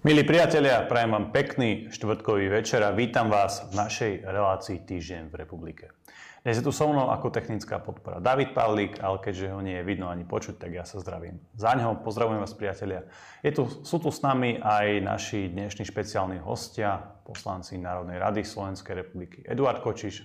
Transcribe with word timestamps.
Milí 0.00 0.24
priatelia, 0.24 0.80
prajem 0.88 1.12
vám 1.12 1.28
pekný 1.28 1.92
štvrtkový 1.92 2.48
večer 2.48 2.80
a 2.80 2.88
vítam 2.88 3.28
vás 3.28 3.68
v 3.68 3.84
našej 3.84 4.12
relácii 4.24 4.80
Týždeň 4.88 5.28
v 5.28 5.34
republike. 5.44 5.92
Dnes 6.40 6.56
je 6.56 6.64
tu 6.64 6.72
so 6.72 6.88
mnou 6.88 7.12
ako 7.12 7.28
technická 7.28 7.76
podpora 7.76 8.16
David 8.16 8.56
Pavlík, 8.56 8.96
ale 8.96 9.20
keďže 9.20 9.52
ho 9.52 9.60
nie 9.60 9.76
je 9.76 9.84
vidno 9.84 10.08
ani 10.08 10.24
počuť, 10.24 10.56
tak 10.56 10.72
ja 10.72 10.88
sa 10.88 11.04
zdravím. 11.04 11.36
Za 11.52 11.76
neho 11.76 12.00
pozdravujem 12.00 12.40
vás 12.40 12.56
priatelia. 12.56 13.04
Je 13.44 13.52
tu, 13.52 13.68
sú 13.68 14.00
tu 14.00 14.08
s 14.08 14.24
nami 14.24 14.56
aj 14.56 15.04
naši 15.04 15.52
dnešní 15.52 15.84
špeciálni 15.84 16.40
hostia, 16.40 16.96
poslanci 17.28 17.76
Národnej 17.76 18.24
rady 18.24 18.40
Slovenskej 18.40 19.04
republiky. 19.04 19.44
Eduard 19.44 19.84
Kočiš. 19.84 20.24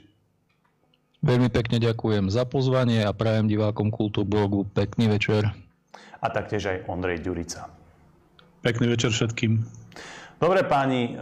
Veľmi 1.19 1.51
pekne 1.51 1.83
ďakujem 1.83 2.31
za 2.31 2.47
pozvanie 2.47 3.03
a 3.03 3.11
prajem 3.11 3.51
divákom 3.51 3.91
Kultúrblogu 3.91 4.71
pekný 4.71 5.11
večer. 5.11 5.51
A 6.23 6.31
taktiež 6.31 6.63
aj 6.63 6.87
Ondrej 6.87 7.19
Ďurica. 7.19 7.84
Pekný 8.65 8.89
večer 8.89 9.13
všetkým. 9.13 9.61
Dobre 10.41 10.65
páni, 10.65 11.13
e, 11.13 11.21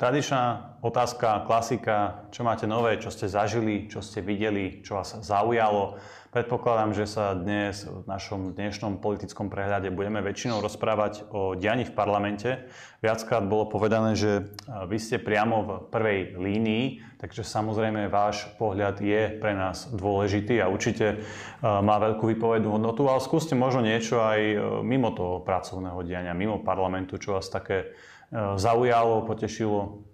tradičná 0.00 0.72
otázka, 0.80 1.44
klasika, 1.44 2.24
čo 2.32 2.48
máte 2.48 2.64
nové, 2.64 2.96
čo 2.96 3.12
ste 3.12 3.28
zažili, 3.28 3.92
čo 3.92 4.00
ste 4.00 4.24
videli, 4.24 4.80
čo 4.80 4.96
vás 4.96 5.20
zaujalo. 5.20 6.00
Predpokladám, 6.32 6.96
že 6.96 7.04
sa 7.04 7.36
dnes 7.36 7.84
v 7.84 8.08
našom 8.08 8.56
dnešnom 8.56 9.04
politickom 9.04 9.52
prehľade 9.52 9.92
budeme 9.92 10.24
väčšinou 10.24 10.64
rozprávať 10.64 11.28
o 11.28 11.52
dianí 11.52 11.84
v 11.84 11.92
parlamente. 11.92 12.72
Viackrát 13.04 13.44
bolo 13.44 13.68
povedané, 13.68 14.16
že 14.16 14.40
e, 14.40 14.42
vy 14.88 14.96
ste 14.96 15.20
priamo 15.20 15.56
v 15.60 15.70
prvej 15.92 16.40
línii, 16.40 17.04
takže 17.20 17.44
samozrejme 17.44 18.08
váš 18.08 18.48
pohľad 18.56 19.04
je 19.04 19.28
pre 19.44 19.52
nás 19.52 19.92
dôležitý 19.92 20.64
a 20.64 20.72
určite 20.72 21.06
e, 21.12 21.16
má 21.60 22.00
veľkú 22.00 22.24
výpovednú 22.32 22.80
hodnotu, 22.80 23.04
ale 23.12 23.20
skúste 23.20 23.52
možno 23.52 23.84
niečo 23.84 24.24
aj 24.24 24.40
e, 24.40 24.56
mimo 24.80 25.12
toho 25.12 25.44
pracovného 25.44 26.00
diania, 26.00 26.32
mimo 26.32 26.64
parlamentu, 26.64 27.20
čo 27.20 27.36
vás 27.36 27.52
také 27.52 27.92
zaujalo, 28.32 29.28
potešilo. 29.28 30.08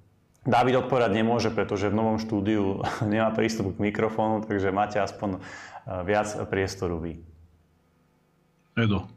David 0.49 0.83
odpovedať 0.83 1.13
nemôže, 1.13 1.55
pretože 1.55 1.93
v 1.93 1.99
novom 1.99 2.19
štúdiu 2.19 2.83
nemá 3.07 3.31
prístup 3.31 3.71
k 3.79 3.87
mikrofónu, 3.87 4.43
takže 4.43 4.75
máte 4.75 4.99
aspoň 4.99 5.39
viac 5.89 6.29
priestoru 6.49 7.01
vy. 7.01 7.17
Edo. 8.77 9.09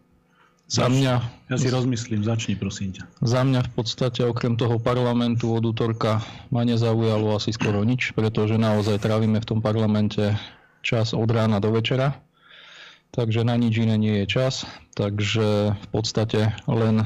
Za 0.72 0.88
mňa... 0.88 1.14
Ja 1.52 1.58
si 1.60 1.68
rozmyslím, 1.68 2.24
začni 2.24 2.56
prosím 2.56 2.96
ťa. 2.96 3.04
Za 3.20 3.44
mňa 3.44 3.60
v 3.68 3.72
podstate 3.76 4.24
okrem 4.24 4.56
toho 4.56 4.80
parlamentu 4.80 5.52
od 5.52 5.68
útorka 5.68 6.24
ma 6.48 6.64
nezaujalo 6.64 7.36
asi 7.36 7.52
skoro 7.52 7.84
nič, 7.84 8.16
pretože 8.16 8.56
naozaj 8.56 9.04
trávime 9.04 9.44
v 9.44 9.50
tom 9.52 9.60
parlamente 9.60 10.40
čas 10.80 11.12
od 11.12 11.28
rána 11.28 11.60
do 11.60 11.76
večera. 11.76 12.16
Takže 13.12 13.44
na 13.44 13.60
nič 13.60 13.84
iné 13.84 14.00
nie 14.00 14.24
je 14.24 14.32
čas. 14.32 14.64
Takže 14.96 15.76
v 15.76 15.88
podstate 15.92 16.56
len 16.72 17.04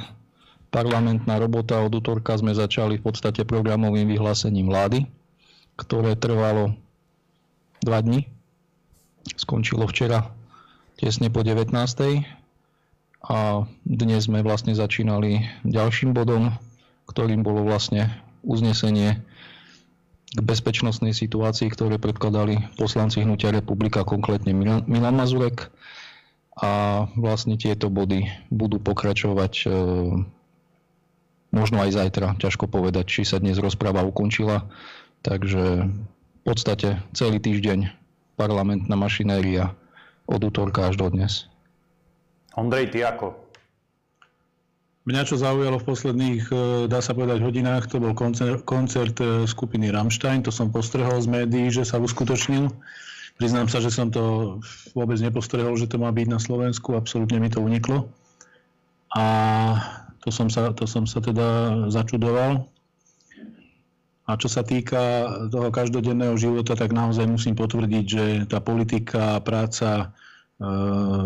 parlamentná 0.69 1.41
robota 1.41 1.81
od 1.81 1.89
útorka 1.97 2.37
sme 2.37 2.53
začali 2.53 3.01
v 3.01 3.03
podstate 3.09 3.49
programovým 3.49 4.13
vyhlásením 4.13 4.69
vlády, 4.69 5.09
ktoré 5.73 6.13
trvalo 6.13 6.77
dva 7.81 7.97
dní 8.05 8.29
skončilo 9.33 9.89
včera 9.89 10.29
tesne 10.95 11.27
po 11.33 11.41
19. 11.43 11.73
A 13.25 13.37
dnes 13.83 14.21
sme 14.29 14.45
vlastne 14.45 14.77
začínali 14.77 15.49
ďalším 15.65 16.13
bodom, 16.13 16.53
ktorým 17.09 17.41
bolo 17.41 17.65
vlastne 17.65 18.13
uznesenie 18.45 19.17
k 20.35 20.39
bezpečnostnej 20.43 21.15
situácii, 21.15 21.71
ktoré 21.73 21.97
predkladali 21.97 22.75
poslanci 22.77 23.25
Hnutia 23.25 23.49
republika, 23.49 24.05
konkrétne 24.05 24.53
Milan 24.85 25.15
Mazurek. 25.15 25.73
A 26.55 27.03
vlastne 27.19 27.59
tieto 27.59 27.91
body 27.91 28.31
budú 28.47 28.79
pokračovať 28.79 29.53
e, 29.63 29.69
možno 31.51 31.77
aj 31.83 31.91
zajtra. 31.91 32.39
Ťažko 32.39 32.71
povedať, 32.71 33.11
či 33.11 33.21
sa 33.27 33.43
dnes 33.43 33.59
rozpráva 33.59 34.07
ukončila. 34.07 34.63
Takže 35.19 35.91
v 35.91 36.41
podstate 36.47 37.03
celý 37.11 37.43
týždeň 37.43 38.04
parlamentná 38.35 38.95
mašinéria 38.99 39.71
od 40.27 40.39
útorka 40.43 40.91
až 40.91 40.99
do 40.99 41.07
dnes. 41.11 41.47
Ondrej, 42.55 42.95
ty 42.95 43.03
ako? 43.03 43.35
Mňa 45.05 45.21
čo 45.27 45.37
zaujalo 45.37 45.77
v 45.77 45.87
posledných, 45.87 46.43
e, 46.49 46.55
dá 46.89 46.97
sa 46.97 47.13
povedať, 47.13 47.43
hodinách, 47.45 47.91
to 47.91 48.01
bol 48.01 48.17
koncert, 48.17 48.65
koncert 48.65 49.17
skupiny 49.45 49.93
Rammstein, 49.93 50.41
to 50.41 50.49
som 50.49 50.73
postrehol 50.73 51.21
z 51.21 51.29
médií, 51.29 51.69
že 51.69 51.85
sa 51.85 52.01
uskutočnil. 52.01 52.73
Priznám 53.35 53.67
sa, 53.67 53.83
že 53.83 53.91
som 53.91 54.07
to 54.07 54.57
vôbec 54.95 55.19
nepostrehol, 55.19 55.75
že 55.75 55.91
to 55.91 55.99
má 55.99 56.07
byť 56.09 56.27
na 56.31 56.39
Slovensku, 56.39 56.95
absolútne 56.95 57.37
mi 57.37 57.51
to 57.51 57.59
uniklo. 57.59 58.07
A 59.11 59.23
to 60.23 60.33
som 60.33 60.49
sa, 60.49 60.71
to 60.71 60.87
som 60.87 61.03
sa 61.05 61.21
teda 61.21 61.85
začudoval. 61.93 62.65
A 64.25 64.41
čo 64.41 64.49
sa 64.49 64.65
týka 64.65 65.29
toho 65.53 65.69
každodenného 65.69 66.33
života, 66.33 66.73
tak 66.73 66.89
naozaj 66.89 67.29
musím 67.29 67.53
potvrdiť, 67.53 68.05
že 68.05 68.23
tá 68.49 68.57
politika, 68.57 69.37
práca 69.45 69.89
e, 70.01 70.65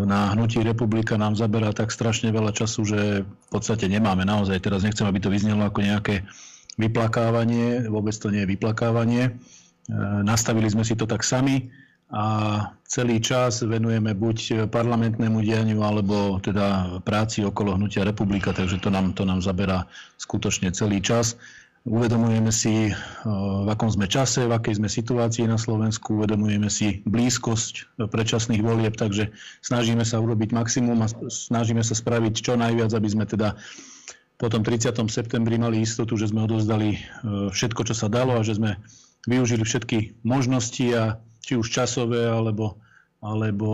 na 0.04 0.36
hnutí 0.36 0.60
republika 0.60 1.16
nám 1.16 1.32
zaberá 1.32 1.72
tak 1.72 1.88
strašne 1.96 2.28
veľa 2.28 2.52
času, 2.52 2.84
že 2.84 3.00
v 3.24 3.48
podstate 3.48 3.88
nemáme 3.88 4.28
naozaj. 4.28 4.60
Teraz 4.60 4.84
nechcem, 4.84 5.08
aby 5.08 5.16
to 5.16 5.32
vyznelo 5.32 5.64
ako 5.64 5.80
nejaké 5.80 6.28
vyplakávanie, 6.76 7.88
vôbec 7.88 8.12
to 8.12 8.28
nie 8.28 8.44
je 8.44 8.52
vyplakávanie. 8.52 9.24
E, 9.24 9.32
nastavili 10.20 10.68
sme 10.68 10.84
si 10.84 10.92
to 10.92 11.08
tak 11.08 11.24
sami 11.24 11.72
a 12.10 12.24
celý 12.90 13.22
čas 13.22 13.62
venujeme 13.62 14.18
buď 14.18 14.66
parlamentnému 14.66 15.46
dianiu, 15.46 15.86
alebo 15.86 16.42
teda 16.42 16.98
práci 17.06 17.46
okolo 17.46 17.78
hnutia 17.78 18.02
republika, 18.02 18.50
takže 18.50 18.82
to 18.82 18.90
nám, 18.90 19.14
to 19.14 19.22
nám 19.22 19.38
zaberá 19.38 19.86
skutočne 20.18 20.74
celý 20.74 20.98
čas. 20.98 21.38
Uvedomujeme 21.88 22.52
si, 22.52 22.92
eh, 22.92 22.94
v 23.64 23.68
akom 23.72 23.88
sme 23.88 24.04
čase, 24.04 24.44
v 24.44 24.52
akej 24.52 24.76
sme 24.76 24.88
situácii 24.92 25.48
na 25.48 25.56
Slovensku, 25.56 26.20
uvedomujeme 26.20 26.68
si 26.68 27.00
blízkosť 27.08 28.04
predčasných 28.04 28.60
volieb, 28.60 29.00
takže 29.00 29.32
snažíme 29.64 30.04
sa 30.04 30.20
urobiť 30.20 30.52
maximum 30.52 31.00
a 31.00 31.08
snažíme 31.32 31.80
sa 31.80 31.96
spraviť 31.96 32.34
čo 32.36 32.60
najviac, 32.60 32.92
aby 32.92 33.08
sme 33.08 33.24
teda 33.24 33.56
po 34.36 34.52
tom 34.52 34.60
30. 34.60 35.08
septembri 35.08 35.56
mali 35.56 35.84
istotu, 35.84 36.20
že 36.20 36.28
sme 36.28 36.44
odovzdali 36.44 36.90
eh, 36.96 37.00
všetko, 37.48 37.88
čo 37.88 37.94
sa 37.96 38.12
dalo 38.12 38.36
a 38.36 38.44
že 38.44 38.60
sme 38.60 38.76
využili 39.24 39.64
všetky 39.64 40.20
možnosti 40.20 40.84
a 40.92 41.16
či 41.40 41.56
už 41.56 41.64
časové 41.72 42.28
alebo, 42.28 42.76
alebo 43.24 43.68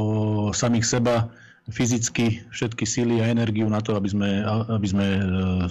samých 0.55 0.87
seba 0.87 1.27
fyzicky 1.67 2.47
všetky 2.55 2.87
síly 2.87 3.19
a 3.19 3.31
energiu 3.31 3.67
na 3.67 3.83
to, 3.83 3.99
aby 3.99 4.07
sme, 4.11 4.31
aby 4.71 4.87
sme 4.87 5.07
eh, 5.07 5.67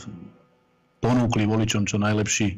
ponúkli 1.05 1.45
voličom 1.45 1.85
čo, 1.85 2.01
najlepší, 2.01 2.57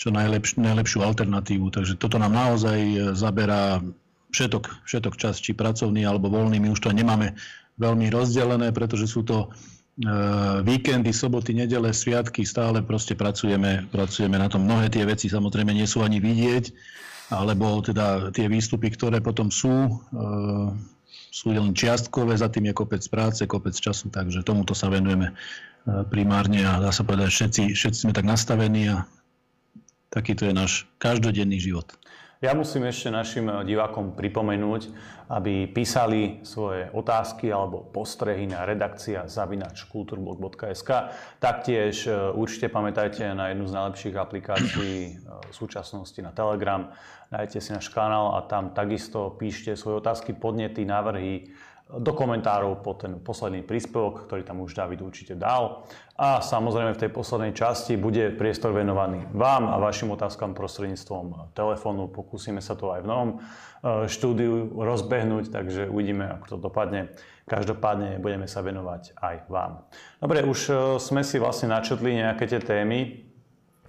čo 0.00 0.08
najlepš, 0.08 0.56
najlepšiu 0.56 1.04
alternatívu. 1.04 1.68
Takže 1.68 2.00
toto 2.00 2.16
nám 2.16 2.32
naozaj 2.32 2.78
e, 2.80 2.96
zaberá 3.12 3.84
všetok, 4.32 4.88
všetok 4.88 5.14
čas, 5.20 5.36
či 5.44 5.52
pracovný 5.52 6.08
alebo 6.08 6.32
voľný. 6.32 6.56
My 6.56 6.72
už 6.72 6.80
to 6.80 6.96
nemáme 6.96 7.36
veľmi 7.76 8.08
rozdelené, 8.08 8.72
pretože 8.72 9.12
sú 9.12 9.20
to 9.28 9.44
e, 9.44 9.48
víkendy, 10.64 11.12
soboty, 11.12 11.52
nedele, 11.52 11.92
sviatky, 11.92 12.48
stále 12.48 12.80
proste 12.80 13.12
pracujeme, 13.12 13.84
pracujeme 13.92 14.40
na 14.40 14.48
tom. 14.48 14.64
Mnohé 14.64 14.88
tie 14.88 15.04
veci 15.04 15.28
samozrejme 15.28 15.76
nie 15.76 15.84
sú 15.84 16.00
ani 16.00 16.16
vidieť, 16.16 16.72
alebo 17.32 17.80
teda 17.84 18.32
tie 18.32 18.48
výstupy, 18.48 18.92
ktoré 18.92 19.20
potom 19.20 19.52
sú, 19.52 20.00
e, 20.12 20.20
sú 21.32 21.52
len 21.52 21.76
čiastkové, 21.76 22.36
za 22.36 22.48
tým 22.48 22.72
je 22.72 22.74
kopec 22.76 23.04
práce, 23.08 23.44
kopec 23.44 23.76
času, 23.76 24.08
takže 24.08 24.44
tomuto 24.44 24.72
sa 24.72 24.88
venujeme 24.92 25.36
primárne 25.84 26.62
a 26.62 26.78
dá 26.78 26.90
sa 26.94 27.02
povedať, 27.02 27.30
všetci, 27.30 27.62
všetci 27.74 27.98
sme 28.08 28.12
tak 28.14 28.26
nastavení 28.26 28.90
a 28.90 29.06
takýto 30.12 30.46
je 30.46 30.54
náš 30.54 30.86
každodenný 31.02 31.58
život. 31.58 31.90
Ja 32.42 32.58
musím 32.58 32.90
ešte 32.90 33.06
našim 33.06 33.46
divákom 33.46 34.18
pripomenúť, 34.18 34.90
aby 35.30 35.70
písali 35.70 36.42
svoje 36.42 36.90
otázky 36.90 37.54
alebo 37.54 37.86
postrehy 37.86 38.50
na 38.50 38.66
redakcia 38.66 39.30
zavinač 39.30 39.86
kulturblog.sk. 39.86 40.90
Taktiež 41.38 42.10
e, 42.10 42.10
určite 42.34 42.66
pamätajte 42.66 43.30
na 43.30 43.54
jednu 43.54 43.70
z 43.70 43.78
najlepších 43.78 44.16
aplikácií 44.18 44.94
e, 45.06 45.10
v 45.22 45.54
súčasnosti 45.54 46.18
na 46.18 46.34
Telegram. 46.34 46.90
Dajte 47.30 47.62
si 47.62 47.70
náš 47.70 47.86
kanál 47.94 48.34
a 48.34 48.42
tam 48.50 48.74
takisto 48.74 49.38
píšte 49.38 49.78
svoje 49.78 50.02
otázky, 50.02 50.34
podnety, 50.34 50.82
návrhy, 50.82 51.46
do 51.98 52.12
komentárov 52.16 52.80
po 52.80 52.96
ten 52.96 53.20
posledný 53.20 53.60
príspevok, 53.60 54.24
ktorý 54.24 54.48
tam 54.48 54.64
už 54.64 54.72
David 54.72 55.04
určite 55.04 55.36
dal. 55.36 55.84
A 56.16 56.40
samozrejme 56.40 56.96
v 56.96 57.02
tej 57.04 57.10
poslednej 57.12 57.52
časti 57.52 58.00
bude 58.00 58.32
priestor 58.32 58.72
venovaný 58.72 59.28
vám 59.36 59.68
a 59.68 59.76
vašim 59.76 60.08
otázkam 60.12 60.56
prostredníctvom 60.56 61.52
telefónu. 61.52 62.08
Pokúsime 62.08 62.64
sa 62.64 62.78
to 62.78 62.96
aj 62.96 63.04
v 63.04 63.10
novom 63.10 63.30
e, 63.32 63.38
štúdiu 64.08 64.72
rozbehnúť, 64.72 65.52
takže 65.52 65.90
uvidíme, 65.92 66.28
ako 66.40 66.46
to 66.46 66.56
dopadne. 66.56 67.12
Každopádne 67.44 68.22
budeme 68.22 68.46
sa 68.46 68.62
venovať 68.62 69.18
aj 69.18 69.36
vám. 69.50 69.84
Dobre, 70.22 70.46
už 70.46 70.60
e, 70.68 70.72
sme 70.96 71.20
si 71.26 71.36
vlastne 71.36 71.68
načetli 71.74 72.16
nejaké 72.16 72.48
tie 72.48 72.60
témy. 72.62 73.28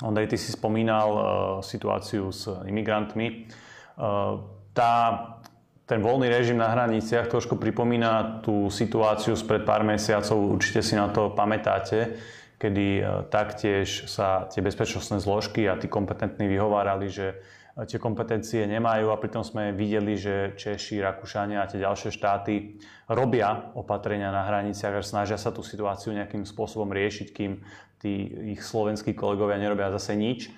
Ondrej, 0.02 0.36
ty 0.36 0.38
si 0.42 0.50
spomínal 0.50 1.10
uh, 1.14 1.22
situáciu 1.62 2.34
s 2.34 2.50
imigrantmi. 2.66 3.46
Tá 4.74 4.92
ten 5.94 6.02
voľný 6.02 6.26
režim 6.26 6.58
na 6.58 6.74
hraniciach 6.74 7.30
trošku 7.30 7.62
pripomína 7.62 8.42
tú 8.42 8.66
situáciu 8.74 9.38
spred 9.38 9.62
pár 9.62 9.86
mesiacov, 9.86 10.58
určite 10.58 10.82
si 10.82 10.98
na 10.98 11.14
to 11.14 11.30
pamätáte, 11.38 12.18
kedy 12.58 13.06
taktiež 13.30 14.10
sa 14.10 14.50
tie 14.50 14.66
bezpečnostné 14.66 15.22
zložky 15.22 15.70
a 15.70 15.78
tí 15.78 15.86
kompetentní 15.86 16.50
vyhovárali, 16.50 17.14
že 17.14 17.38
tie 17.86 18.02
kompetencie 18.02 18.66
nemajú 18.66 19.14
a 19.14 19.22
pritom 19.22 19.46
sme 19.46 19.70
videli, 19.70 20.18
že 20.18 20.58
Češi, 20.58 20.98
Rakúšania 20.98 21.62
a 21.62 21.70
tie 21.70 21.86
ďalšie 21.86 22.10
štáty 22.10 22.82
robia 23.06 23.70
opatrenia 23.78 24.34
na 24.34 24.50
hraniciach 24.50 24.98
a 24.98 25.06
snažia 25.06 25.38
sa 25.38 25.54
tú 25.54 25.62
situáciu 25.62 26.10
nejakým 26.18 26.42
spôsobom 26.42 26.90
riešiť, 26.90 27.28
kým 27.30 27.62
tí 28.02 28.34
ich 28.58 28.66
slovenskí 28.66 29.14
kolegovia 29.14 29.62
nerobia 29.62 29.94
zase 29.94 30.18
nič. 30.18 30.50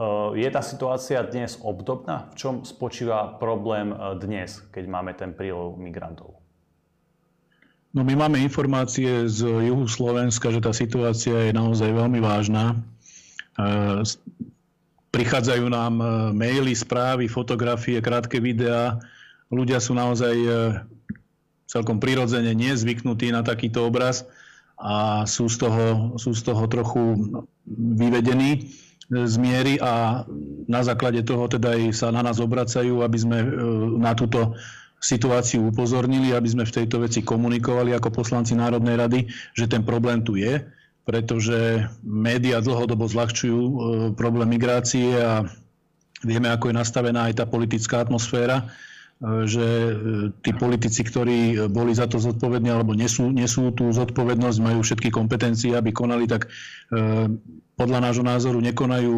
E, 0.00 0.40
je 0.40 0.48
tá 0.48 0.64
situácia 0.64 1.20
dnes 1.20 1.60
obdobná? 1.60 2.32
V 2.32 2.34
čom 2.40 2.54
spočíva 2.64 3.36
problém 3.36 3.92
e, 3.92 3.96
dnes, 4.16 4.64
keď 4.72 4.84
máme 4.88 5.12
ten 5.12 5.36
prílov 5.36 5.76
migrantov? 5.76 6.40
No 7.92 8.06
my 8.06 8.14
máme 8.16 8.38
informácie 8.40 9.28
z 9.28 9.44
juhu 9.44 9.84
Slovenska, 9.84 10.48
že 10.48 10.62
tá 10.62 10.70
situácia 10.72 11.50
je 11.50 11.52
naozaj 11.52 11.92
veľmi 11.92 12.22
vážna. 12.22 12.72
E, 12.72 14.06
prichádzajú 15.10 15.66
nám 15.68 15.94
maily, 16.32 16.70
správy, 16.70 17.26
fotografie, 17.26 17.98
krátke 17.98 18.38
videá. 18.38 19.02
Ľudia 19.50 19.82
sú 19.82 19.98
naozaj 19.98 20.38
celkom 21.66 21.98
prirodzene 21.98 22.54
nezvyknutí 22.54 23.34
na 23.34 23.42
takýto 23.42 23.90
obraz 23.90 24.22
a 24.78 25.26
sú 25.26 25.50
z 25.50 25.66
toho, 25.66 26.14
sú 26.14 26.30
z 26.30 26.46
toho 26.46 26.62
trochu 26.70 27.02
vyvedení 27.74 28.70
e, 29.10 29.26
z 29.26 29.34
miery 29.36 29.74
a 29.82 30.24
na 30.70 30.80
základe 30.86 31.26
toho 31.26 31.50
teda 31.50 31.74
aj 31.74 31.82
sa 31.92 32.08
na 32.14 32.22
nás 32.22 32.38
obracajú, 32.38 33.02
aby 33.02 33.18
sme 33.18 33.38
na 33.98 34.14
túto 34.14 34.54
situáciu 35.02 35.68
upozornili, 35.68 36.30
aby 36.32 36.48
sme 36.48 36.64
v 36.64 36.76
tejto 36.82 37.02
veci 37.02 37.26
komunikovali 37.26 37.92
ako 37.96 38.14
poslanci 38.14 38.54
Národnej 38.54 38.96
rady, 38.96 39.20
že 39.56 39.66
ten 39.66 39.82
problém 39.82 40.22
tu 40.22 40.38
je 40.38 40.60
pretože 41.10 41.90
médiá 42.06 42.62
dlhodobo 42.62 43.08
zľahčujú 43.08 43.58
e, 43.58 43.74
problém 44.14 44.54
migrácie 44.54 45.10
a 45.18 45.42
vieme, 46.22 46.52
ako 46.52 46.70
je 46.70 46.78
nastavená 46.78 47.26
aj 47.26 47.42
tá 47.42 47.44
politická 47.50 48.04
atmosféra, 48.04 48.62
e, 48.62 48.64
že 49.20 49.66
e, 49.68 49.92
tí 50.40 50.50
politici, 50.56 51.04
ktorí 51.04 51.68
boli 51.68 51.92
za 51.92 52.08
to 52.08 52.16
zodpovední 52.16 52.72
alebo 52.72 52.96
nesú, 52.96 53.28
nesú 53.28 53.68
tú 53.76 53.92
zodpovednosť, 53.92 54.58
majú 54.64 54.80
všetky 54.80 55.12
kompetencie, 55.12 55.76
aby 55.76 55.92
konali, 55.92 56.24
tak 56.24 56.48
podľa 57.76 58.00
nášho 58.00 58.24
názoru 58.24 58.60
nekonajú 58.60 59.14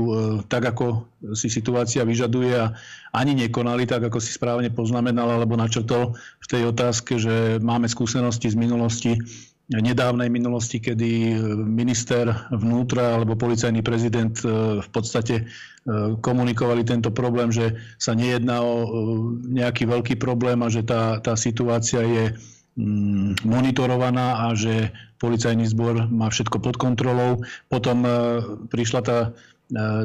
tak, 0.47 0.71
ako 0.71 1.07
si 1.35 1.51
situácia 1.51 2.07
vyžaduje 2.07 2.55
a 2.55 2.71
ani 3.11 3.35
nekonali 3.35 3.91
tak, 3.91 4.07
ako 4.07 4.23
si 4.23 4.31
správne 4.31 4.71
poznamenal 4.71 5.27
alebo 5.35 5.59
načrtol 5.59 6.15
v 6.15 6.47
tej 6.47 6.63
otázke, 6.71 7.19
že 7.19 7.59
máme 7.59 7.91
skúsenosti 7.91 8.55
z 8.55 8.57
minulosti, 8.59 9.19
nedávnej 9.71 10.27
minulosti, 10.27 10.83
kedy 10.83 11.11
e, 11.33 11.35
minister 11.63 12.29
vnútra 12.51 13.17
alebo 13.17 13.39
policajný 13.39 13.81
prezident 13.81 14.35
e, 14.43 14.83
v 14.83 14.89
podstate 14.91 15.35
e, 15.39 15.45
komunikovali 16.19 16.83
tento 16.83 17.15
problém, 17.15 17.55
že 17.55 17.79
sa 17.97 18.13
nejedná 18.13 18.61
o 18.61 18.75
nejaký 19.47 19.87
veľký 19.87 20.15
problém 20.19 20.61
a 20.61 20.69
že 20.69 20.83
tá, 20.83 21.23
tá 21.23 21.39
situácia 21.39 22.03
je 22.03 22.25
mm, 22.77 23.47
monitorovaná 23.47 24.51
a 24.51 24.59
že 24.59 24.91
policajný 25.23 25.71
zbor 25.71 26.11
má 26.11 26.27
všetko 26.27 26.59
pod 26.59 26.75
kontrolou. 26.75 27.47
Potom 27.71 28.03
prišla 28.67 29.01
tá 29.07 29.19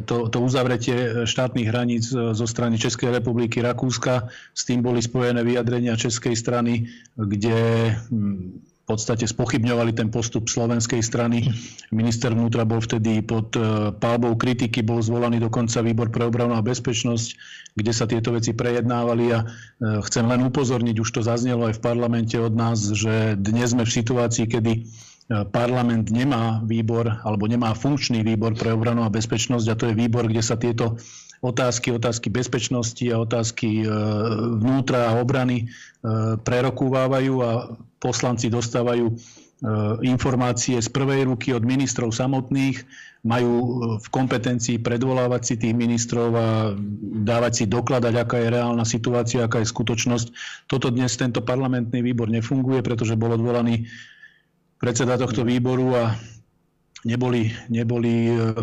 to, 0.06 0.32
to 0.32 0.38
uzavretie 0.40 1.28
štátnych 1.28 1.68
hraníc 1.68 2.08
zo 2.14 2.46
strany 2.48 2.80
Českej 2.80 3.12
republiky, 3.12 3.60
Rakúska. 3.60 4.32
S 4.56 4.64
tým 4.64 4.80
boli 4.80 5.04
spojené 5.04 5.44
vyjadrenia 5.44 6.00
českej 6.00 6.38
strany, 6.40 6.88
kde 7.18 7.92
mm, 8.08 8.77
podstate 8.88 9.28
spochybňovali 9.28 9.92
ten 9.92 10.08
postup 10.08 10.48
slovenskej 10.48 11.04
strany. 11.04 11.52
Minister 11.92 12.32
vnútra 12.32 12.64
bol 12.64 12.80
vtedy 12.80 13.20
pod 13.20 13.52
e, 13.60 13.92
pálbou 13.92 14.40
kritiky, 14.40 14.80
bol 14.80 15.04
zvolaný 15.04 15.44
dokonca 15.44 15.84
výbor 15.84 16.08
pre 16.08 16.24
obranu 16.24 16.56
a 16.56 16.64
bezpečnosť, 16.64 17.28
kde 17.76 17.92
sa 17.92 18.08
tieto 18.08 18.32
veci 18.32 18.56
prejednávali 18.56 19.26
a 19.36 19.44
e, 19.44 19.46
chcem 20.08 20.24
len 20.24 20.40
upozorniť, 20.48 21.04
už 21.04 21.10
to 21.12 21.20
zaznelo 21.20 21.68
aj 21.68 21.76
v 21.76 21.84
parlamente 21.84 22.40
od 22.40 22.56
nás, 22.56 22.80
že 22.80 23.36
dnes 23.36 23.76
sme 23.76 23.84
v 23.84 23.92
situácii, 23.92 24.48
kedy 24.48 24.72
e, 24.72 24.82
parlament 25.52 26.08
nemá 26.08 26.64
výbor 26.64 27.12
alebo 27.28 27.44
nemá 27.44 27.76
funkčný 27.76 28.24
výbor 28.24 28.56
pre 28.56 28.72
obranu 28.72 29.04
a 29.04 29.12
bezpečnosť 29.12 29.68
a 29.68 29.76
to 29.76 29.92
je 29.92 30.00
výbor, 30.00 30.32
kde 30.32 30.40
sa 30.40 30.56
tieto 30.56 30.96
otázky, 31.48 31.96
otázky 31.96 32.28
bezpečnosti 32.28 33.08
a 33.10 33.24
otázky 33.24 33.88
vnútra 34.60 35.12
a 35.12 35.18
obrany 35.18 35.72
prerokúvajú 36.44 37.34
a 37.42 37.52
poslanci 37.98 38.48
dostávajú 38.50 39.10
e, 39.10 39.14
informácie 40.06 40.78
z 40.78 40.90
prvej 40.90 41.26
ruky 41.26 41.54
od 41.54 41.66
ministrov 41.66 42.14
samotných, 42.14 42.86
majú 43.26 43.54
e, 43.58 43.70
v 43.98 44.08
kompetencii 44.14 44.78
predvolávať 44.80 45.42
si 45.44 45.54
tých 45.58 45.74
ministrov 45.74 46.30
a 46.38 46.48
dávať 47.26 47.54
si 47.54 47.66
dokladať, 47.66 48.14
aká 48.14 48.38
je 48.38 48.54
reálna 48.54 48.86
situácia, 48.86 49.46
aká 49.46 49.66
je 49.66 49.74
skutočnosť. 49.74 50.28
Toto 50.70 50.94
dnes 50.94 51.18
tento 51.18 51.42
parlamentný 51.42 52.06
výbor 52.06 52.30
nefunguje, 52.30 52.86
pretože 52.86 53.18
bol 53.18 53.34
odvolaný 53.34 53.90
predseda 54.78 55.18
tohto 55.18 55.42
výboru 55.42 55.98
a 55.98 56.04
neboli, 57.06 57.54
neboli 57.70 58.34
e, 58.34 58.56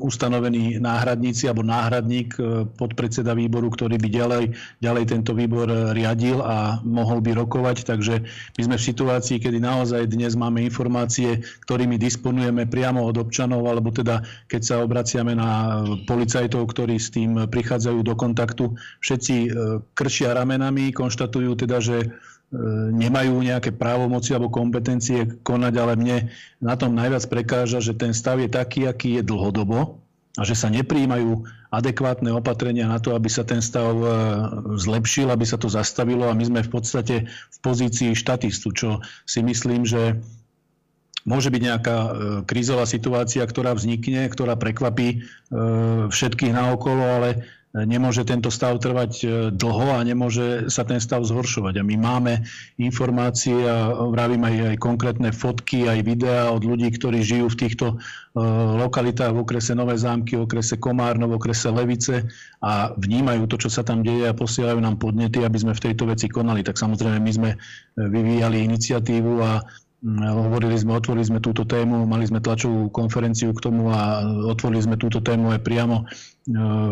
ustanovení 0.00 0.80
náhradníci 0.80 1.44
alebo 1.44 1.60
náhradník 1.66 2.38
e, 2.40 2.64
podpredseda 2.64 3.36
výboru, 3.36 3.68
ktorý 3.68 4.00
by 4.00 4.08
ďalej, 4.08 4.44
ďalej 4.80 5.04
tento 5.12 5.36
výbor 5.36 5.68
e, 5.68 5.92
riadil 5.92 6.40
a 6.40 6.80
mohol 6.86 7.20
by 7.20 7.36
rokovať. 7.36 7.84
Takže 7.84 8.14
my 8.56 8.62
sme 8.64 8.76
v 8.80 8.86
situácii, 8.88 9.36
kedy 9.42 9.60
naozaj 9.60 10.08
dnes 10.08 10.32
máme 10.38 10.64
informácie, 10.64 11.44
ktorými 11.68 12.00
disponujeme 12.00 12.64
priamo 12.64 13.04
od 13.04 13.20
občanov, 13.20 13.68
alebo 13.68 13.92
teda 13.92 14.24
keď 14.48 14.62
sa 14.64 14.80
obraciame 14.80 15.36
na 15.36 15.82
policajtov, 16.08 16.64
ktorí 16.72 16.96
s 16.96 17.12
tým 17.12 17.44
prichádzajú 17.50 18.00
do 18.00 18.14
kontaktu, 18.16 18.72
všetci 19.04 19.34
kršia 19.92 20.32
ramenami, 20.32 20.94
konštatujú 20.94 21.58
teda, 21.60 21.82
že 21.82 22.12
nemajú 22.92 23.40
nejaké 23.40 23.72
právomoci 23.72 24.36
alebo 24.36 24.52
kompetencie 24.52 25.40
konať, 25.40 25.74
ale 25.80 25.92
mne 25.96 26.16
na 26.60 26.76
tom 26.76 26.92
najviac 26.92 27.24
prekáža, 27.32 27.80
že 27.80 27.96
ten 27.96 28.12
stav 28.12 28.36
je 28.44 28.52
taký, 28.52 28.84
aký 28.84 29.20
je 29.20 29.22
dlhodobo 29.24 30.04
a 30.36 30.42
že 30.44 30.56
sa 30.56 30.68
nepríjmajú 30.68 31.48
adekvátne 31.72 32.28
opatrenia 32.32 32.88
na 32.88 33.00
to, 33.00 33.16
aby 33.16 33.28
sa 33.32 33.44
ten 33.44 33.64
stav 33.64 33.96
e, 33.96 34.08
zlepšil, 34.76 35.32
aby 35.32 35.44
sa 35.48 35.56
to 35.56 35.72
zastavilo 35.72 36.28
a 36.28 36.36
my 36.36 36.44
sme 36.44 36.60
v 36.64 36.70
podstate 36.72 37.16
v 37.28 37.58
pozícii 37.64 38.12
štatistu, 38.12 38.68
čo 38.76 38.88
si 39.24 39.40
myslím, 39.40 39.88
že 39.88 40.20
môže 41.24 41.48
byť 41.48 41.62
nejaká 41.64 41.96
e, 41.96 42.10
krízová 42.44 42.84
situácia, 42.84 43.44
ktorá 43.44 43.72
vznikne, 43.72 44.28
ktorá 44.28 44.56
prekvapí 44.56 45.24
všetkých 46.08 46.52
naokolo, 46.52 47.04
ale 47.04 47.28
nemôže 47.72 48.28
tento 48.28 48.52
stav 48.52 48.76
trvať 48.76 49.12
e, 49.24 49.26
dlho 49.48 49.96
a 49.96 50.04
nemôže 50.04 50.68
sa 50.68 50.84
ten 50.84 51.00
stav 51.00 51.24
zhoršovať. 51.24 51.80
A 51.80 51.82
my 51.82 51.96
máme 51.96 52.32
informácie 52.76 53.56
a 53.64 53.96
vravím 54.12 54.44
aj, 54.44 54.56
aj 54.72 54.76
konkrétne 54.76 55.32
fotky, 55.32 55.88
aj 55.88 56.04
videá 56.04 56.52
od 56.52 56.68
ľudí, 56.68 56.92
ktorí 56.92 57.24
žijú 57.24 57.48
v 57.48 57.60
týchto 57.64 57.86
uh, 57.96 58.00
lokalitách 58.76 59.32
v 59.32 59.40
okrese 59.40 59.72
Nové 59.72 59.96
zámky, 59.96 60.36
v 60.36 60.44
okrese 60.44 60.76
Komárno, 60.76 61.28
v 61.32 61.40
okrese 61.40 61.72
Levice 61.72 62.28
a 62.60 62.92
vnímajú 62.92 63.48
to, 63.48 63.56
čo 63.56 63.68
sa 63.72 63.80
tam 63.80 64.04
deje 64.04 64.28
a 64.28 64.36
posielajú 64.36 64.76
nám 64.76 65.00
podnety, 65.00 65.40
aby 65.40 65.56
sme 65.56 65.72
v 65.72 65.84
tejto 65.90 66.04
veci 66.12 66.28
konali. 66.28 66.60
Tak 66.60 66.76
samozrejme 66.76 67.18
my 67.24 67.32
sme 67.32 67.50
vyvíjali 67.96 68.68
iniciatívu 68.68 69.32
a 69.40 69.64
Hovorili 70.02 70.74
sme, 70.74 70.98
otvorili 70.98 71.22
sme 71.22 71.38
túto 71.38 71.62
tému, 71.62 72.10
mali 72.10 72.26
sme 72.26 72.42
tlačovú 72.42 72.90
konferenciu 72.90 73.54
k 73.54 73.70
tomu 73.70 73.86
a 73.94 74.26
otvorili 74.50 74.82
sme 74.82 74.98
túto 74.98 75.22
tému 75.22 75.54
aj 75.54 75.62
priamo 75.62 76.02
e, 76.02 76.04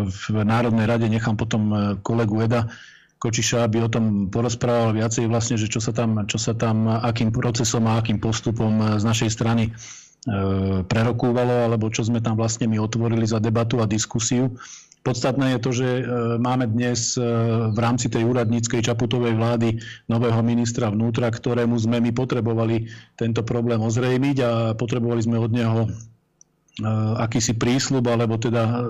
v 0.06 0.24
Národnej 0.46 0.86
rade. 0.86 1.10
Nechám 1.10 1.34
potom 1.34 1.62
e, 1.74 1.76
kolegu 2.06 2.38
Eda 2.38 2.70
Kočiša, 3.18 3.66
aby 3.66 3.82
o 3.82 3.90
tom 3.90 4.30
porozprával 4.30 4.94
viacej 4.94 5.26
vlastne, 5.26 5.58
že 5.58 5.66
čo 5.66 5.82
sa 5.82 5.90
tam, 5.90 6.22
čo 6.30 6.38
sa 6.38 6.54
tam 6.54 6.86
akým 6.86 7.34
procesom 7.34 7.90
a 7.90 7.98
akým 7.98 8.22
postupom 8.22 8.78
e, 8.78 9.02
z 9.02 9.04
našej 9.04 9.30
strany 9.34 9.74
prerokúvalo, 10.84 11.64
alebo 11.64 11.88
čo 11.88 12.04
sme 12.04 12.20
tam 12.20 12.36
vlastne 12.36 12.68
my 12.68 12.76
otvorili 12.76 13.24
za 13.24 13.40
debatu 13.40 13.80
a 13.80 13.88
diskusiu. 13.88 14.52
Podstatné 15.00 15.56
je 15.56 15.60
to, 15.64 15.70
že 15.72 15.88
e, 15.88 16.02
máme 16.36 16.68
dnes 16.68 17.16
e, 17.16 17.24
v 17.72 17.78
rámci 17.80 18.12
tej 18.12 18.28
úradníckej 18.28 18.84
Čaputovej 18.84 19.32
vlády 19.32 19.80
nového 20.12 20.44
ministra 20.44 20.92
vnútra, 20.92 21.32
ktorému 21.32 21.72
sme 21.80 22.04
my 22.04 22.12
potrebovali 22.12 22.84
tento 23.16 23.40
problém 23.40 23.80
ozrejmiť 23.80 24.36
a 24.44 24.50
potrebovali 24.76 25.24
sme 25.24 25.40
od 25.40 25.52
neho 25.56 25.80
e, 25.84 25.90
akýsi 27.16 27.56
prísľub, 27.56 28.04
alebo 28.12 28.36
teda 28.36 28.84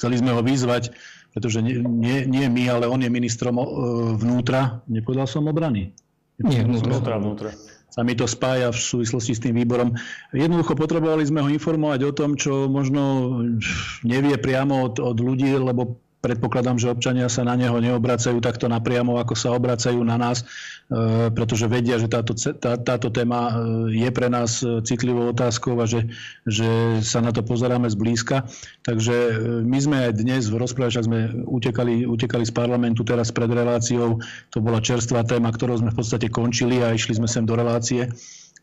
chceli 0.00 0.16
sme 0.16 0.32
ho 0.32 0.40
vyzvať, 0.40 0.96
pretože 1.36 1.60
nie, 1.60 1.76
nie, 1.84 2.24
nie 2.24 2.46
my, 2.48 2.80
ale 2.80 2.88
on 2.88 3.04
je 3.04 3.12
ministrom 3.12 3.60
vnútra. 4.16 4.80
Nepovedal 4.88 5.28
som 5.28 5.44
obrany. 5.44 5.92
Nie, 6.40 6.64
vnútra. 6.64 6.88
vnútra, 6.88 7.14
vnútra 7.20 7.50
sa 7.94 8.02
mi 8.02 8.18
to 8.18 8.26
spája 8.26 8.74
v 8.74 8.78
súvislosti 8.82 9.38
s 9.38 9.42
tým 9.46 9.54
výborom. 9.54 9.94
Jednoducho 10.34 10.74
potrebovali 10.74 11.22
sme 11.22 11.46
ho 11.46 11.48
informovať 11.48 12.00
o 12.10 12.10
tom, 12.10 12.34
čo 12.34 12.66
možno 12.66 13.38
nevie 14.02 14.34
priamo 14.34 14.90
od, 14.90 14.98
od 14.98 15.14
ľudí, 15.22 15.54
lebo 15.54 16.02
predpokladám, 16.24 16.80
že 16.80 16.88
občania 16.88 17.28
sa 17.28 17.44
na 17.44 17.52
neho 17.52 17.76
neobracajú 17.76 18.40
takto 18.40 18.64
napriamo, 18.72 19.20
ako 19.20 19.36
sa 19.36 19.52
obracajú 19.52 20.00
na 20.00 20.16
nás, 20.16 20.40
e, 20.40 21.28
pretože 21.28 21.68
vedia, 21.68 22.00
že 22.00 22.08
táto, 22.08 22.32
tá, 22.32 22.80
táto 22.80 23.12
téma 23.12 23.52
e, 23.52 24.00
je 24.00 24.08
pre 24.08 24.32
nás 24.32 24.64
citlivou 24.88 25.28
otázkou 25.36 25.76
a 25.76 25.84
že, 25.84 26.08
že 26.48 27.04
sa 27.04 27.20
na 27.20 27.28
to 27.28 27.44
pozeráme 27.44 27.84
zblízka. 27.92 28.48
Takže 28.88 29.16
my 29.68 29.78
sme 29.78 29.96
aj 30.08 30.12
dnes 30.16 30.48
v 30.48 30.56
rozpráve, 30.56 30.96
však 30.96 31.04
sme 31.04 31.18
utekali, 31.44 32.08
utekali 32.08 32.48
z 32.48 32.52
parlamentu 32.56 33.04
teraz 33.04 33.28
pred 33.28 33.52
reláciou, 33.52 34.24
to 34.48 34.64
bola 34.64 34.80
čerstvá 34.80 35.28
téma, 35.28 35.52
ktorou 35.52 35.76
sme 35.76 35.92
v 35.92 35.98
podstate 36.00 36.32
končili 36.32 36.80
a 36.80 36.96
išli 36.96 37.20
sme 37.20 37.28
sem 37.28 37.44
do 37.44 37.52
relácie. 37.52 38.08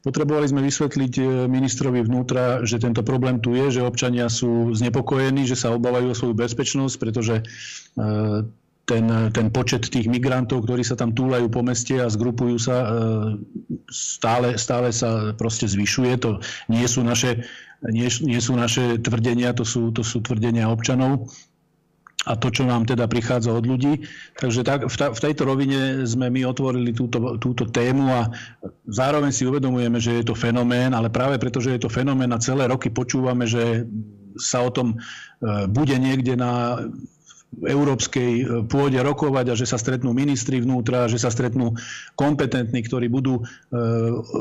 Potrebovali 0.01 0.49
sme 0.49 0.65
vysvetliť 0.65 1.13
e, 1.21 1.23
ministrovi 1.45 2.01
vnútra, 2.01 2.65
že 2.65 2.81
tento 2.81 3.05
problém 3.05 3.37
tu 3.37 3.53
je, 3.53 3.77
že 3.77 3.85
občania 3.85 4.33
sú 4.33 4.73
znepokojení, 4.73 5.45
že 5.45 5.53
sa 5.53 5.77
obávajú 5.77 6.09
o 6.09 6.17
svoju 6.17 6.33
bezpečnosť, 6.33 6.95
pretože 6.97 7.35
e, 7.37 7.43
ten, 8.89 9.05
ten 9.29 9.47
počet 9.53 9.85
tých 9.85 10.09
migrantov, 10.09 10.65
ktorí 10.65 10.81
sa 10.81 10.97
tam 10.97 11.13
túlajú 11.13 11.53
po 11.53 11.61
meste 11.61 12.01
a 12.01 12.09
zgrupujú 12.09 12.57
sa, 12.57 12.77
e, 12.81 12.87
stále, 13.93 14.57
stále 14.57 14.89
sa 14.89 15.37
proste 15.37 15.69
zvyšuje. 15.69 16.17
To 16.25 16.41
nie 16.65 16.89
sú 16.89 17.05
naše, 17.05 17.45
nie, 17.85 18.09
nie 18.25 18.41
sú 18.41 18.57
naše 18.57 18.97
tvrdenia, 18.97 19.53
to 19.53 19.69
sú, 19.69 19.93
to 19.93 20.01
sú 20.01 20.25
tvrdenia 20.25 20.65
občanov 20.65 21.29
a 22.21 22.37
to, 22.37 22.53
čo 22.53 22.69
nám 22.69 22.85
teda 22.85 23.09
prichádza 23.09 23.49
od 23.49 23.65
ľudí. 23.65 24.05
Takže 24.37 24.61
tak, 24.61 24.85
v, 24.85 24.95
ta, 24.95 25.09
v 25.09 25.19
tejto 25.19 25.41
rovine 25.41 26.05
sme 26.05 26.29
my 26.29 26.45
otvorili 26.45 26.93
túto, 26.93 27.41
túto 27.41 27.65
tému 27.65 28.13
a 28.13 28.29
zároveň 28.85 29.33
si 29.33 29.49
uvedomujeme, 29.49 29.97
že 29.97 30.21
je 30.21 30.29
to 30.29 30.37
fenomén, 30.37 30.93
ale 30.93 31.09
práve 31.09 31.41
preto, 31.41 31.57
že 31.57 31.73
je 31.73 31.81
to 31.81 31.89
fenomén 31.89 32.29
a 32.29 32.37
celé 32.37 32.69
roky 32.69 32.93
počúvame, 32.93 33.49
že 33.49 33.89
sa 34.37 34.61
o 34.63 34.69
tom 34.71 34.95
e, 34.95 35.67
bude 35.67 35.97
niekde 35.97 36.37
na 36.39 36.79
európskej 37.51 38.31
e, 38.39 38.43
pôde 38.63 38.95
rokovať 38.95 39.45
a 39.51 39.57
že 39.59 39.67
sa 39.67 39.75
stretnú 39.75 40.15
ministri 40.15 40.63
vnútra, 40.63 41.11
že 41.11 41.19
sa 41.19 41.27
stretnú 41.27 41.75
kompetentní, 42.15 42.79
ktorí 42.85 43.11
budú 43.11 43.41
e, 43.41 43.43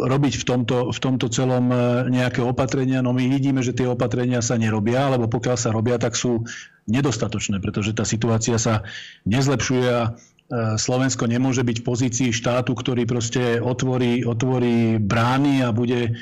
robiť 0.06 0.34
v 0.38 0.44
tomto, 0.46 0.94
v 0.94 0.99
tomto 1.00 1.26
celom 1.26 1.72
nejaké 2.06 2.38
opatrenia. 2.44 3.02
No 3.02 3.10
my 3.10 3.26
vidíme, 3.26 3.64
že 3.66 3.75
tie 3.75 3.90
opatrenia 3.90 4.44
sa 4.44 4.54
nerobia, 4.54 5.10
alebo 5.10 5.26
pokiaľ 5.26 5.56
sa 5.58 5.75
robia, 5.75 5.99
tak 5.99 6.14
sú 6.14 6.46
nedostatočné, 6.88 7.60
pretože 7.60 7.92
tá 7.92 8.06
situácia 8.06 8.56
sa 8.56 8.87
nezlepšuje 9.26 9.87
a 9.88 10.14
E, 10.50 10.75
Slovensko 10.75 11.30
nemôže 11.30 11.62
byť 11.62 11.76
v 11.78 11.87
pozícii 11.87 12.28
štátu, 12.34 12.75
ktorý 12.75 13.06
proste 13.06 13.62
otvorí, 13.62 14.26
otvorí 14.26 14.99
brány 14.99 15.62
a 15.62 15.70
bude 15.70 16.10
e, 16.10 16.12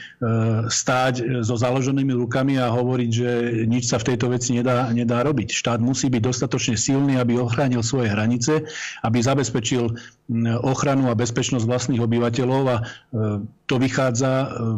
stáť 0.69 1.41
so 1.41 1.57
založenými 1.57 2.13
rukami 2.13 2.61
a 2.61 2.69
hovoriť, 2.69 3.11
že 3.11 3.31
nič 3.65 3.89
sa 3.89 3.97
v 3.97 4.13
tejto 4.13 4.29
veci 4.29 4.53
nedá, 4.53 4.93
nedá 4.93 5.25
robiť. 5.25 5.49
Štát 5.49 5.81
musí 5.81 6.13
byť 6.13 6.21
dostatočne 6.21 6.77
silný, 6.77 7.17
aby 7.17 7.41
ochránil 7.41 7.81
svoje 7.81 8.13
hranice, 8.13 8.69
aby 9.01 9.19
zabezpečil 9.25 9.97
ochranu 10.61 11.09
a 11.09 11.17
bezpečnosť 11.17 11.65
vlastných 11.65 12.05
obyvateľov 12.05 12.63
a 12.69 12.77
e, 12.77 12.83
to 13.65 13.77
vychádza 13.81 14.33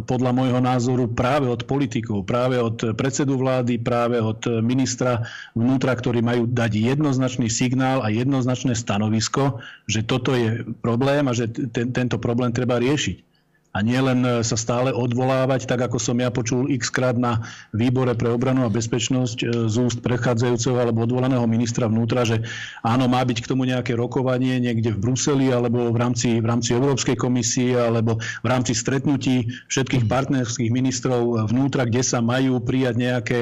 podľa 0.06 0.30
môjho 0.34 0.60
názoru 0.62 1.10
práve 1.10 1.50
od 1.50 1.66
politikov, 1.66 2.26
práve 2.26 2.58
od 2.58 2.94
predsedu 2.94 3.38
vlády, 3.38 3.78
práve 3.78 4.18
od 4.18 4.42
ministra 4.62 5.26
vnútra, 5.54 5.94
ktorí 5.94 6.22
majú 6.22 6.46
dať 6.50 6.94
jednoznačný 6.94 7.50
signál 7.50 8.02
a 8.02 8.10
jednoznačné 8.10 8.74
stanovisko, 8.74 9.62
že 9.86 10.06
toto 10.06 10.34
je 10.34 10.66
problém 10.82 11.26
a 11.26 11.34
že 11.34 11.50
ten, 11.50 11.90
tento 11.94 12.18
problém 12.18 12.50
treba 12.50 12.82
riešiť. 12.82 13.29
A 13.70 13.86
nie 13.86 13.98
len 14.02 14.26
e, 14.26 14.42
sa 14.42 14.58
stále 14.58 14.90
odvolávať, 14.90 15.70
tak 15.70 15.86
ako 15.86 16.02
som 16.02 16.18
ja 16.18 16.26
počul 16.34 16.66
x 16.74 16.90
krát 16.90 17.14
na 17.14 17.46
výbore 17.70 18.18
pre 18.18 18.26
obranu 18.26 18.66
a 18.66 18.74
bezpečnosť 18.74 19.38
e, 19.40 19.46
z 19.70 19.76
úst 19.78 20.02
prechádzajúceho 20.02 20.74
alebo 20.74 21.06
odvolaného 21.06 21.46
ministra 21.46 21.86
vnútra, 21.86 22.26
že 22.26 22.42
áno, 22.82 23.06
má 23.06 23.22
byť 23.22 23.38
k 23.46 23.50
tomu 23.50 23.70
nejaké 23.70 23.94
rokovanie 23.94 24.58
niekde 24.58 24.90
v 24.90 24.98
Bruseli 24.98 25.54
alebo 25.54 25.94
v 25.94 25.98
rámci, 26.02 26.42
v 26.42 26.46
rámci 26.50 26.74
Európskej 26.74 27.14
komisie 27.14 27.78
alebo 27.78 28.18
v 28.18 28.46
rámci 28.50 28.74
stretnutí 28.74 29.46
všetkých 29.70 30.10
partnerských 30.10 30.74
ministrov 30.74 31.46
vnútra, 31.46 31.86
kde 31.86 32.02
sa 32.02 32.18
majú 32.18 32.58
prijať 32.58 32.94
nejaké 32.98 33.38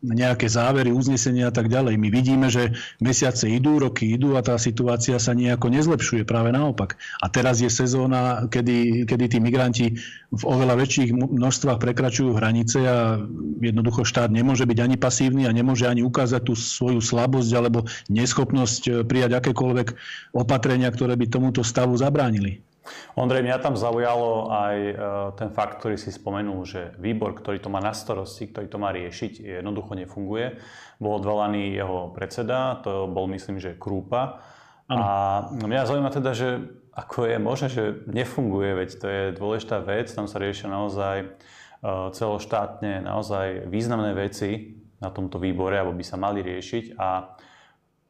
nejaké 0.00 0.48
závery, 0.48 0.90
uznesenia 0.92 1.48
a 1.48 1.54
tak 1.54 1.68
ďalej. 1.68 2.00
My 2.00 2.08
vidíme, 2.08 2.48
že 2.48 2.72
mesiace 3.04 3.52
idú, 3.52 3.76
roky 3.76 4.16
idú 4.16 4.34
a 4.36 4.40
tá 4.40 4.56
situácia 4.56 5.20
sa 5.20 5.36
nejako 5.36 5.68
nezlepšuje, 5.68 6.24
práve 6.24 6.50
naopak. 6.56 6.96
A 7.20 7.28
teraz 7.28 7.60
je 7.60 7.68
sezóna, 7.68 8.48
kedy, 8.48 9.04
kedy 9.04 9.24
tí 9.28 9.38
migranti 9.38 9.86
v 10.30 10.42
oveľa 10.46 10.80
väčších 10.80 11.12
množstvách 11.12 11.78
prekračujú 11.82 12.32
hranice 12.32 12.78
a 12.86 13.20
jednoducho 13.60 14.08
štát 14.08 14.32
nemôže 14.32 14.64
byť 14.64 14.78
ani 14.80 14.96
pasívny 14.96 15.44
a 15.44 15.52
nemôže 15.52 15.84
ani 15.84 16.00
ukázať 16.00 16.48
tú 16.48 16.54
svoju 16.56 17.04
slabosť 17.04 17.50
alebo 17.52 17.84
neschopnosť 18.08 18.82
eh, 18.88 18.92
prijať 19.04 19.36
akékoľvek 19.36 19.88
opatrenia, 20.32 20.88
ktoré 20.88 21.18
by 21.18 21.26
tomuto 21.28 21.60
stavu 21.60 21.92
zabránili. 21.98 22.69
Ondrej, 23.14 23.44
mňa 23.44 23.58
tam 23.60 23.74
zaujalo 23.76 24.48
aj 24.48 24.76
e, 24.76 24.94
ten 25.36 25.50
fakt, 25.52 25.82
ktorý 25.82 26.00
si 26.00 26.10
spomenul, 26.10 26.64
že 26.64 26.96
výbor, 26.96 27.36
ktorý 27.36 27.60
to 27.60 27.68
má 27.68 27.78
na 27.78 27.92
starosti, 27.92 28.48
ktorý 28.48 28.66
to 28.70 28.78
má 28.80 28.90
riešiť, 28.94 29.60
jednoducho 29.60 29.98
nefunguje. 29.98 30.58
Bol 30.96 31.20
odvolaný 31.20 31.76
jeho 31.76 32.10
predseda, 32.14 32.80
to 32.80 33.10
bol 33.10 33.28
myslím, 33.30 33.60
že 33.60 33.76
Krúpa. 33.76 34.40
Ano. 34.90 35.02
A 35.02 35.08
mňa 35.52 35.86
zaujíma 35.86 36.10
teda, 36.10 36.32
že 36.34 36.48
ako 36.90 37.30
je 37.30 37.36
možné, 37.38 37.68
že 37.70 37.84
nefunguje, 38.10 38.70
veď 38.74 38.90
to 38.98 39.06
je 39.06 39.22
dôležitá 39.38 39.78
vec, 39.84 40.10
tam 40.10 40.26
sa 40.26 40.42
riešia 40.42 40.66
naozaj 40.72 41.16
e, 41.22 41.26
celoštátne 42.10 43.04
naozaj 43.04 43.70
významné 43.70 44.16
veci 44.16 44.80
na 45.00 45.08
tomto 45.08 45.40
výbore, 45.40 45.80
alebo 45.80 45.96
by 45.96 46.04
sa 46.04 46.20
mali 46.20 46.44
riešiť 46.44 46.98
a 47.00 47.38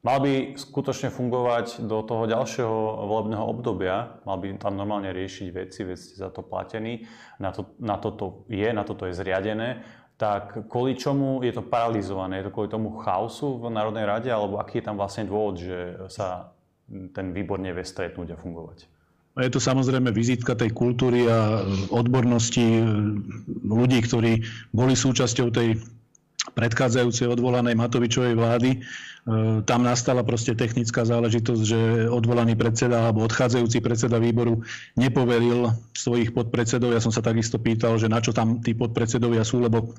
Mal 0.01 0.17
by 0.17 0.57
skutočne 0.57 1.13
fungovať 1.13 1.85
do 1.85 2.01
toho 2.01 2.25
ďalšieho 2.25 3.05
volebného 3.05 3.45
obdobia, 3.45 4.17
mal 4.25 4.41
by 4.41 4.57
tam 4.57 4.81
normálne 4.81 5.13
riešiť 5.13 5.49
veci, 5.53 5.85
veď 5.85 5.97
ste 6.01 6.15
za 6.17 6.33
to 6.33 6.41
platení, 6.41 7.05
na 7.37 7.53
to, 7.53 7.77
na 7.77 8.01
toto 8.01 8.49
je, 8.49 8.65
na 8.73 8.81
toto 8.81 9.05
je 9.05 9.13
zriadené, 9.13 9.85
tak 10.17 10.69
kvôli 10.73 10.97
čomu 10.97 11.45
je 11.45 11.53
to 11.53 11.65
paralizované? 11.65 12.41
Je 12.41 12.49
to 12.49 12.53
kvôli 12.53 12.73
tomu 12.73 12.97
chaosu 13.01 13.61
v 13.61 13.73
Národnej 13.73 14.09
rade, 14.09 14.29
alebo 14.33 14.57
aký 14.57 14.81
je 14.81 14.89
tam 14.89 14.97
vlastne 14.97 15.29
dôvod, 15.29 15.61
že 15.61 15.97
sa 16.09 16.57
ten 16.89 17.37
výbor 17.37 17.61
nevie 17.61 17.85
stretnúť 17.85 18.33
a 18.33 18.41
fungovať? 18.41 18.89
Je 19.41 19.53
to 19.53 19.61
samozrejme 19.61 20.13
vizitka 20.13 20.53
tej 20.53 20.77
kultúry 20.77 21.25
a 21.25 21.65
odbornosti 21.93 22.85
ľudí, 23.65 24.05
ktorí 24.05 24.45
boli 24.77 24.93
súčasťou 24.93 25.49
tej 25.49 25.81
predchádzajúcej 26.55 27.27
odvolanej 27.31 27.79
Matovičovej 27.79 28.35
vlády. 28.35 28.71
E, 28.75 28.79
tam 29.65 29.81
nastala 29.87 30.27
proste 30.27 30.57
technická 30.57 31.07
záležitosť, 31.07 31.63
že 31.63 31.81
odvolaný 32.09 32.59
predseda 32.59 33.07
alebo 33.07 33.27
odchádzajúci 33.27 33.79
predseda 33.81 34.19
výboru 34.19 34.63
nepoveril 34.99 35.75
svojich 35.95 36.35
podpredsedov. 36.35 36.95
Ja 36.95 37.03
som 37.03 37.15
sa 37.15 37.25
takisto 37.25 37.61
pýtal, 37.61 37.97
že 37.97 38.11
na 38.11 38.19
čo 38.19 38.35
tam 38.35 38.61
tí 38.61 38.75
podpredsedovia 38.75 39.47
sú, 39.47 39.63
lebo 39.63 39.95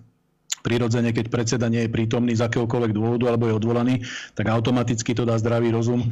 prirodzene, 0.62 1.10
keď 1.12 1.26
predseda 1.28 1.66
nie 1.68 1.86
je 1.86 1.94
prítomný 1.94 2.38
z 2.38 2.46
akéhokoľvek 2.46 2.94
dôvodu 2.94 3.34
alebo 3.34 3.50
je 3.50 3.58
odvolaný, 3.58 3.96
tak 4.38 4.48
automaticky 4.48 5.18
to 5.18 5.26
dá 5.26 5.36
zdravý 5.42 5.74
rozum. 5.74 6.06
E, 6.06 6.10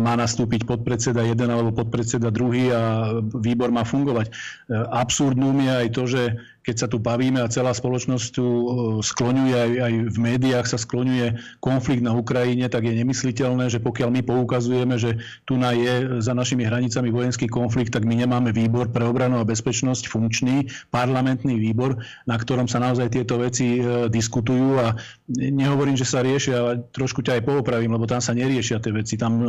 má 0.00 0.16
nastúpiť 0.16 0.64
podpredseda 0.64 1.22
jeden 1.22 1.52
alebo 1.52 1.76
podpredseda 1.76 2.32
druhý 2.32 2.72
a 2.72 3.12
výbor 3.20 3.68
má 3.70 3.84
fungovať. 3.84 4.26
E, 4.28 4.32
absurdným 4.74 5.68
je 5.68 5.72
aj 5.84 5.88
to, 5.92 6.02
že 6.08 6.22
keď 6.64 6.76
sa 6.80 6.86
tu 6.88 6.96
bavíme 6.96 7.44
a 7.44 7.52
celá 7.52 7.76
spoločnosť 7.76 8.26
tu 8.32 8.44
e, 8.44 8.66
skloňuje, 9.04 9.58
aj, 9.84 9.94
v 10.08 10.18
médiách 10.18 10.64
sa 10.64 10.80
skloňuje 10.80 11.60
konflikt 11.60 12.00
na 12.00 12.16
Ukrajine, 12.16 12.72
tak 12.72 12.88
je 12.88 12.96
nemysliteľné, 12.96 13.68
že 13.68 13.84
pokiaľ 13.84 14.08
my 14.08 14.22
poukazujeme, 14.24 14.96
že 14.96 15.20
tu 15.44 15.60
na 15.60 15.76
je 15.76 16.24
za 16.24 16.32
našimi 16.32 16.64
hranicami 16.64 17.12
vojenský 17.12 17.52
konflikt, 17.52 17.92
tak 17.92 18.08
my 18.08 18.16
nemáme 18.16 18.56
výbor 18.56 18.88
pre 18.88 19.04
obranu 19.04 19.44
a 19.44 19.44
bezpečnosť, 19.44 20.08
funkčný 20.08 20.72
parlamentný 20.88 21.60
výbor, 21.60 22.00
na 22.24 22.40
ktorom 22.40 22.64
sa 22.64 22.80
naozaj 22.80 23.12
tieto 23.12 23.36
veci 23.36 23.76
e, 23.76 24.08
diskutujú 24.08 24.80
a 24.80 24.96
nehovorím, 25.28 26.00
že 26.00 26.08
sa 26.08 26.24
riešia, 26.24 26.56
ale 26.56 26.72
trošku 26.96 27.20
ťa 27.20 27.38
aj 27.38 27.42
poopravím, 27.44 27.92
lebo 27.92 28.08
tam 28.08 28.24
sa 28.24 28.32
neriešia 28.32 28.80
tie 28.80 28.92
veci. 28.96 29.20
Tam 29.20 29.32
e, 29.36 29.46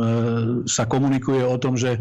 sa 0.68 0.84
komunikuje 0.84 1.40
o 1.40 1.56
tom, 1.56 1.80
že 1.80 1.96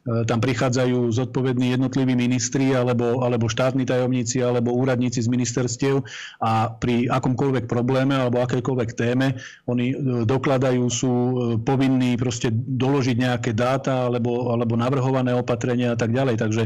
tam 0.00 0.40
prichádzajú 0.40 1.12
zodpovední 1.12 1.76
jednotliví 1.76 2.16
ministri 2.16 2.72
alebo, 2.72 3.20
alebo 3.20 3.52
štátni 3.52 3.84
tajomníci 3.84 4.40
alebo 4.40 4.72
úradníci 4.72 5.20
z 5.20 5.28
ministerstiev 5.28 6.00
a 6.40 6.72
pri 6.72 7.12
akomkoľvek 7.12 7.68
probléme 7.68 8.16
alebo 8.16 8.40
akékoľvek 8.40 8.90
téme 8.96 9.36
oni 9.68 9.92
e, 9.92 9.96
dokladajú, 10.24 10.84
sú 10.88 11.12
e, 11.12 11.32
povinní 11.60 12.16
proste 12.16 12.48
doložiť 12.50 13.16
nejaké 13.20 13.52
dáta 13.52 14.08
alebo, 14.08 14.48
alebo 14.48 14.72
navrhované 14.80 15.36
opatrenia 15.36 15.92
a 15.92 15.98
tak 16.00 16.16
ďalej. 16.16 16.36
Takže 16.40 16.62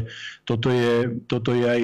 toto 0.47 0.71
je, 0.71 1.19
toto 1.27 1.51
je 1.51 1.65
aj 1.67 1.81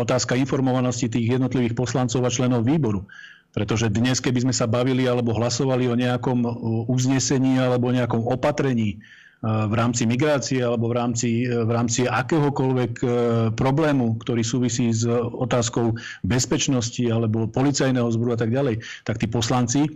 otázka 0.00 0.32
informovanosti 0.40 1.12
tých 1.12 1.36
jednotlivých 1.36 1.76
poslancov 1.76 2.24
a 2.24 2.32
členov 2.32 2.64
výboru. 2.64 3.04
Pretože 3.52 3.92
dnes, 3.92 4.22
keby 4.22 4.48
sme 4.48 4.54
sa 4.54 4.70
bavili 4.70 5.10
alebo 5.10 5.34
hlasovali 5.34 5.90
o 5.90 5.98
nejakom 5.98 6.46
uznesení 6.86 7.58
alebo 7.58 7.90
nejakom 7.90 8.22
opatrení, 8.22 9.02
v 9.40 9.72
rámci 9.72 10.04
migrácie 10.04 10.60
alebo 10.60 10.92
v 10.92 11.00
rámci, 11.00 11.48
v 11.48 11.70
rámci 11.72 12.04
akéhokoľvek 12.04 12.92
e, 13.00 13.06
problému, 13.56 14.20
ktorý 14.20 14.44
súvisí 14.44 14.92
s 14.92 15.08
otázkou 15.08 15.96
bezpečnosti 16.20 17.00
alebo 17.08 17.48
policajného 17.48 18.04
zboru 18.12 18.36
a 18.36 18.38
tak 18.38 18.52
ďalej, 18.52 18.84
tak 19.08 19.16
tí 19.16 19.24
poslanci 19.32 19.88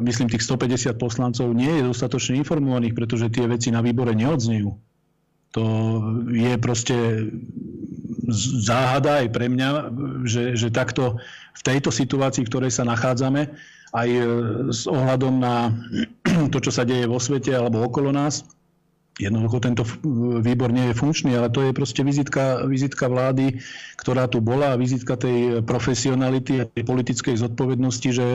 myslím, 0.00 0.32
tých 0.32 0.40
150 0.48 0.96
poslancov 0.96 1.52
nie 1.52 1.68
je 1.68 1.92
dostatočne 1.92 2.40
informovaných, 2.40 2.96
pretože 2.96 3.28
tie 3.28 3.44
veci 3.44 3.68
na 3.68 3.84
výbore 3.84 4.16
neodznejú. 4.16 4.72
To 5.50 5.64
je 6.30 6.54
proste 6.62 6.96
záhada 8.62 9.26
aj 9.26 9.28
pre 9.34 9.50
mňa, 9.50 9.68
že, 10.24 10.54
že 10.54 10.70
takto 10.70 11.18
v 11.58 11.62
tejto 11.66 11.90
situácii, 11.90 12.46
v 12.46 12.50
ktorej 12.50 12.72
sa 12.72 12.86
nachádzame, 12.86 13.50
aj 13.90 14.08
s 14.70 14.86
ohľadom 14.86 15.34
na 15.42 15.74
to, 16.52 16.58
čo 16.62 16.70
sa 16.70 16.86
deje 16.86 17.10
vo 17.10 17.18
svete 17.18 17.50
alebo 17.54 17.82
okolo 17.82 18.14
nás, 18.14 18.46
Jednoducho 19.20 19.60
tento 19.60 19.84
výbor 20.40 20.72
nie 20.72 20.90
je 20.90 20.96
funkčný, 20.96 21.36
ale 21.36 21.52
to 21.52 21.60
je 21.60 21.76
proste 21.76 22.00
vizitka, 22.00 22.64
vizitka 22.64 23.04
vlády, 23.04 23.60
ktorá 24.00 24.24
tu 24.24 24.40
bola 24.40 24.72
a 24.72 24.80
vizitka 24.80 25.20
tej 25.20 25.60
profesionality 25.60 26.64
a 26.64 26.64
tej 26.64 26.88
politickej 26.88 27.36
zodpovednosti, 27.36 28.08
že 28.08 28.26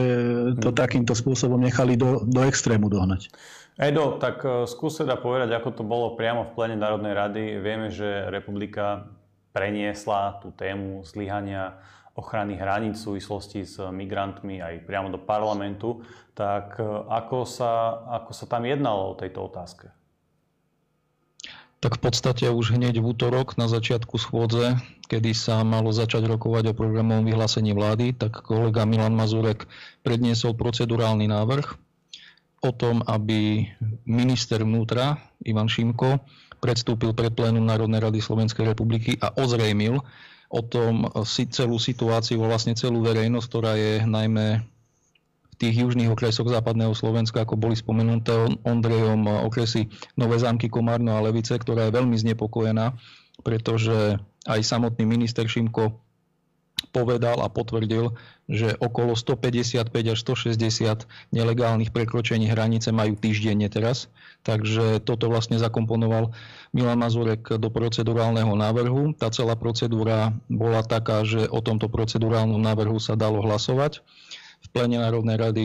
to 0.62 0.70
hmm. 0.70 0.78
takýmto 0.78 1.18
spôsobom 1.18 1.58
nechali 1.58 1.98
do, 1.98 2.22
do 2.22 2.46
extrému 2.46 2.86
dohnať. 2.86 3.34
Edo, 3.76 4.22
tak 4.22 4.46
e, 4.46 4.64
skús 4.70 5.02
teda 5.02 5.18
povedať, 5.18 5.58
ako 5.58 5.68
to 5.74 5.82
bolo 5.82 6.14
priamo 6.14 6.46
v 6.46 6.54
plene 6.54 6.78
Národnej 6.78 7.12
rady. 7.18 7.42
Vieme, 7.58 7.90
že 7.90 8.30
republika 8.30 9.10
preniesla 9.50 10.38
tú 10.38 10.54
tému 10.54 11.02
zlyhania 11.02 11.82
ochrany 12.16 12.56
hraníc 12.56 12.96
v 12.98 13.04
súvislosti 13.12 13.60
s 13.62 13.76
migrantmi 13.78 14.64
aj 14.64 14.88
priamo 14.88 15.12
do 15.12 15.20
parlamentu. 15.20 16.00
Tak 16.32 16.80
e, 16.80 16.84
ako 17.12 17.44
sa, 17.44 18.02
ako 18.08 18.30
sa 18.32 18.44
tam 18.48 18.64
jednalo 18.64 19.12
o 19.12 19.18
tejto 19.18 19.44
otázke? 19.46 19.92
tak 21.86 22.02
v 22.02 22.08
podstate 22.08 22.50
už 22.50 22.74
hneď 22.74 22.98
v 22.98 23.14
útorok 23.14 23.54
na 23.60 23.70
začiatku 23.70 24.18
schôdze, 24.18 24.74
kedy 25.06 25.30
sa 25.36 25.62
malo 25.62 25.94
začať 25.94 26.26
rokovať 26.26 26.72
o 26.72 26.76
programovom 26.76 27.22
vyhlásení 27.22 27.76
vlády, 27.76 28.10
tak 28.10 28.42
kolega 28.42 28.82
Milan 28.82 29.14
Mazurek 29.14 29.70
predniesol 30.02 30.58
procedurálny 30.58 31.30
návrh 31.30 31.78
o 32.64 32.70
tom, 32.74 33.06
aby 33.06 33.70
minister 34.02 34.66
vnútra 34.66 35.20
Ivan 35.46 35.70
Šimko 35.70 36.18
predstúpil 36.58 37.14
pred 37.14 37.30
plénum 37.36 37.62
Národnej 37.62 38.02
rady 38.02 38.18
Slovenskej 38.18 38.72
republiky 38.72 39.14
a 39.22 39.30
ozrejmil 39.38 40.02
o 40.50 40.60
tom 40.62 41.10
celú 41.50 41.76
situáciu, 41.80 42.38
vlastne 42.42 42.78
celú 42.78 43.02
verejnosť, 43.02 43.46
ktorá 43.50 43.72
je 43.74 44.04
najmä 44.06 44.62
tých 45.56 45.88
južných 45.88 46.12
okresoch 46.12 46.46
západného 46.46 46.92
Slovenska, 46.92 47.42
ako 47.42 47.56
boli 47.56 47.74
spomenuté 47.74 48.32
Ondrejom, 48.62 49.24
okresy 49.48 49.88
Nové 50.14 50.36
zámky, 50.36 50.68
Komárno 50.68 51.16
a 51.16 51.24
Levice, 51.24 51.56
ktorá 51.56 51.88
je 51.88 51.96
veľmi 51.96 52.16
znepokojená, 52.16 52.92
pretože 53.40 54.20
aj 54.46 54.60
samotný 54.62 55.08
minister 55.08 55.48
Šimko 55.48 56.05
povedal 56.92 57.44
a 57.44 57.48
potvrdil, 57.52 58.16
že 58.48 58.72
okolo 58.78 59.12
155 59.12 59.90
až 59.92 60.18
160 60.22 61.04
nelegálnych 61.34 61.92
prekročení 61.92 62.48
hranice 62.48 62.92
majú 62.94 63.16
týždenne 63.16 63.68
teraz. 63.68 64.08
Takže 64.46 65.02
toto 65.02 65.28
vlastne 65.28 65.58
zakomponoval 65.60 66.30
Milan 66.70 67.02
Mazurek 67.02 67.58
do 67.58 67.68
procedurálneho 67.68 68.54
návrhu. 68.54 69.12
Tá 69.18 69.28
celá 69.28 69.58
procedúra 69.58 70.32
bola 70.46 70.80
taká, 70.86 71.26
že 71.26 71.50
o 71.50 71.60
tomto 71.60 71.90
procedurálnom 71.90 72.60
návrhu 72.60 72.96
sa 73.02 73.18
dalo 73.18 73.44
hlasovať 73.44 74.00
v 74.64 74.66
plene 74.72 74.96
Národnej 75.02 75.36
rady 75.36 75.64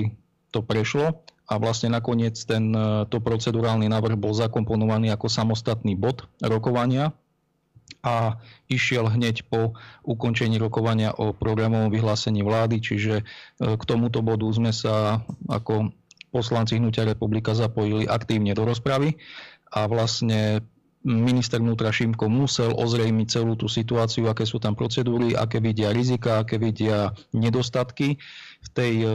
to 0.51 0.59
prešlo 0.59 1.23
a 1.47 1.53
vlastne 1.59 1.91
nakoniec 1.91 2.35
ten, 2.43 2.71
e, 2.71 3.07
procedurálny 3.07 3.87
návrh 3.87 4.19
bol 4.19 4.35
zakomponovaný 4.35 5.11
ako 5.11 5.27
samostatný 5.31 5.95
bod 5.95 6.27
rokovania 6.43 7.15
a 7.99 8.39
išiel 8.71 9.11
hneď 9.11 9.47
po 9.51 9.75
ukončení 10.07 10.55
rokovania 10.57 11.11
o 11.11 11.35
programovom 11.35 11.91
vyhlásení 11.91 12.41
vlády, 12.41 12.79
čiže 12.79 13.15
e, 13.19 13.23
k 13.59 13.83
tomuto 13.83 14.23
bodu 14.23 14.47
sme 14.49 14.71
sa 14.71 15.21
ako 15.51 15.91
poslanci 16.31 16.79
Hnutia 16.79 17.03
republika 17.03 17.51
zapojili 17.51 18.07
aktívne 18.07 18.55
do 18.55 18.63
rozpravy 18.63 19.19
a 19.71 19.87
vlastne 19.91 20.63
minister 21.03 21.57
vnútra 21.57 21.89
Šimko 21.89 22.29
musel 22.29 22.77
ozrejmiť 22.77 23.27
celú 23.27 23.57
tú 23.57 23.65
situáciu, 23.65 24.29
aké 24.29 24.45
sú 24.45 24.61
tam 24.61 24.77
procedúry, 24.77 25.33
aké 25.33 25.57
vidia 25.57 25.89
rizika, 25.89 26.45
aké 26.45 26.61
vidia 26.61 27.09
nedostatky 27.33 28.21
v 28.61 28.67
tej, 28.71 28.93
e, 29.03 29.11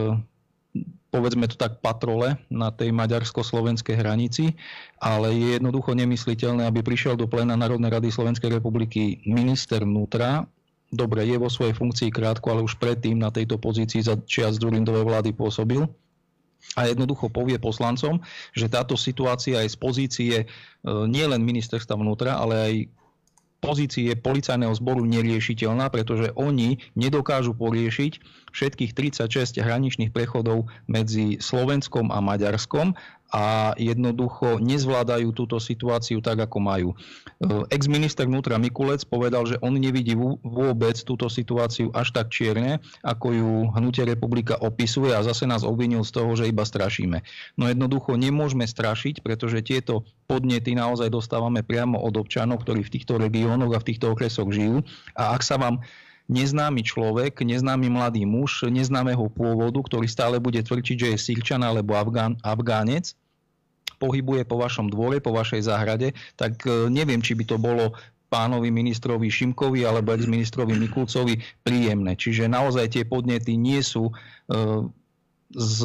povedzme 1.11 1.47
to 1.47 1.57
tak, 1.57 1.81
patrole 1.81 2.37
na 2.51 2.69
tej 2.75 2.91
maďarsko-slovenskej 2.93 3.97
hranici, 3.97 4.59
ale 4.99 5.33
je 5.33 5.49
jednoducho 5.57 5.95
nemysliteľné, 5.95 6.66
aby 6.66 6.83
prišiel 6.83 7.14
do 7.14 7.31
pléna 7.31 7.55
Národnej 7.55 7.92
rady 7.92 8.09
Slovenskej 8.11 8.59
republiky 8.61 9.23
minister 9.25 9.87
vnútra, 9.87 10.45
dobre, 10.90 11.27
je 11.27 11.37
vo 11.38 11.51
svojej 11.51 11.75
funkcii 11.75 12.11
krátko, 12.11 12.53
ale 12.53 12.66
už 12.66 12.79
predtým 12.79 13.19
na 13.19 13.31
tejto 13.31 13.59
pozícii 13.59 14.03
za 14.03 14.19
čias 14.27 14.59
Durindovej 14.59 15.07
vlády 15.07 15.31
pôsobil, 15.35 15.87
a 16.75 16.90
jednoducho 16.90 17.31
povie 17.31 17.62
poslancom, 17.62 18.19
že 18.51 18.66
táto 18.66 18.99
situácia 18.99 19.62
je 19.62 19.71
z 19.71 19.79
pozície 19.79 20.35
e, 20.42 20.47
nielen 20.85 21.38
ministerstva 21.47 21.95
vnútra, 21.95 22.35
ale 22.35 22.55
aj 22.59 22.75
pozície 23.59 24.12
policajného 24.14 24.73
zboru 24.77 25.03
neriešiteľná, 25.09 25.88
pretože 25.88 26.31
oni 26.37 26.79
nedokážu 26.95 27.57
poriešiť 27.57 28.12
všetkých 28.53 28.92
36 28.97 29.61
hraničných 29.61 30.11
prechodov 30.12 30.69
medzi 30.88 31.37
Slovenskom 31.40 32.12
a 32.12 32.21
Maďarskom 32.25 32.97
a 33.31 33.75
jednoducho 33.75 34.62
nezvládajú 34.62 35.35
túto 35.35 35.59
situáciu 35.59 36.23
tak, 36.23 36.47
ako 36.47 36.59
majú. 36.62 36.89
E, 36.93 36.97
ex-minister 37.75 38.25
vnútra 38.31 38.55
Mikulec 38.57 39.03
povedal, 39.03 39.43
že 39.51 39.59
on 39.59 39.75
nevidí 39.75 40.15
vôbec 40.47 40.95
túto 41.03 41.27
situáciu 41.27 41.91
až 41.91 42.15
tak 42.15 42.31
čierne, 42.31 42.79
ako 43.03 43.27
ju 43.35 43.53
Hnutie 43.75 44.07
republika 44.07 44.55
opisuje 44.62 45.11
a 45.11 45.27
zase 45.27 45.45
nás 45.45 45.67
obvinil 45.67 46.07
z 46.07 46.15
toho, 46.15 46.31
že 46.39 46.47
iba 46.47 46.62
strašíme. 46.62 47.27
No 47.59 47.67
jednoducho 47.67 48.15
nemôžeme 48.15 48.65
strašiť, 48.65 49.21
pretože 49.27 49.59
tieto 49.67 50.07
podnety 50.31 50.79
naozaj 50.79 51.11
dostávame 51.11 51.67
priamo 51.67 51.99
od 51.99 52.15
občanov, 52.15 52.62
ktorí 52.62 52.87
v 52.87 52.93
týchto 52.95 53.19
regiónoch 53.19 53.75
a 53.75 53.83
v 53.83 53.89
týchto 53.91 54.15
okresoch 54.15 54.49
žijú. 54.55 54.87
A 55.19 55.35
ak 55.35 55.43
sa 55.43 55.59
vám 55.59 55.83
neznámy 56.27 56.83
človek, 56.83 57.43
neznámy 57.43 57.87
mladý 57.87 58.27
muž 58.27 58.67
neznámeho 58.67 59.31
pôvodu, 59.31 59.79
ktorý 59.79 60.07
stále 60.11 60.43
bude 60.43 60.59
tvrčiť, 60.59 60.97
že 60.99 61.09
je 61.15 61.19
Sýrčan 61.19 61.62
alebo 61.62 61.95
Afgán, 61.95 62.35
Afgánec, 62.43 63.15
pohybuje 63.97 64.45
po 64.45 64.61
vašom 64.61 64.93
dvore, 64.93 65.23
po 65.23 65.33
vašej 65.33 65.67
záhrade, 65.67 66.12
tak 66.37 66.61
e, 66.69 66.91
neviem, 66.93 67.23
či 67.23 67.33
by 67.33 67.45
to 67.49 67.57
bolo 67.57 67.97
pánovi 68.29 68.69
ministrovi 68.75 69.31
Šimkovi 69.31 69.87
alebo 69.87 70.12
ex-ministrovi 70.12 70.75
Mikulcovi 70.77 71.41
príjemné. 71.62 72.19
Čiže 72.19 72.51
naozaj 72.51 72.93
tie 72.93 73.05
podnety 73.07 73.55
nie 73.55 73.81
sú 73.81 74.11
e, 74.11 74.12
z 75.55 75.77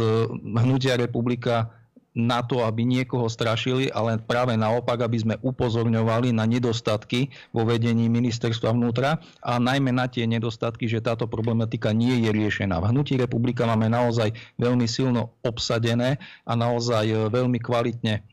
hnutia 0.41 0.97
republika 0.97 1.69
na 2.11 2.43
to, 2.43 2.67
aby 2.67 2.83
niekoho 2.83 3.31
strašili, 3.31 3.87
ale 3.87 4.19
práve 4.19 4.59
naopak, 4.59 4.99
aby 4.99 5.17
sme 5.19 5.35
upozorňovali 5.39 6.35
na 6.35 6.43
nedostatky 6.43 7.31
vo 7.55 7.63
vedení 7.63 8.11
ministerstva 8.11 8.75
vnútra 8.75 9.23
a 9.39 9.55
najmä 9.55 9.95
na 9.95 10.11
tie 10.11 10.27
nedostatky, 10.27 10.91
že 10.91 10.99
táto 10.99 11.23
problematika 11.27 11.95
nie 11.95 12.27
je 12.27 12.29
riešená. 12.35 12.83
V 12.83 12.91
hnutí 12.91 13.15
republika 13.15 13.63
máme 13.63 13.87
naozaj 13.87 14.35
veľmi 14.59 14.83
silno 14.91 15.39
obsadené 15.47 16.19
a 16.43 16.51
naozaj 16.59 17.05
e, 17.07 17.15
veľmi 17.31 17.59
kvalitne 17.63 18.27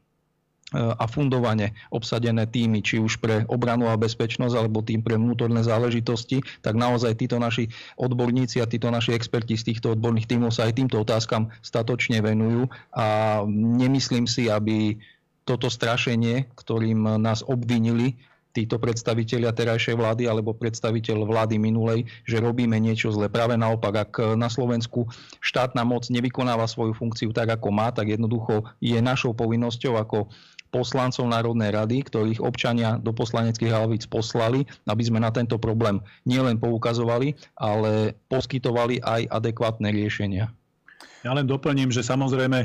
a 0.76 1.08
fundovane 1.08 1.72
obsadené 1.88 2.44
týmy, 2.44 2.84
či 2.84 3.00
už 3.00 3.24
pre 3.24 3.48
obranu 3.48 3.88
a 3.88 3.96
bezpečnosť, 3.96 4.52
alebo 4.52 4.84
tým 4.84 5.00
pre 5.00 5.16
vnútorné 5.16 5.64
záležitosti, 5.64 6.44
tak 6.60 6.76
naozaj 6.76 7.16
títo 7.16 7.40
naši 7.40 7.72
odborníci 7.96 8.60
a 8.60 8.68
títo 8.68 8.92
naši 8.92 9.16
experti 9.16 9.56
z 9.56 9.72
týchto 9.72 9.96
odborných 9.96 10.28
týmov 10.28 10.52
sa 10.52 10.68
aj 10.68 10.76
týmto 10.76 11.00
otázkam 11.00 11.48
statočne 11.64 12.20
venujú 12.20 12.68
a 12.92 13.40
nemyslím 13.48 14.28
si, 14.28 14.52
aby 14.52 15.00
toto 15.48 15.72
strašenie, 15.72 16.52
ktorým 16.52 17.16
nás 17.16 17.40
obvinili 17.40 18.20
títo 18.52 18.76
predstavitelia 18.76 19.54
terajšej 19.54 19.94
vlády 19.96 20.28
alebo 20.28 20.52
predstaviteľ 20.52 21.24
vlády 21.24 21.56
minulej, 21.56 22.04
že 22.26 22.42
robíme 22.42 22.74
niečo 22.76 23.08
zle. 23.14 23.30
Práve 23.32 23.56
naopak, 23.56 23.94
ak 24.08 24.12
na 24.34 24.50
Slovensku 24.50 25.08
štátna 25.38 25.86
moc 25.86 26.10
nevykonáva 26.12 26.66
svoju 26.66 26.92
funkciu 26.92 27.30
tak, 27.32 27.54
ako 27.54 27.72
má, 27.72 27.88
tak 27.94 28.12
jednoducho 28.12 28.66
je 28.82 28.98
našou 28.98 29.32
povinnosťou 29.32 29.96
ako 29.96 30.28
poslancov 30.68 31.24
Národnej 31.28 31.72
rady, 31.72 32.04
ktorých 32.04 32.40
občania 32.44 33.00
do 33.00 33.12
poslaneckých 33.12 33.72
hlavíc 33.72 34.04
poslali, 34.08 34.68
aby 34.84 35.02
sme 35.02 35.18
na 35.20 35.32
tento 35.32 35.56
problém 35.56 36.00
nielen 36.28 36.60
poukazovali, 36.60 37.36
ale 37.56 38.16
poskytovali 38.28 39.00
aj 39.00 39.28
adekvátne 39.32 39.88
riešenia. 39.88 40.52
Ja 41.26 41.34
len 41.34 41.50
doplním, 41.50 41.90
že 41.90 42.06
samozrejme 42.06 42.58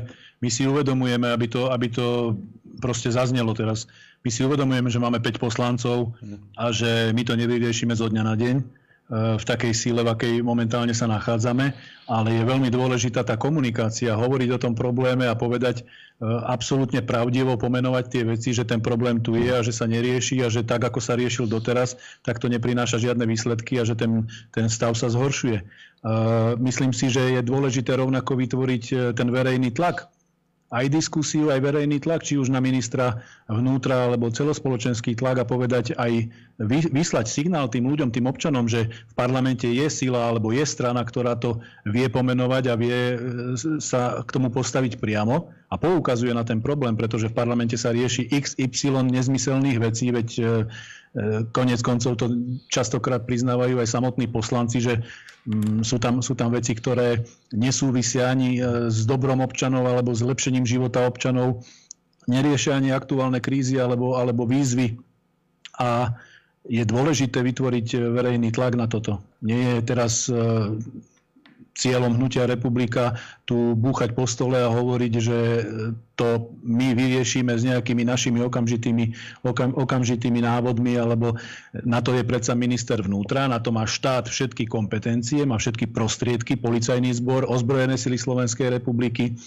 my 0.43 0.49
si 0.51 0.69
uvedomujeme, 0.69 1.31
aby 1.33 1.49
to, 1.49 1.73
aby 1.73 1.89
to 1.89 2.37
proste 2.83 3.09
zaznelo 3.09 3.55
teraz. 3.57 3.89
My 4.21 4.29
si 4.29 4.45
uvedomujeme, 4.45 4.87
že 4.93 5.01
máme 5.01 5.19
5 5.19 5.41
poslancov 5.41 6.13
a 6.55 6.69
že 6.69 7.11
my 7.11 7.23
to 7.25 7.33
nevyriešime 7.33 7.97
zo 7.97 8.07
dňa 8.07 8.23
na 8.23 8.35
deň 8.37 8.82
v 9.11 9.43
takej 9.43 9.75
síle, 9.75 9.99
v 9.99 10.15
akej 10.15 10.33
momentálne 10.39 10.95
sa 10.95 11.11
nachádzame, 11.11 11.75
ale 12.07 12.29
je 12.39 12.43
veľmi 12.47 12.71
dôležitá 12.71 13.27
tá 13.27 13.35
komunikácia, 13.35 14.15
hovoriť 14.15 14.49
o 14.55 14.61
tom 14.63 14.73
probléme 14.79 15.27
a 15.27 15.35
povedať 15.35 15.83
e, 15.83 16.23
absolútne 16.23 17.03
pravdivo, 17.03 17.59
pomenovať 17.59 18.05
tie 18.07 18.23
veci, 18.23 18.55
že 18.55 18.63
ten 18.63 18.79
problém 18.79 19.19
tu 19.19 19.35
je 19.35 19.51
a 19.51 19.59
že 19.59 19.75
sa 19.75 19.91
nerieši 19.91 20.41
a 20.41 20.47
že 20.47 20.63
tak, 20.63 20.87
ako 20.87 21.03
sa 21.03 21.19
riešil 21.19 21.51
doteraz, 21.51 21.99
tak 22.23 22.39
to 22.39 22.47
neprináša 22.47 22.95
žiadne 22.95 23.27
výsledky 23.27 23.75
a 23.75 23.83
že 23.83 23.99
ten, 23.99 24.31
ten 24.55 24.71
stav 24.71 24.95
sa 24.95 25.11
zhoršuje. 25.11 25.59
E, 25.59 25.63
myslím 26.63 26.95
si, 26.95 27.11
že 27.11 27.37
je 27.37 27.41
dôležité 27.43 27.99
rovnako 27.99 28.39
vytvoriť 28.39 28.83
e, 28.87 28.95
ten 29.19 29.27
verejný 29.27 29.75
tlak 29.75 30.12
aj 30.73 30.89
diskusiu, 30.89 31.53
aj 31.53 31.61
verejný 31.61 32.01
tlak, 32.01 32.25
či 32.25 32.41
už 32.41 32.49
na 32.49 32.57
ministra 32.57 33.21
vnútra 33.45 34.09
alebo 34.09 34.33
celospoločenský 34.33 35.13
tlak 35.13 35.45
a 35.45 35.45
povedať 35.45 35.93
aj 35.93 36.33
vyslať 36.89 37.29
signál 37.29 37.69
tým 37.69 37.85
ľuďom, 37.85 38.09
tým 38.09 38.25
občanom, 38.25 38.65
že 38.65 38.89
v 38.89 39.13
parlamente 39.13 39.69
je 39.69 39.85
sila 39.85 40.33
alebo 40.33 40.49
je 40.49 40.65
strana, 40.65 41.05
ktorá 41.05 41.37
to 41.37 41.61
vie 41.85 42.09
pomenovať 42.09 42.63
a 42.67 42.75
vie 42.75 42.99
e, 43.13 43.17
sa 43.77 44.25
k 44.25 44.29
tomu 44.33 44.49
postaviť 44.49 44.97
priamo 44.97 45.53
a 45.69 45.75
poukazuje 45.77 46.33
na 46.33 46.41
ten 46.41 46.57
problém, 46.57 46.97
pretože 46.97 47.29
v 47.29 47.37
parlamente 47.37 47.77
sa 47.77 47.93
rieši 47.93 48.33
XY 48.33 49.13
nezmyselných 49.13 49.77
vecí, 49.77 50.09
veď 50.09 50.29
e, 50.41 50.43
E, 51.13 51.45
konec 51.53 51.77
koncov 51.85 52.17
to 52.17 52.25
častokrát 52.73 53.21
priznávajú 53.21 53.77
aj 53.77 53.85
samotní 53.85 54.25
poslanci, 54.33 54.81
že 54.81 55.05
sú 55.83 55.97
tam, 55.99 56.23
sú 56.23 56.33
tam 56.39 56.55
veci, 56.55 56.71
ktoré 56.71 57.27
nesúvisia 57.51 58.31
ani 58.31 58.57
e, 58.57 58.87
s 58.87 59.03
dobrom 59.03 59.43
občanov 59.43 59.83
alebo 59.83 60.15
zlepšením 60.15 60.63
života 60.63 61.03
občanov, 61.03 61.67
neriešia 62.31 62.79
ani 62.79 62.95
aktuálne 62.95 63.43
krízy 63.43 63.75
alebo, 63.75 64.15
alebo 64.15 64.47
výzvy. 64.47 64.95
A 65.83 66.15
je 66.63 66.83
dôležité 66.87 67.43
vytvoriť 67.43 67.87
verejný 68.15 68.55
tlak 68.55 68.79
na 68.79 68.87
toto. 68.87 69.19
Nie 69.43 69.79
je 69.79 69.81
teraz 69.83 70.31
e, 70.31 70.35
cieľom 71.73 72.13
hnutia 72.21 72.45
republika 72.45 73.17
tu 73.49 73.73
búchať 73.73 74.13
po 74.13 74.29
stole 74.29 74.61
a 74.61 74.69
hovoriť, 74.69 75.13
že 75.17 75.37
to 76.13 76.53
my 76.61 76.93
vyriešime 76.93 77.49
s 77.49 77.65
nejakými 77.65 78.05
našimi 78.05 78.45
okamžitými, 78.45 79.17
okam, 79.41 79.73
okamžitými 79.73 80.45
návodmi, 80.45 81.01
alebo 81.01 81.33
na 81.81 82.05
to 82.05 82.13
je 82.13 82.21
predsa 82.21 82.53
minister 82.53 83.01
vnútra, 83.01 83.49
na 83.49 83.57
to 83.57 83.73
má 83.73 83.89
štát 83.89 84.29
všetky 84.29 84.69
kompetencie, 84.69 85.41
má 85.49 85.57
všetky 85.57 85.89
prostriedky, 85.89 86.61
policajný 86.61 87.09
zbor, 87.17 87.49
ozbrojené 87.49 87.97
sily 87.97 88.21
Slovenskej 88.21 88.69
republiky, 88.69 89.41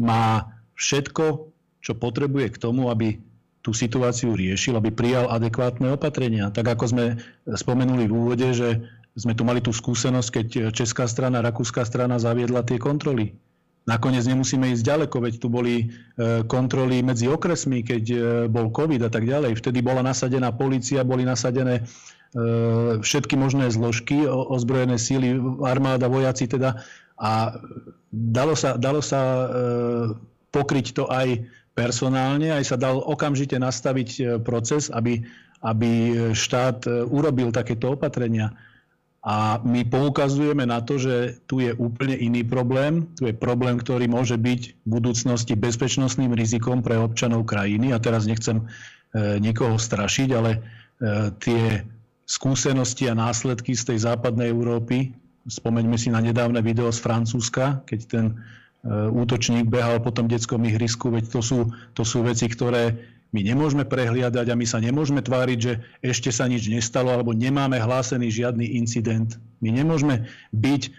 má 0.00 0.48
všetko, 0.80 1.52
čo 1.84 1.92
potrebuje 2.00 2.56
k 2.56 2.60
tomu, 2.64 2.88
aby 2.88 3.20
tú 3.60 3.76
situáciu 3.76 4.32
riešil, 4.32 4.80
aby 4.80 4.88
prijal 4.88 5.28
adekvátne 5.28 5.92
opatrenia. 5.92 6.48
Tak 6.48 6.78
ako 6.78 6.84
sme 6.88 7.04
spomenuli 7.44 8.08
v 8.08 8.16
úvode, 8.16 8.48
že 8.56 8.80
sme 9.18 9.34
tu 9.34 9.42
mali 9.42 9.58
tú 9.58 9.74
skúsenosť, 9.74 10.28
keď 10.30 10.46
česká 10.70 11.10
strana, 11.10 11.42
rakúska 11.42 11.82
strana 11.82 12.22
zaviedla 12.22 12.62
tie 12.62 12.78
kontroly. 12.78 13.34
Nakoniec 13.88 14.28
nemusíme 14.28 14.68
ísť 14.76 14.84
ďaleko, 14.84 15.16
veď 15.18 15.34
tu 15.40 15.48
boli 15.48 15.74
e, 15.80 15.86
kontroly 16.44 17.00
medzi 17.00 17.24
okresmi, 17.24 17.80
keď 17.80 18.04
e, 18.12 18.18
bol 18.46 18.68
COVID 18.68 19.00
a 19.00 19.10
tak 19.10 19.24
ďalej. 19.24 19.56
Vtedy 19.56 19.80
bola 19.80 20.04
nasadená 20.04 20.52
policia, 20.52 21.02
boli 21.02 21.26
nasadené 21.26 21.88
všetky 23.00 23.40
možné 23.40 23.72
zložky, 23.72 24.28
ozbrojené 24.28 25.00
síly, 25.00 25.40
armáda, 25.64 26.12
vojaci 26.12 26.44
teda. 26.44 26.76
A 27.16 27.56
dalo 28.12 28.52
sa, 28.52 28.76
dalo 28.76 29.00
sa 29.00 29.48
pokryť 30.52 30.86
to 30.92 31.08
aj 31.08 31.48
personálne, 31.72 32.52
aj 32.52 32.68
sa 32.68 32.76
dal 32.76 33.00
okamžite 33.00 33.56
nastaviť 33.56 34.44
proces, 34.44 34.92
aby, 34.92 35.24
aby 35.64 35.90
štát 36.36 36.84
urobil 37.08 37.48
takéto 37.48 37.96
opatrenia. 37.96 38.52
A 39.26 39.58
my 39.66 39.82
poukazujeme 39.82 40.62
na 40.62 40.78
to, 40.78 40.94
že 40.94 41.42
tu 41.50 41.58
je 41.58 41.74
úplne 41.74 42.14
iný 42.14 42.46
problém. 42.46 43.10
Tu 43.18 43.28
je 43.28 43.34
problém, 43.34 43.74
ktorý 43.74 44.06
môže 44.06 44.38
byť 44.38 44.60
v 44.78 44.88
budúcnosti 44.88 45.58
bezpečnostným 45.58 46.30
rizikom 46.38 46.86
pre 46.86 46.94
občanov 46.94 47.42
krajiny. 47.42 47.90
A 47.90 47.98
teraz 47.98 48.30
nechcem 48.30 48.62
e, 48.62 48.64
nikoho 49.42 49.74
strašiť, 49.74 50.28
ale 50.38 50.50
e, 50.54 50.58
tie 51.42 51.82
skúsenosti 52.30 53.10
a 53.10 53.18
následky 53.18 53.74
z 53.74 53.90
tej 53.90 53.98
západnej 54.06 54.54
Európy, 54.54 55.10
spomeňme 55.50 55.98
si 55.98 56.14
na 56.14 56.22
nedávne 56.22 56.62
video 56.62 56.92
z 56.94 57.02
Francúzska, 57.02 57.82
keď 57.90 58.00
ten 58.06 58.24
e, 58.30 58.34
útočník 59.10 59.66
behal 59.66 59.98
po 59.98 60.14
tom 60.14 60.30
detskom 60.30 60.62
ihrisku, 60.62 61.10
veď 61.10 61.24
to 61.26 61.40
sú, 61.42 61.58
to 61.96 62.06
sú 62.06 62.22
veci, 62.22 62.46
ktoré 62.46 62.94
my 63.28 63.44
nemôžeme 63.44 63.84
prehliadať 63.84 64.46
a 64.48 64.56
my 64.56 64.64
sa 64.64 64.80
nemôžeme 64.80 65.20
tváriť, 65.20 65.58
že 65.60 65.72
ešte 66.00 66.32
sa 66.32 66.48
nič 66.48 66.64
nestalo 66.72 67.12
alebo 67.12 67.36
nemáme 67.36 67.76
hlásený 67.76 68.32
žiadny 68.32 68.80
incident. 68.80 69.36
My 69.60 69.68
nemôžeme 69.68 70.32
byť 70.56 70.82
e, 70.86 70.90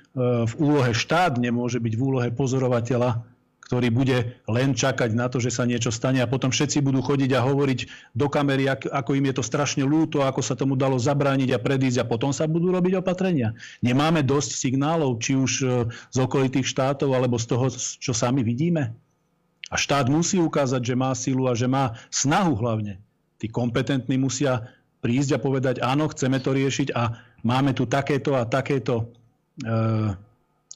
v 0.45 0.53
úlohe, 0.61 0.93
štát 0.93 1.41
nemôže 1.41 1.81
byť 1.81 1.93
v 1.97 2.01
úlohe 2.05 2.29
pozorovateľa, 2.29 3.25
ktorý 3.69 3.89
bude 3.93 4.17
len 4.49 4.73
čakať 4.73 5.13
na 5.13 5.29
to, 5.29 5.37
že 5.37 5.53
sa 5.53 5.65
niečo 5.65 5.93
stane 5.93 6.21
a 6.21 6.29
potom 6.29 6.49
všetci 6.49 6.81
budú 6.81 7.05
chodiť 7.05 7.37
a 7.37 7.45
hovoriť 7.45 7.79
do 8.17 8.25
kamery, 8.25 8.65
ako 8.69 9.13
im 9.13 9.29
je 9.29 9.37
to 9.37 9.43
strašne 9.45 9.85
ľúto, 9.85 10.25
ako 10.25 10.41
sa 10.41 10.57
tomu 10.57 10.73
dalo 10.73 10.97
zabrániť 10.97 11.53
a 11.53 11.61
predísť 11.61 12.01
a 12.01 12.09
potom 12.09 12.33
sa 12.33 12.49
budú 12.49 12.73
robiť 12.73 12.97
opatrenia. 12.97 13.53
Nemáme 13.85 14.25
dosť 14.25 14.57
signálov, 14.57 15.17
či 15.17 15.33
už 15.33 15.51
e, 15.61 15.65
z 15.89 16.17
okolitých 16.17 16.65
štátov 16.65 17.09
alebo 17.09 17.41
z 17.41 17.45
toho, 17.45 17.69
čo 17.73 18.13
sami 18.13 18.45
vidíme. 18.45 18.93
A 19.69 19.75
štát 19.77 20.09
musí 20.09 20.41
ukázať, 20.41 20.81
že 20.81 20.95
má 20.97 21.13
silu 21.13 21.45
a 21.45 21.53
že 21.53 21.69
má 21.69 21.97
snahu 22.09 22.57
hlavne. 22.57 22.97
Tí 23.37 23.47
kompetentní 23.47 24.17
musia 24.17 24.65
prísť 24.99 25.37
a 25.37 25.39
povedať, 25.39 25.75
áno, 25.79 26.09
chceme 26.11 26.41
to 26.41 26.51
riešiť 26.51 26.91
a 26.91 27.15
máme 27.45 27.71
tu 27.71 27.87
takéto 27.87 28.35
a 28.35 28.43
takéto 28.43 29.07
e, 29.63 30.11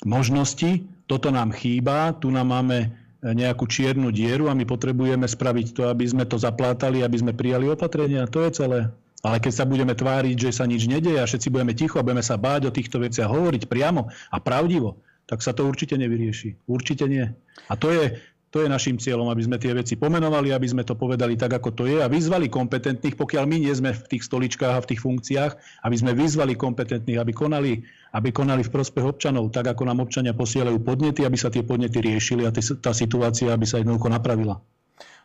možnosti, 0.08 0.86
toto 1.10 1.28
nám 1.34 1.52
chýba, 1.52 2.16
tu 2.16 2.32
nám 2.32 2.48
máme 2.54 3.04
nejakú 3.24 3.64
čiernu 3.72 4.12
dieru 4.12 4.52
a 4.52 4.58
my 4.58 4.68
potrebujeme 4.68 5.24
spraviť 5.24 5.68
to, 5.72 5.82
aby 5.88 6.04
sme 6.04 6.28
to 6.28 6.36
zaplátali, 6.36 7.00
aby 7.00 7.18
sme 7.24 7.32
prijali 7.32 7.72
opatrenia. 7.72 8.28
To 8.28 8.44
je 8.44 8.52
celé. 8.52 8.80
Ale 9.24 9.40
keď 9.40 9.54
sa 9.56 9.64
budeme 9.64 9.96
tváriť, 9.96 10.36
že 10.36 10.52
sa 10.52 10.68
nič 10.68 10.84
nedeje 10.92 11.16
a 11.16 11.24
všetci 11.24 11.48
budeme 11.48 11.72
ticho 11.72 11.96
a 11.96 12.04
budeme 12.04 12.20
sa 12.20 12.36
báť 12.36 12.68
o 12.68 12.76
týchto 12.76 13.00
veciach 13.00 13.32
hovoriť 13.32 13.72
priamo 13.72 14.12
a 14.12 14.38
pravdivo, 14.44 15.00
tak 15.24 15.40
sa 15.40 15.56
to 15.56 15.64
určite 15.64 15.96
nevyrieši. 15.96 16.68
Určite 16.68 17.08
nie. 17.08 17.32
A 17.72 17.80
to 17.80 17.96
je, 17.96 18.20
to 18.54 18.62
je 18.62 18.70
našim 18.70 19.02
cieľom, 19.02 19.34
aby 19.34 19.42
sme 19.42 19.58
tie 19.58 19.74
veci 19.74 19.98
pomenovali, 19.98 20.54
aby 20.54 20.70
sme 20.70 20.86
to 20.86 20.94
povedali 20.94 21.34
tak, 21.34 21.58
ako 21.58 21.74
to 21.74 21.84
je 21.90 21.98
a 21.98 22.06
vyzvali 22.06 22.54
kompetentných, 22.54 23.18
pokiaľ 23.18 23.50
my 23.50 23.58
nie 23.66 23.74
sme 23.74 23.98
v 23.98 24.06
tých 24.14 24.30
stoličkách 24.30 24.78
a 24.78 24.84
v 24.86 24.90
tých 24.94 25.02
funkciách, 25.02 25.52
aby 25.82 25.96
sme 25.98 26.14
vyzvali 26.14 26.54
kompetentných, 26.54 27.18
aby 27.18 27.34
konali, 27.34 27.82
aby 28.14 28.30
konali 28.30 28.62
v 28.62 28.70
prospech 28.70 29.10
občanov, 29.10 29.50
tak 29.50 29.74
ako 29.74 29.90
nám 29.90 30.06
občania 30.06 30.38
posielajú 30.38 30.86
podnety, 30.86 31.26
aby 31.26 31.34
sa 31.34 31.50
tie 31.50 31.66
podnety 31.66 31.98
riešili 31.98 32.46
a 32.46 32.54
tá 32.54 32.94
situácia, 32.94 33.50
aby 33.50 33.66
sa 33.66 33.82
jednoducho 33.82 34.14
napravila. 34.14 34.62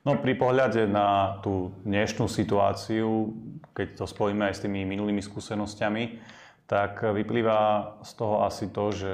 No 0.09 0.17
pri 0.17 0.33
pohľade 0.33 0.89
na 0.89 1.37
tú 1.45 1.77
dnešnú 1.85 2.33
situáciu, 2.33 3.29
keď 3.77 4.01
to 4.01 4.05
spojíme 4.09 4.49
aj 4.49 4.57
s 4.57 4.65
tými 4.65 4.89
minulými 4.89 5.21
skúsenosťami, 5.21 6.25
tak 6.65 7.05
vyplýva 7.05 7.93
z 8.01 8.11
toho 8.17 8.41
asi 8.49 8.73
to, 8.73 8.89
že 8.89 9.13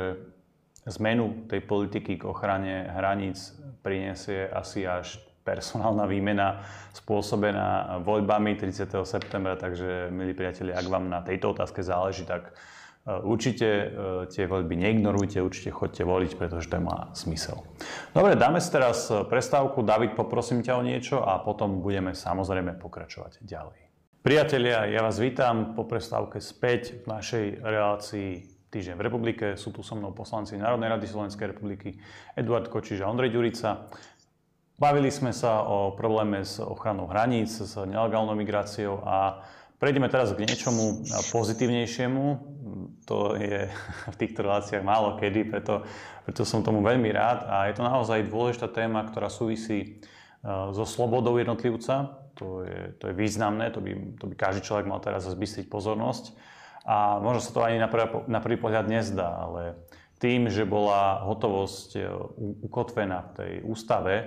zmenu 0.87 1.49
tej 1.49 1.64
politiky 1.64 2.20
k 2.20 2.29
ochrane 2.29 2.88
hraníc 2.92 3.57
prinesie 3.81 4.49
asi 4.49 4.85
až 4.85 5.20
personálna 5.44 6.09
výmena 6.09 6.64
spôsobená 6.97 8.01
voľbami 8.01 8.57
30. 8.57 8.88
septembra, 9.05 9.61
takže 9.61 10.09
milí 10.09 10.33
priatelia, 10.33 10.81
ak 10.81 10.88
vám 10.88 11.12
na 11.12 11.20
tejto 11.20 11.53
otázke 11.53 11.85
záleží, 11.85 12.25
tak 12.25 12.49
e, 12.49 12.53
určite 13.20 13.68
e, 13.68 13.87
tie 14.33 14.49
voľby 14.49 14.73
neignorujte, 14.73 15.44
určite 15.44 15.68
chodte 15.68 16.01
voliť, 16.01 16.33
pretože 16.40 16.73
to 16.73 16.81
má 16.81 17.12
smysel. 17.12 17.61
Dobre, 18.16 18.40
dáme 18.40 18.57
si 18.57 18.73
teraz 18.73 19.12
prestávku. 19.29 19.85
David, 19.85 20.16
poprosím 20.16 20.64
ťa 20.64 20.81
o 20.81 20.83
niečo 20.83 21.20
a 21.20 21.37
potom 21.44 21.85
budeme 21.85 22.16
samozrejme 22.16 22.81
pokračovať 22.81 23.44
ďalej. 23.44 23.85
Priatelia, 24.25 24.88
ja 24.88 25.05
vás 25.05 25.20
vítam 25.20 25.77
po 25.77 25.85
prestávke 25.85 26.40
späť 26.40 27.05
v 27.05 27.12
našej 27.12 27.44
relácii 27.61 28.54
Týždeň 28.75 28.99
v 28.99 29.07
republike. 29.07 29.47
Sú 29.55 29.71
tu 29.71 29.87
so 29.87 29.95
mnou 29.95 30.11
poslanci 30.11 30.59
Národnej 30.59 30.91
rady 30.91 31.07
Slovenskej 31.07 31.55
republiky 31.55 31.95
Eduard 32.35 32.67
Kočiš 32.67 33.07
a 33.07 33.11
Ondrej 33.11 33.31
Ďurica. 33.31 33.87
Bavili 34.75 35.15
sme 35.15 35.31
sa 35.31 35.63
o 35.63 35.95
probléme 35.95 36.43
s 36.43 36.59
ochranou 36.59 37.07
hraníc, 37.07 37.55
s 37.55 37.79
nelegálnou 37.79 38.35
migráciou 38.35 38.99
a 39.07 39.47
prejdeme 39.79 40.11
teraz 40.11 40.35
k 40.35 40.43
niečomu 40.43 41.07
pozitívnejšiemu. 41.07 42.25
To 43.07 43.39
je 43.39 43.71
v 44.11 44.17
týchto 44.19 44.43
reláciách 44.43 44.83
málo 44.83 45.23
kedy, 45.23 45.55
preto, 45.55 45.87
preto 46.27 46.43
som 46.43 46.67
tomu 46.67 46.83
veľmi 46.83 47.15
rád 47.15 47.47
a 47.47 47.71
je 47.71 47.79
to 47.79 47.87
naozaj 47.87 48.27
dôležitá 48.27 48.75
téma, 48.75 49.07
ktorá 49.07 49.31
súvisí 49.31 49.79
e, 49.79 49.87
so 50.75 50.83
slobodou 50.83 51.39
jednotlivca. 51.39 52.27
To 52.43 52.67
je, 52.67 52.91
to 52.99 53.07
je 53.07 53.15
významné, 53.15 53.71
to 53.71 53.79
by, 53.79 54.19
to 54.19 54.27
by 54.27 54.35
každý 54.35 54.67
človek 54.67 54.91
mal 54.91 54.99
teraz 54.99 55.31
zbystriť 55.31 55.71
pozornosť. 55.71 56.55
A 56.85 57.16
možno 57.20 57.40
sa 57.40 57.51
to 57.53 57.61
ani 57.64 57.81
na 57.81 57.88
prvý, 57.88 58.07
na 58.29 58.40
prvý 58.44 58.57
pohľad 58.61 58.87
nezdá, 58.87 59.29
ale 59.40 59.81
tým, 60.20 60.53
že 60.53 60.68
bola 60.68 61.25
hotovosť 61.25 61.90
e, 61.97 62.01
ukotvená 62.64 63.25
v 63.25 63.31
tej 63.37 63.53
ústave, 63.64 64.14
e, 64.20 64.27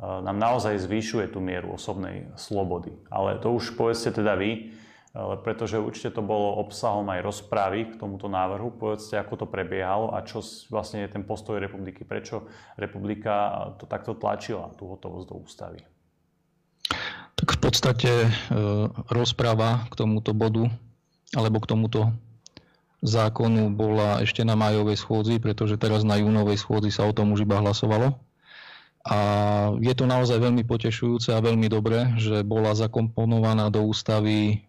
nám 0.00 0.36
naozaj 0.36 0.84
zvyšuje 0.84 1.32
tú 1.32 1.40
mieru 1.40 1.72
osobnej 1.74 2.28
slobody. 2.36 2.92
Ale 3.08 3.40
to 3.40 3.56
už 3.56 3.72
povedzte 3.72 4.20
teda 4.20 4.36
vy, 4.36 4.76
pretože 5.14 5.78
určite 5.78 6.18
to 6.18 6.26
bolo 6.26 6.58
obsahom 6.58 7.06
aj 7.06 7.22
rozpravy 7.22 7.94
k 7.94 7.98
tomuto 8.02 8.26
návrhu. 8.26 8.74
Povedzte, 8.74 9.14
ako 9.14 9.44
to 9.44 9.46
prebiehalo 9.46 10.10
a 10.10 10.26
čo 10.26 10.42
vlastne 10.74 11.06
je 11.06 11.14
ten 11.14 11.22
postoj 11.22 11.62
republiky, 11.62 12.02
prečo 12.02 12.50
republika 12.74 13.70
to 13.78 13.86
takto 13.86 14.18
tlačila, 14.18 14.74
tú 14.74 14.90
hotovosť 14.90 15.26
do 15.30 15.36
ústavy. 15.38 15.80
Tak 17.38 17.48
v 17.54 17.58
podstate 17.62 18.10
e, 18.10 18.28
rozpráva 19.06 19.86
k 19.86 19.94
tomuto 19.94 20.34
bodu 20.34 20.66
alebo 21.34 21.60
k 21.60 21.70
tomuto 21.70 22.14
zákonu 23.04 23.68
bola 23.76 24.24
ešte 24.24 24.40
na 24.42 24.56
majovej 24.56 24.96
schôdzi, 24.96 25.36
pretože 25.36 25.76
teraz 25.76 26.02
na 26.02 26.16
júnovej 26.16 26.56
schôdzi 26.56 26.88
sa 26.88 27.04
o 27.04 27.12
tom 27.12 27.36
už 27.36 27.44
iba 27.44 27.60
hlasovalo. 27.60 28.16
A 29.04 29.18
je 29.84 29.92
to 29.92 30.08
naozaj 30.08 30.40
veľmi 30.40 30.64
potešujúce 30.64 31.28
a 31.36 31.44
veľmi 31.44 31.68
dobré, 31.68 32.16
že 32.16 32.40
bola 32.40 32.72
zakomponovaná 32.72 33.68
do 33.68 33.84
ústavy 33.84 34.64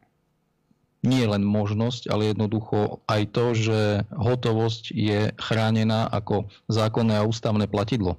nie 1.05 1.23
len 1.23 1.45
možnosť, 1.45 2.09
ale 2.09 2.33
jednoducho 2.33 3.05
aj 3.05 3.21
to, 3.31 3.45
že 3.53 3.79
hotovosť 4.11 4.91
je 4.91 5.31
chránená 5.37 6.09
ako 6.09 6.49
zákonné 6.67 7.21
a 7.21 7.23
ústavné 7.23 7.69
platidlo. 7.69 8.17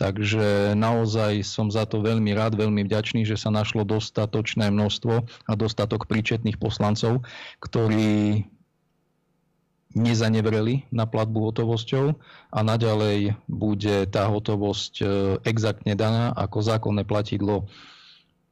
Takže 0.00 0.72
naozaj 0.72 1.44
som 1.44 1.68
za 1.68 1.84
to 1.84 2.00
veľmi 2.00 2.32
rád, 2.32 2.56
veľmi 2.56 2.82
vďačný, 2.88 3.28
že 3.28 3.36
sa 3.36 3.52
našlo 3.52 3.84
dostatočné 3.84 4.72
množstvo 4.72 5.14
a 5.22 5.52
dostatok 5.52 6.08
príčetných 6.08 6.56
poslancov, 6.56 7.22
ktorí 7.60 8.42
nezanevreli 9.92 10.88
na 10.88 11.04
platbu 11.04 11.52
hotovosťou 11.52 12.16
a 12.48 12.58
naďalej 12.64 13.36
bude 13.44 14.08
tá 14.08 14.24
hotovosť 14.24 14.94
e, 15.00 15.06
exaktne 15.44 15.92
daná 15.92 16.32
ako 16.32 16.64
zákonné 16.64 17.04
platidlo 17.04 17.68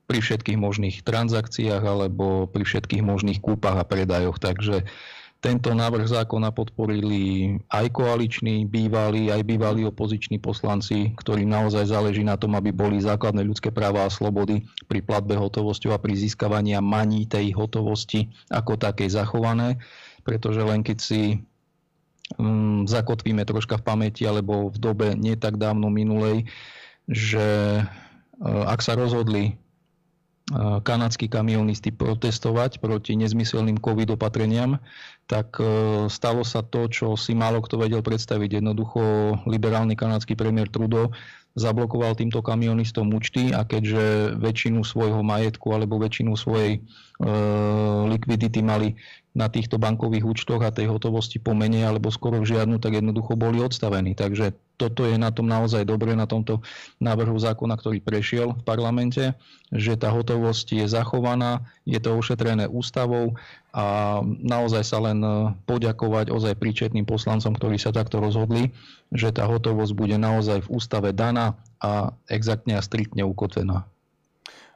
pri 0.05 0.21
všetkých 0.21 0.59
možných 0.61 1.01
transakciách 1.01 1.81
alebo 1.81 2.45
pri 2.51 2.69
všetkých 2.69 3.01
možných 3.01 3.41
kúpach 3.41 3.81
a 3.81 3.89
predajoch. 3.89 4.37
Takže 4.37 4.85
tento 5.41 5.73
návrh 5.73 6.05
zákona 6.05 6.53
podporili 6.53 7.57
aj 7.73 7.87
koaliční, 7.97 8.69
bývalí, 8.69 9.33
aj 9.33 9.41
bývalí 9.49 9.89
opoziční 9.89 10.37
poslanci, 10.37 11.17
ktorým 11.17 11.49
naozaj 11.49 11.89
záleží 11.89 12.21
na 12.21 12.37
tom, 12.37 12.53
aby 12.61 12.69
boli 12.77 13.01
základné 13.01 13.41
ľudské 13.49 13.73
práva 13.73 14.05
a 14.05 14.13
slobody 14.13 14.69
pri 14.85 15.01
platbe 15.01 15.41
hotovosťou 15.41 15.97
a 15.97 15.99
pri 15.99 16.13
získavaní 16.13 16.77
maní 16.85 17.25
tej 17.25 17.57
hotovosti 17.57 18.29
ako 18.53 18.77
takej 18.77 19.17
zachované. 19.17 19.81
Pretože 20.29 20.61
len 20.61 20.85
keď 20.85 20.99
si 21.01 21.41
um, 22.37 22.85
zakotvíme 22.85 23.41
troška 23.49 23.81
v 23.81 23.87
pamäti 23.89 24.29
alebo 24.29 24.69
v 24.69 24.77
dobe 24.77 25.09
nie 25.17 25.41
tak 25.41 25.57
dávno 25.57 25.89
minulej, 25.89 26.45
že 27.09 27.81
uh, 27.81 28.65
ak 28.69 28.85
sa 28.85 28.93
rozhodli 28.93 29.57
kanadskí 30.83 31.31
kamionisti 31.31 31.95
protestovať 31.95 32.83
proti 32.83 33.15
nezmyselným 33.15 33.79
covid 33.79 34.19
opatreniam, 34.19 34.83
tak 35.31 35.63
uh, 35.63 36.11
stalo 36.11 36.43
sa 36.43 36.67
to, 36.67 36.91
čo 36.91 37.15
si 37.15 37.39
málo 37.39 37.63
kto 37.63 37.79
vedel 37.79 38.03
predstaviť. 38.03 38.59
Jednoducho 38.59 39.03
liberálny 39.47 39.95
kanadský 39.95 40.35
premiér 40.35 40.67
Trudeau 40.67 41.15
zablokoval 41.59 42.15
týmto 42.15 42.41
kamionistom 42.41 43.11
účty 43.11 43.51
a 43.51 43.67
keďže 43.67 44.37
väčšinu 44.39 44.87
svojho 44.87 45.21
majetku 45.27 45.75
alebo 45.75 45.99
väčšinu 45.99 46.39
svojej 46.39 46.79
e, 46.79 46.81
likvidity 48.07 48.63
mali 48.63 48.95
na 49.31 49.47
týchto 49.47 49.79
bankových 49.79 50.27
účtoch 50.27 50.59
a 50.63 50.75
tej 50.75 50.91
hotovosti 50.91 51.39
pomene 51.39 51.87
alebo 51.87 52.11
skoro 52.11 52.43
žiadnu, 52.43 52.83
tak 52.83 52.99
jednoducho 52.99 53.39
boli 53.39 53.63
odstavení. 53.63 54.19
Takže 54.19 54.59
toto 54.75 55.07
je 55.07 55.15
na 55.21 55.31
tom 55.31 55.47
naozaj 55.47 55.87
dobre, 55.87 56.19
na 56.19 56.27
tomto 56.27 56.65
návrhu 56.99 57.39
zákona, 57.39 57.79
ktorý 57.79 58.03
prešiel 58.03 58.59
v 58.59 58.63
parlamente, 58.67 59.39
že 59.71 59.95
tá 59.95 60.11
hotovosť 60.11 60.83
je 60.83 60.87
zachovaná, 60.91 61.63
je 61.91 61.99
to 61.99 62.15
ošetrené 62.15 62.71
ústavou 62.71 63.35
a 63.75 64.19
naozaj 64.23 64.87
sa 64.87 65.03
len 65.03 65.19
poďakovať 65.67 66.31
ozaj 66.31 66.55
príčetným 66.55 67.03
poslancom, 67.03 67.51
ktorí 67.59 67.83
sa 67.83 67.91
takto 67.91 68.23
rozhodli, 68.23 68.71
že 69.11 69.35
tá 69.35 69.51
hotovosť 69.51 69.93
bude 69.99 70.15
naozaj 70.15 70.71
v 70.71 70.71
ústave 70.71 71.11
daná 71.11 71.59
a 71.83 72.15
exaktne 72.31 72.79
a 72.79 72.85
striktne 72.85 73.27
ukotvená. 73.27 73.91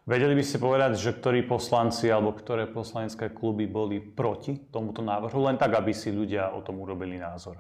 Vedeli 0.05 0.37
by 0.37 0.45
ste 0.45 0.61
povedať, 0.61 1.01
že 1.01 1.17
ktorí 1.17 1.49
poslanci 1.49 2.13
alebo 2.13 2.37
ktoré 2.37 2.69
poslanecké 2.69 3.33
kluby 3.33 3.65
boli 3.65 4.05
proti 4.05 4.61
tomuto 4.69 5.01
návrhu, 5.01 5.49
len 5.49 5.57
tak, 5.57 5.81
aby 5.81 5.97
si 5.97 6.13
ľudia 6.13 6.53
o 6.53 6.61
tom 6.61 6.85
urobili 6.85 7.17
názor? 7.17 7.57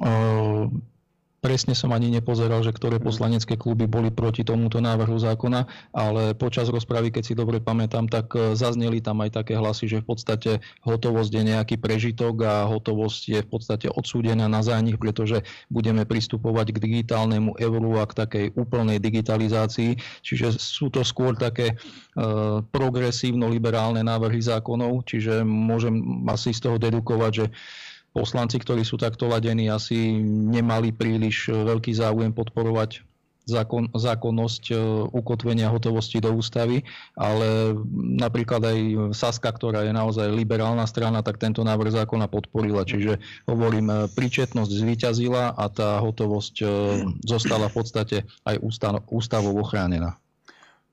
Uh, 0.00 0.72
Presne 1.46 1.78
som 1.78 1.94
ani 1.94 2.10
nepozeral, 2.10 2.58
že 2.66 2.74
ktoré 2.74 2.98
mhm. 2.98 3.06
poslanecké 3.06 3.54
kluby 3.54 3.86
boli 3.86 4.10
proti 4.10 4.42
tomuto 4.42 4.82
návrhu 4.82 5.14
zákona, 5.14 5.94
ale 5.94 6.34
počas 6.34 6.66
rozpravy, 6.66 7.14
keď 7.14 7.22
si 7.22 7.38
dobre 7.38 7.62
pamätám, 7.62 8.10
tak 8.10 8.34
e, 8.34 8.58
zazneli 8.58 8.98
tam 8.98 9.22
aj 9.22 9.38
také 9.38 9.54
hlasy, 9.54 9.86
že 9.86 10.02
v 10.02 10.10
podstate 10.10 10.50
hotovosť 10.82 11.30
je 11.30 11.42
nejaký 11.46 11.78
prežitok 11.78 12.34
a 12.42 12.66
hotovosť 12.66 13.22
je 13.30 13.40
v 13.46 13.48
podstate 13.48 13.86
odsúdená 13.86 14.50
na 14.50 14.58
zánik, 14.58 14.98
pretože 14.98 15.46
budeme 15.70 16.02
pristupovať 16.02 16.74
k 16.74 16.82
digitálnemu 16.82 17.54
euru 17.62 18.02
a 18.02 18.10
k 18.10 18.26
takej 18.26 18.46
úplnej 18.58 18.98
digitalizácii. 18.98 19.94
Čiže 20.26 20.58
sú 20.58 20.90
to 20.90 21.06
skôr 21.06 21.38
také 21.38 21.78
uh, 21.78 22.58
progresívno-liberálne 22.74 24.02
návrhy 24.02 24.42
zákonov, 24.42 25.06
čiže 25.06 25.46
môžem 25.46 26.26
asi 26.26 26.50
z 26.50 26.66
toho 26.66 26.76
dedukovať, 26.82 27.32
že 27.32 27.46
poslanci, 28.16 28.56
ktorí 28.56 28.80
sú 28.80 28.96
takto 28.96 29.28
ladení, 29.28 29.68
asi 29.68 30.16
nemali 30.24 30.96
príliš 30.96 31.52
e, 31.52 31.60
veľký 31.68 31.92
záujem 31.92 32.32
podporovať 32.32 33.04
zákon, 33.44 33.92
zákonnosť 33.92 34.64
e, 34.72 34.74
ukotvenia 35.12 35.68
hotovosti 35.68 36.24
do 36.24 36.32
ústavy, 36.32 36.80
ale 37.12 37.76
napríklad 37.94 38.64
aj 38.64 38.78
Saska, 39.12 39.52
ktorá 39.52 39.84
je 39.84 39.92
naozaj 39.92 40.32
liberálna 40.32 40.88
strana, 40.88 41.20
tak 41.20 41.36
tento 41.36 41.60
návrh 41.60 41.92
zákona 41.92 42.32
podporila. 42.32 42.88
Čiže 42.88 43.20
hovorím, 43.44 43.92
e, 43.92 43.96
príčetnosť 44.08 44.72
zvíťazila 44.72 45.52
a 45.52 45.64
tá 45.68 46.00
hotovosť 46.00 46.64
zostala 47.28 47.68
v 47.68 47.74
podstate 47.76 48.16
aj 48.48 48.56
ústavou 49.12 49.52
ochránená. 49.60 50.16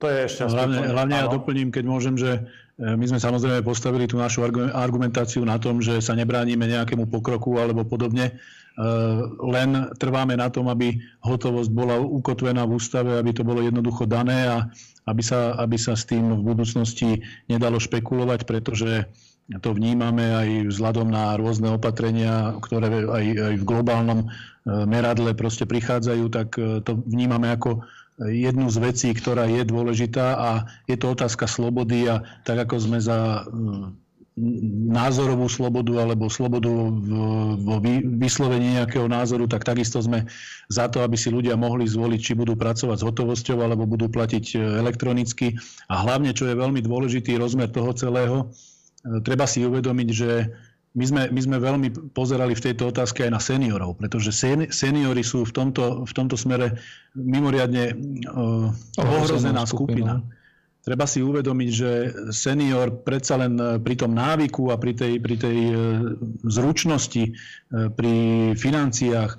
To 0.03 0.11
je 0.11 0.27
ešte 0.27 0.43
hlavne, 0.51 0.91
hlavne 0.91 1.15
ja 1.15 1.31
doplním, 1.31 1.71
keď 1.71 1.83
môžem, 1.87 2.19
že 2.19 2.43
my 2.81 3.05
sme 3.05 3.21
samozrejme 3.21 3.61
postavili 3.61 4.09
tú 4.09 4.17
našu 4.17 4.41
argumentáciu 4.73 5.45
na 5.45 5.61
tom, 5.61 5.77
že 5.77 6.01
sa 6.01 6.17
nebránime 6.17 6.65
nejakému 6.65 7.05
pokroku 7.05 7.61
alebo 7.61 7.85
podobne, 7.85 8.33
e, 8.33 8.33
len 9.45 9.93
trváme 10.01 10.33
na 10.33 10.49
tom, 10.49 10.65
aby 10.73 10.97
hotovosť 11.21 11.69
bola 11.69 12.01
ukotvená 12.01 12.65
v 12.65 12.81
ústave, 12.81 13.13
aby 13.13 13.29
to 13.29 13.45
bolo 13.45 13.61
jednoducho 13.61 14.09
dané 14.09 14.49
a 14.49 14.57
aby 15.05 15.21
sa, 15.21 15.53
aby 15.61 15.77
sa 15.77 15.93
s 15.93 16.09
tým 16.09 16.33
v 16.33 16.41
budúcnosti 16.41 17.21
nedalo 17.45 17.77
špekulovať, 17.77 18.49
pretože 18.49 19.05
to 19.61 19.69
vnímame 19.75 20.33
aj 20.33 20.49
vzhľadom 20.73 21.13
na 21.13 21.37
rôzne 21.37 21.69
opatrenia, 21.69 22.57
ktoré 22.57 22.89
aj, 22.89 23.25
aj 23.37 23.55
v 23.61 23.67
globálnom 23.69 24.19
e, 24.25 24.27
meradle 24.89 25.37
proste 25.37 25.69
prichádzajú, 25.69 26.25
tak 26.33 26.57
to 26.57 26.91
vnímame 27.05 27.53
ako 27.53 27.85
jednu 28.21 28.69
z 28.69 28.77
vecí, 28.77 29.09
ktorá 29.13 29.49
je 29.49 29.65
dôležitá 29.65 30.27
a 30.37 30.49
je 30.85 30.97
to 30.97 31.13
otázka 31.17 31.49
slobody 31.49 32.05
a 32.05 32.21
tak 32.45 32.69
ako 32.69 32.75
sme 32.77 32.99
za 33.01 33.47
mm, 33.49 34.03
názorovú 34.89 35.45
slobodu 35.45 36.01
alebo 36.01 36.25
slobodu 36.25 36.69
vo 37.61 37.75
vyslovení 38.17 38.81
nejakého 38.81 39.05
názoru, 39.05 39.45
tak 39.45 39.61
takisto 39.61 40.01
sme 40.01 40.25
za 40.73 40.89
to, 40.89 41.05
aby 41.05 41.13
si 41.13 41.29
ľudia 41.29 41.53
mohli 41.53 41.85
zvoliť, 41.85 42.19
či 42.21 42.33
budú 42.33 42.57
pracovať 42.57 42.97
s 42.97 43.05
hotovosťou 43.05 43.61
alebo 43.61 43.85
budú 43.85 44.09
platiť 44.09 44.45
e, 44.53 44.81
elektronicky. 44.81 45.53
A 45.85 46.01
hlavne, 46.01 46.33
čo 46.33 46.49
je 46.49 46.57
veľmi 46.57 46.81
dôležitý 46.81 47.37
rozmer 47.37 47.69
toho 47.69 47.93
celého, 47.93 48.37
e, 49.05 49.21
treba 49.21 49.45
si 49.45 49.61
uvedomiť, 49.69 50.09
že 50.09 50.49
my 50.93 51.05
sme, 51.09 51.21
my 51.33 51.41
sme 51.41 51.57
veľmi 51.57 52.13
pozerali 52.13 52.53
v 52.53 52.69
tejto 52.69 52.93
otázke 52.93 53.25
aj 53.25 53.31
na 53.33 53.41
seniorov, 53.41 53.97
pretože 53.97 54.29
sen, 54.29 54.69
seniory 54.69 55.25
sú 55.25 55.41
v 55.41 55.51
tomto, 55.53 56.05
v 56.05 56.13
tomto 56.13 56.37
smere 56.37 56.77
mimoriadne 57.17 57.97
uh, 58.29 58.69
ohrozená 59.01 59.65
skupina. 59.65 60.21
Treba 60.83 61.07
si 61.07 61.23
uvedomiť, 61.23 61.69
že 61.71 61.89
senior 62.35 62.91
predsa 63.07 63.39
len 63.39 63.55
eh, 63.55 63.79
pri 63.79 63.95
tom 64.03 64.11
návyku 64.11 64.67
a 64.67 64.75
pri 64.75 64.91
tej, 64.91 65.13
pri 65.23 65.35
tej 65.39 65.57
eh, 65.71 65.77
zručnosti, 66.43 67.23
pri 67.71 68.15
financiách 68.59 69.31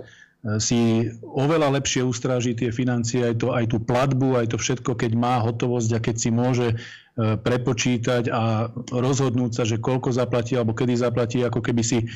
si 0.60 1.08
oveľa 1.24 1.80
lepšie 1.80 2.04
ustráži 2.04 2.52
tie 2.52 2.68
financie, 2.68 3.24
aj, 3.24 3.34
to, 3.40 3.48
aj 3.56 3.64
tú 3.72 3.80
platbu, 3.80 4.36
aj 4.44 4.52
to 4.52 4.60
všetko, 4.60 4.92
keď 4.92 5.16
má 5.16 5.40
hotovosť 5.40 5.90
a 5.96 6.02
keď 6.04 6.16
si 6.20 6.28
môže 6.28 6.68
e, 6.68 6.76
prepočítať 7.14 8.26
a 8.26 8.66
rozhodnúť 8.90 9.52
sa, 9.54 9.62
že 9.62 9.78
koľko 9.78 10.10
zaplatí 10.10 10.58
alebo 10.58 10.74
kedy 10.74 10.98
zaplatí, 10.98 11.46
ako 11.46 11.62
keby 11.62 11.82
si 11.86 12.02
e, 12.02 12.06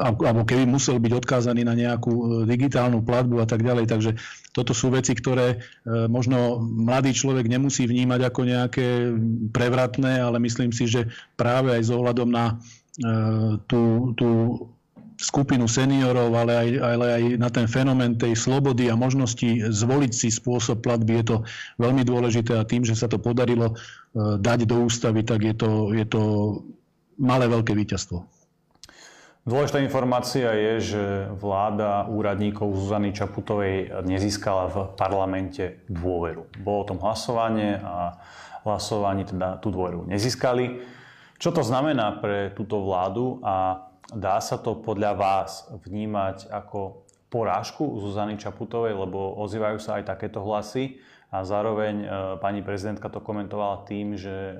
alebo 0.00 0.48
keby 0.48 0.64
musel 0.64 0.96
byť 0.96 1.12
odkázaný 1.12 1.68
na 1.68 1.76
nejakú 1.76 2.08
e, 2.08 2.24
digitálnu 2.48 3.04
platbu 3.04 3.44
a 3.44 3.46
tak 3.46 3.60
ďalej. 3.60 3.92
Takže 3.92 4.16
toto 4.56 4.72
sú 4.72 4.92
veci, 4.92 5.16
ktoré 5.16 5.64
možno 6.12 6.60
mladý 6.60 7.16
človek 7.16 7.48
nemusí 7.48 7.88
vnímať 7.88 8.20
ako 8.28 8.40
nejaké 8.44 8.86
prevratné, 9.48 10.20
ale 10.20 10.36
myslím 10.44 10.76
si, 10.76 10.84
že 10.84 11.08
práve 11.40 11.72
aj 11.72 11.88
s 11.88 11.90
ohľadom 11.92 12.28
na 12.28 12.60
tú, 13.64 14.12
tú 14.12 14.28
skupinu 15.22 15.70
seniorov, 15.70 16.34
ale 16.34 16.52
aj, 16.58 16.68
ale 16.82 17.06
aj 17.14 17.22
na 17.38 17.48
ten 17.48 17.70
fenomén 17.70 18.18
tej 18.18 18.34
slobody 18.34 18.90
a 18.90 18.98
možnosti 18.98 19.70
zvoliť 19.70 20.12
si 20.12 20.28
spôsob 20.34 20.82
platby 20.82 21.22
je 21.22 21.24
to 21.30 21.36
veľmi 21.78 22.02
dôležité 22.02 22.58
a 22.58 22.66
tým, 22.66 22.82
že 22.82 22.98
sa 22.98 23.06
to 23.06 23.22
podarilo 23.22 23.70
e, 23.70 23.74
dať 24.42 24.66
do 24.66 24.82
ústavy, 24.82 25.22
tak 25.22 25.46
je 25.46 25.54
to, 25.54 25.94
je 25.94 26.02
to 26.10 26.22
malé 27.22 27.46
veľké 27.46 27.70
víťazstvo. 27.70 28.26
Dôležitá 29.42 29.82
informácia 29.82 30.54
je, 30.54 30.94
že 30.94 31.02
vláda 31.34 32.06
úradníkov 32.06 32.78
Zuzany 32.78 33.10
Čaputovej 33.10 33.90
nezískala 34.06 34.70
v 34.70 34.76
parlamente 34.94 35.82
dôveru. 35.90 36.46
Bolo 36.62 36.78
o 36.86 36.88
tom 36.94 36.98
hlasovanie 37.02 37.74
a 37.82 38.22
hlasovaní 38.62 39.26
teda 39.26 39.58
tú 39.58 39.74
dôveru 39.74 40.06
nezískali. 40.06 40.82
Čo 41.42 41.50
to 41.50 41.66
znamená 41.66 42.22
pre 42.22 42.54
túto 42.54 42.78
vládu 42.86 43.42
a 43.42 43.90
dá 44.14 44.38
sa 44.38 44.60
to 44.60 44.78
podľa 44.78 45.12
vás 45.16 45.68
vnímať 45.72 46.48
ako 46.52 47.08
porážku 47.32 47.96
Zuzany 47.96 48.36
Čaputovej, 48.36 48.92
lebo 48.92 49.40
ozývajú 49.40 49.80
sa 49.80 49.96
aj 49.96 50.12
takéto 50.12 50.44
hlasy 50.44 51.00
a 51.32 51.48
zároveň 51.48 51.94
e, 52.04 52.06
pani 52.44 52.60
prezidentka 52.60 53.08
to 53.08 53.24
komentovala 53.24 53.88
tým, 53.88 54.20
že 54.20 54.52
e, 54.52 54.54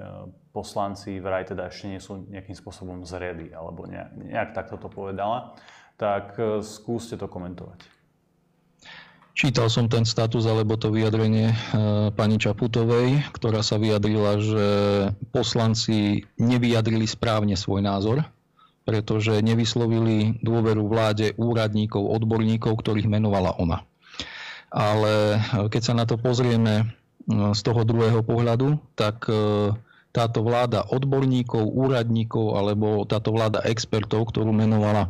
poslanci 0.57 1.21
vraj 1.21 1.45
teda 1.45 1.69
ešte 1.69 1.85
nie 1.93 2.01
sú 2.01 2.25
nejakým 2.33 2.57
spôsobom 2.57 3.05
zredy, 3.05 3.53
alebo 3.53 3.85
nejak, 3.85 4.11
nejak 4.17 4.51
takto 4.57 4.81
to 4.81 4.89
povedala. 4.89 5.53
Tak 6.01 6.41
e, 6.41 6.65
skúste 6.65 7.21
to 7.21 7.29
komentovať. 7.29 7.85
Čítal 9.37 9.69
som 9.69 9.89
ten 9.89 10.05
status 10.05 10.45
alebo 10.45 10.77
to 10.77 10.93
vyjadrenie 10.93 11.57
pani 12.21 12.37
Čaputovej, 12.37 13.33
ktorá 13.33 13.65
sa 13.65 13.81
vyjadrila, 13.81 14.37
že 14.37 14.67
poslanci 15.33 16.29
nevyjadrili 16.37 17.09
správne 17.09 17.57
svoj 17.57 17.81
názor, 17.81 18.29
pretože 18.83 19.43
nevyslovili 19.43 20.43
dôveru 20.43 20.87
vláde 20.87 21.35
úradníkov, 21.39 22.03
odborníkov, 22.03 22.79
ktorých 22.79 23.11
menovala 23.11 23.55
ona. 23.57 23.87
Ale 24.73 25.37
e, 25.37 25.69
keď 25.71 25.83
sa 25.83 25.95
na 25.95 26.05
to 26.09 26.19
pozrieme 26.19 26.75
e, 26.83 26.85
z 27.55 27.61
toho 27.63 27.83
druhého 27.87 28.21
pohľadu, 28.25 28.79
tak 28.99 29.27
táto 30.13 30.45
vláda 30.45 30.85
odborníkov, 30.93 31.73
úradníkov 31.73 32.61
alebo 32.61 33.09
táto 33.09 33.33
vláda 33.33 33.65
expertov, 33.65 34.29
ktorú 34.29 34.53
menovala 34.53 35.09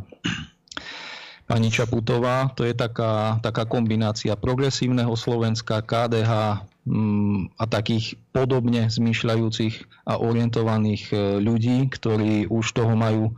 pani 1.53 1.69
Čaputová. 1.69 2.49
To 2.57 2.65
je 2.65 2.73
taká, 2.73 3.37
taká 3.43 3.67
kombinácia 3.67 4.33
progresívneho 4.39 5.13
Slovenska, 5.19 5.85
KDH 5.85 6.65
mm, 6.87 7.59
a 7.59 7.65
takých 7.69 8.17
podobne 8.33 8.89
zmýšľajúcich 8.89 10.07
a 10.09 10.17
orientovaných 10.17 11.13
e, 11.13 11.15
ľudí, 11.45 11.91
ktorí 11.93 12.49
už 12.49 12.65
toho 12.73 12.95
majú 12.97 13.35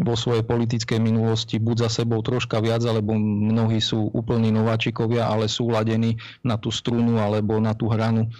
vo 0.00 0.16
svojej 0.16 0.40
politickej 0.40 0.96
minulosti 0.96 1.60
buď 1.60 1.88
za 1.88 2.02
sebou 2.02 2.24
troška 2.24 2.64
viac, 2.64 2.80
alebo 2.88 3.12
mnohí 3.18 3.76
sú 3.82 4.08
úplní 4.16 4.48
nováčikovia, 4.48 5.28
ale 5.28 5.52
sú 5.52 5.68
ladení 5.68 6.16
na 6.40 6.56
tú 6.56 6.72
strunu 6.72 7.20
alebo 7.20 7.60
na 7.60 7.76
tú 7.76 7.92
hranu 7.92 8.32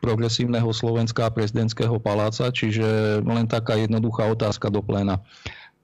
progresívneho 0.00 0.72
Slovenska 0.72 1.28
a 1.28 1.34
prezidentského 1.34 2.00
paláca. 2.00 2.48
Čiže 2.48 3.20
len 3.20 3.44
taká 3.44 3.76
jednoduchá 3.76 4.24
otázka 4.32 4.72
do 4.72 4.80
pléna 4.80 5.20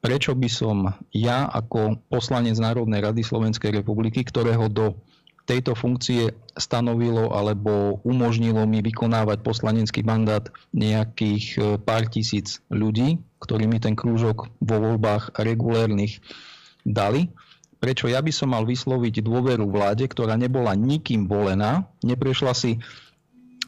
prečo 0.00 0.32
by 0.32 0.48
som 0.48 0.96
ja 1.12 1.44
ako 1.46 2.00
poslanec 2.08 2.56
Národnej 2.56 3.04
rady 3.04 3.20
Slovenskej 3.20 3.84
republiky, 3.84 4.24
ktorého 4.24 4.66
do 4.72 4.96
tejto 5.44 5.76
funkcie 5.76 6.32
stanovilo 6.56 7.32
alebo 7.32 8.00
umožnilo 8.04 8.64
mi 8.64 8.80
vykonávať 8.80 9.44
poslanecký 9.44 10.00
mandát 10.04 10.48
nejakých 10.72 11.44
e, 11.56 11.60
pár 11.80 12.08
tisíc 12.08 12.62
ľudí, 12.70 13.20
ktorí 13.40 13.64
mi 13.66 13.80
ten 13.80 13.96
krúžok 13.96 14.52
vo 14.60 14.76
voľbách 14.78 15.34
regulérnych 15.40 16.20
dali. 16.84 17.32
Prečo 17.80 18.12
ja 18.12 18.20
by 18.20 18.28
som 18.28 18.52
mal 18.52 18.68
vysloviť 18.68 19.24
dôveru 19.24 19.64
vláde, 19.64 20.04
ktorá 20.04 20.36
nebola 20.36 20.76
nikým 20.76 21.24
volená, 21.24 21.88
neprešla 22.04 22.52
si 22.52 22.76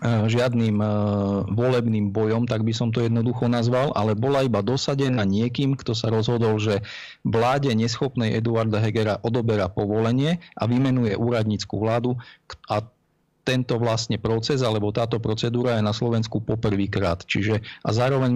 žiadnym 0.02 0.82
volebným 1.54 2.10
bojom, 2.10 2.50
tak 2.50 2.66
by 2.66 2.74
som 2.74 2.90
to 2.90 3.06
jednoducho 3.06 3.46
nazval, 3.46 3.94
ale 3.94 4.18
bola 4.18 4.42
iba 4.42 4.58
dosadená 4.58 5.22
niekým, 5.22 5.78
kto 5.78 5.94
sa 5.94 6.10
rozhodol, 6.10 6.58
že 6.58 6.82
vláde 7.22 7.70
neschopnej 7.70 8.34
Eduarda 8.34 8.82
Hegera 8.82 9.22
odoberá 9.22 9.70
povolenie 9.70 10.42
a 10.58 10.66
vymenuje 10.66 11.14
úradnícku 11.14 11.78
vládu 11.78 12.18
a 12.66 12.82
tento 13.42 13.74
vlastne 13.74 14.22
proces 14.22 14.62
alebo 14.62 14.94
táto 14.94 15.18
procedúra 15.18 15.78
je 15.78 15.82
na 15.82 15.90
Slovensku 15.90 16.38
poprvýkrát. 16.42 17.26
Čiže 17.26 17.62
a 17.82 17.90
zároveň 17.90 18.32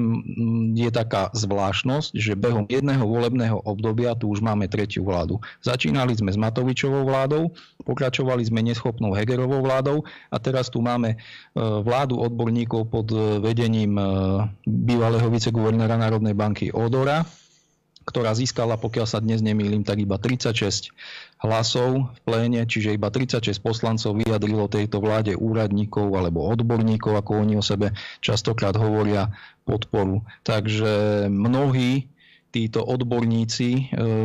je 0.74 0.90
taká 0.90 1.30
zvláštnosť, 1.30 2.10
že 2.18 2.34
behom 2.34 2.66
jedného 2.66 3.06
volebného 3.06 3.62
obdobia 3.62 4.18
tu 4.18 4.34
už 4.34 4.42
máme 4.42 4.66
tretiu 4.66 5.06
vládu. 5.06 5.38
Začínali 5.62 6.18
sme 6.18 6.34
s 6.34 6.38
Matovičovou 6.38 7.06
vládou, 7.06 7.54
pokračovali 7.86 8.42
sme 8.42 8.66
neschopnou 8.66 9.14
Hegerovou 9.14 9.62
vládou 9.62 10.02
a 10.30 10.36
teraz 10.42 10.66
tu 10.68 10.82
máme 10.82 11.14
e, 11.14 11.16
vládu 11.60 12.18
odborníkov 12.18 12.90
pod 12.90 13.06
vedením 13.38 13.94
e, 13.94 14.04
bývalého 14.66 15.30
viceguvernéra 15.30 15.94
Národnej 15.94 16.34
banky 16.34 16.74
Odora, 16.74 17.22
ktorá 18.06 18.30
získala, 18.38 18.78
pokiaľ 18.78 19.06
sa 19.06 19.18
dnes 19.18 19.42
nemýlim, 19.42 19.82
tak 19.82 19.98
iba 19.98 20.14
36 20.14 20.94
hlasov 21.46 22.10
v 22.10 22.18
pléne, 22.26 22.60
čiže 22.66 22.92
iba 22.92 23.08
36 23.08 23.62
poslancov 23.62 24.18
vyjadrilo 24.18 24.66
tejto 24.66 24.98
vláde 24.98 25.38
úradníkov 25.38 26.10
alebo 26.12 26.44
odborníkov, 26.50 27.22
ako 27.22 27.46
oni 27.46 27.54
o 27.56 27.64
sebe 27.64 27.94
častokrát 28.18 28.74
hovoria, 28.74 29.30
podporu. 29.66 30.22
Takže 30.46 31.26
mnohí 31.26 32.10
títo 32.56 32.80
odborníci 32.80 33.68
e, 33.68 33.82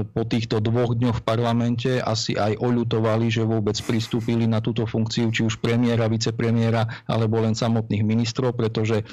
po 0.08 0.24
týchto 0.24 0.64
dvoch 0.64 0.96
dňoch 0.96 1.20
v 1.20 1.26
parlamente 1.28 1.92
asi 2.00 2.40
aj 2.40 2.56
oľutovali, 2.64 3.28
že 3.28 3.44
vôbec 3.44 3.76
pristúpili 3.84 4.48
na 4.48 4.64
túto 4.64 4.88
funkciu, 4.88 5.28
či 5.36 5.44
už 5.44 5.60
premiéra, 5.60 6.08
vicepremiéra, 6.08 6.88
alebo 7.12 7.44
len 7.44 7.52
samotných 7.52 8.08
ministrov, 8.08 8.56
pretože 8.56 9.04
e, 9.04 9.06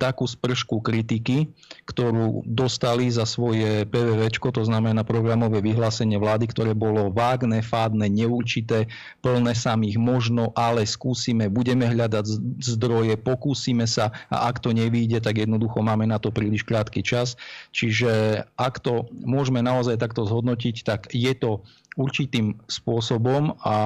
takú 0.00 0.24
spršku 0.24 0.80
kritiky, 0.80 1.52
ktorú 1.84 2.48
dostali 2.48 3.12
za 3.12 3.28
svoje 3.28 3.84
PVV, 3.84 4.32
to 4.46 4.64
znamená 4.64 5.04
programové 5.04 5.60
vyhlásenie 5.60 6.16
vlády, 6.16 6.48
ktoré 6.48 6.72
bolo 6.72 7.12
vágne, 7.12 7.60
fádne, 7.60 8.08
neurčité, 8.08 8.88
plné 9.20 9.52
samých 9.52 10.00
možno, 10.00 10.56
ale 10.56 10.88
skúsime, 10.88 11.52
budeme 11.52 11.84
hľadať 11.84 12.24
zdroje, 12.62 13.20
pokúsime 13.20 13.84
sa 13.84 14.14
a 14.32 14.48
ak 14.48 14.64
to 14.64 14.72
nevíde, 14.72 15.20
tak 15.20 15.44
jednoducho 15.44 15.82
máme 15.82 16.08
na 16.08 16.16
to 16.16 16.32
príliš 16.32 16.62
krátky 16.62 17.02
čas. 17.02 17.34
Čiže 17.74 18.45
ak 18.54 18.78
to 18.78 19.10
môžeme 19.10 19.58
naozaj 19.58 19.98
takto 19.98 20.22
zhodnotiť, 20.22 20.76
tak 20.86 21.00
je 21.10 21.34
to 21.34 21.66
určitým 21.98 22.60
spôsobom 22.70 23.58
a 23.64 23.76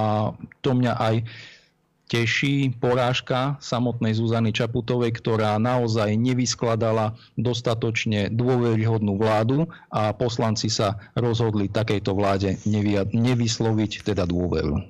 to 0.61 0.77
mňa 0.77 0.93
aj 0.99 1.15
teší 2.11 2.75
porážka 2.75 3.55
samotnej 3.63 4.11
Zuzany 4.11 4.51
Čaputovej, 4.51 5.15
ktorá 5.15 5.55
naozaj 5.55 6.11
nevyskladala 6.19 7.15
dostatočne 7.39 8.27
dôveryhodnú 8.27 9.15
vládu 9.15 9.71
a 9.87 10.11
poslanci 10.11 10.67
sa 10.67 10.99
rozhodli 11.15 11.71
takejto 11.71 12.11
vláde 12.11 12.59
nevysloviť 13.15 14.11
teda 14.11 14.27
dôveru. 14.27 14.83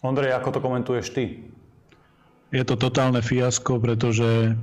Ondrej, 0.00 0.32
ako 0.32 0.48
to 0.56 0.60
komentuješ 0.64 1.06
ty? 1.12 1.44
Je 2.48 2.64
to 2.64 2.80
totálne 2.80 3.20
fiasko, 3.20 3.76
pretože 3.76 4.56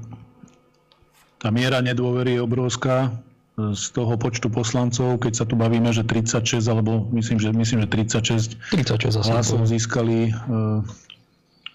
tá 1.37 1.53
miera 1.53 1.81
nedôvery 1.81 2.37
je 2.37 2.41
obrovská 2.41 3.09
e, 3.57 3.73
z 3.77 3.85
toho 3.93 4.17
počtu 4.17 4.49
poslancov, 4.49 5.21
keď 5.21 5.33
sa 5.43 5.45
tu 5.45 5.53
bavíme, 5.53 5.89
že 5.93 6.01
36, 6.05 6.65
alebo 6.69 7.05
myslím, 7.13 7.37
že, 7.37 7.49
myslím, 7.53 7.85
že 7.85 7.89
36, 7.89 8.57
36 8.73 9.29
hlasov 9.29 9.65
získali 9.69 10.29
e, 10.29 10.31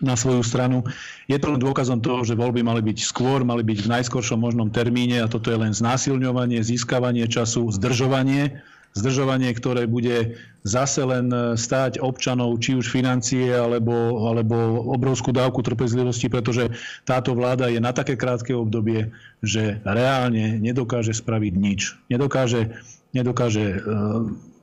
na 0.02 0.18
svoju 0.18 0.42
stranu. 0.42 0.82
Je 1.30 1.38
to 1.38 1.54
dôkazom 1.54 2.02
toho, 2.02 2.26
že 2.26 2.34
voľby 2.34 2.66
mali 2.66 2.82
byť 2.82 2.98
skôr, 3.06 3.46
mali 3.46 3.62
byť 3.62 3.86
v 3.86 3.92
najskoršom 3.98 4.42
možnom 4.42 4.66
termíne 4.74 5.22
a 5.22 5.30
toto 5.30 5.54
je 5.54 5.62
len 5.62 5.70
znásilňovanie, 5.70 6.58
získavanie 6.58 7.30
času, 7.30 7.70
zdržovanie 7.70 8.58
zdržovanie, 8.92 9.52
ktoré 9.56 9.88
bude 9.88 10.36
zase 10.62 11.02
len 11.02 11.32
e, 11.32 11.58
stáť 11.58 11.98
občanov, 11.98 12.60
či 12.60 12.76
už 12.76 12.92
financie, 12.92 13.50
alebo, 13.50 14.28
alebo 14.28 14.86
obrovskú 14.92 15.32
dávku 15.32 15.64
trpezlivosti, 15.64 16.28
pretože 16.28 16.70
táto 17.08 17.32
vláda 17.32 17.72
je 17.72 17.80
na 17.80 17.90
také 17.90 18.14
krátke 18.14 18.52
obdobie, 18.54 19.10
že 19.40 19.80
reálne 19.82 20.60
nedokáže 20.60 21.16
spraviť 21.16 21.52
nič. 21.56 21.80
Nedokáže, 22.12 22.78
nedokáže 23.16 23.80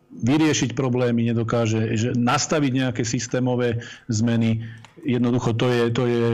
vyriešiť 0.10 0.74
problémy, 0.74 1.30
nedokáže 1.30 1.94
že 1.94 2.10
nastaviť 2.18 2.72
nejaké 2.74 3.04
systémové 3.06 3.86
zmeny. 4.10 4.66
Jednoducho 5.06 5.56
to 5.56 5.68
je, 5.70 5.84
to 5.94 6.04
je 6.10 6.26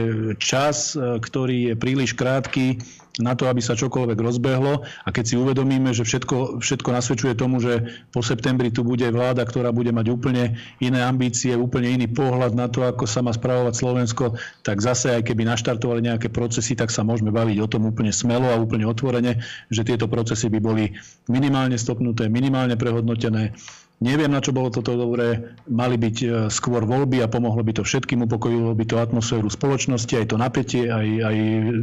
čas, 0.42 0.96
e, 0.96 1.20
ktorý 1.20 1.72
je 1.72 1.74
príliš 1.78 2.12
krátky 2.16 2.80
na 3.16 3.32
to, 3.32 3.48
aby 3.48 3.64
sa 3.64 3.72
čokoľvek 3.72 4.18
rozbehlo. 4.20 4.84
A 4.84 5.08
keď 5.08 5.24
si 5.24 5.34
uvedomíme, 5.40 5.92
že 5.96 6.04
všetko, 6.04 6.60
všetko 6.60 6.88
nasvedčuje 6.92 7.32
tomu, 7.32 7.64
že 7.64 8.04
po 8.12 8.20
septembri 8.20 8.68
tu 8.68 8.84
bude 8.84 9.08
vláda, 9.08 9.44
ktorá 9.48 9.72
bude 9.72 9.88
mať 9.88 10.06
úplne 10.12 10.60
iné 10.84 11.00
ambície, 11.00 11.56
úplne 11.56 11.96
iný 11.96 12.12
pohľad 12.12 12.52
na 12.52 12.68
to, 12.68 12.84
ako 12.84 13.08
sa 13.08 13.24
má 13.24 13.32
spravovať 13.32 13.74
Slovensko, 13.74 14.36
tak 14.60 14.84
zase 14.84 15.16
aj 15.16 15.32
keby 15.32 15.48
naštartovali 15.48 16.04
nejaké 16.04 16.28
procesy, 16.28 16.76
tak 16.76 16.92
sa 16.92 17.00
môžeme 17.00 17.32
baviť 17.32 17.56
o 17.64 17.70
tom 17.70 17.88
úplne 17.88 18.12
smelo 18.12 18.52
a 18.52 18.60
úplne 18.60 18.84
otvorene, 18.84 19.40
že 19.72 19.82
tieto 19.86 20.04
procesy 20.12 20.52
by 20.52 20.60
boli 20.60 20.84
minimálne 21.32 21.80
stopnuté, 21.80 22.28
minimálne 22.28 22.76
prehodnotené 22.76 23.56
Neviem, 23.96 24.28
na 24.28 24.44
čo 24.44 24.52
bolo 24.52 24.68
toto 24.68 24.92
dobré. 24.92 25.56
Mali 25.72 25.96
byť 25.96 26.16
e, 26.20 26.26
skôr 26.52 26.84
voľby 26.84 27.24
a 27.24 27.32
pomohlo 27.32 27.64
by 27.64 27.80
to 27.80 27.82
všetkým, 27.82 28.28
upokojilo 28.28 28.76
by 28.76 28.84
to 28.84 29.00
atmosféru 29.00 29.48
spoločnosti, 29.48 30.12
aj 30.12 30.26
to 30.28 30.36
napätie, 30.36 30.84
aj, 30.92 31.08
aj 31.24 31.36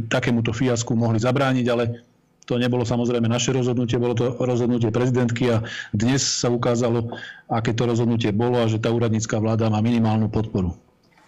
takémuto 0.06 0.54
fiasku 0.54 0.94
mohli 0.94 1.18
zabrániť, 1.18 1.66
ale 1.74 2.06
to 2.46 2.54
nebolo 2.54 2.86
samozrejme 2.86 3.26
naše 3.26 3.50
rozhodnutie, 3.50 3.98
bolo 3.98 4.14
to 4.14 4.30
rozhodnutie 4.38 4.94
prezidentky 4.94 5.58
a 5.58 5.66
dnes 5.90 6.22
sa 6.22 6.52
ukázalo, 6.54 7.18
aké 7.50 7.74
to 7.74 7.82
rozhodnutie 7.82 8.30
bolo 8.30 8.62
a 8.62 8.70
že 8.70 8.78
tá 8.78 8.94
úradnícká 8.94 9.42
vláda 9.42 9.66
má 9.66 9.82
minimálnu 9.82 10.30
podporu. 10.30 10.76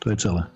To 0.07 0.15
je 0.15 0.17
celé. 0.23 0.47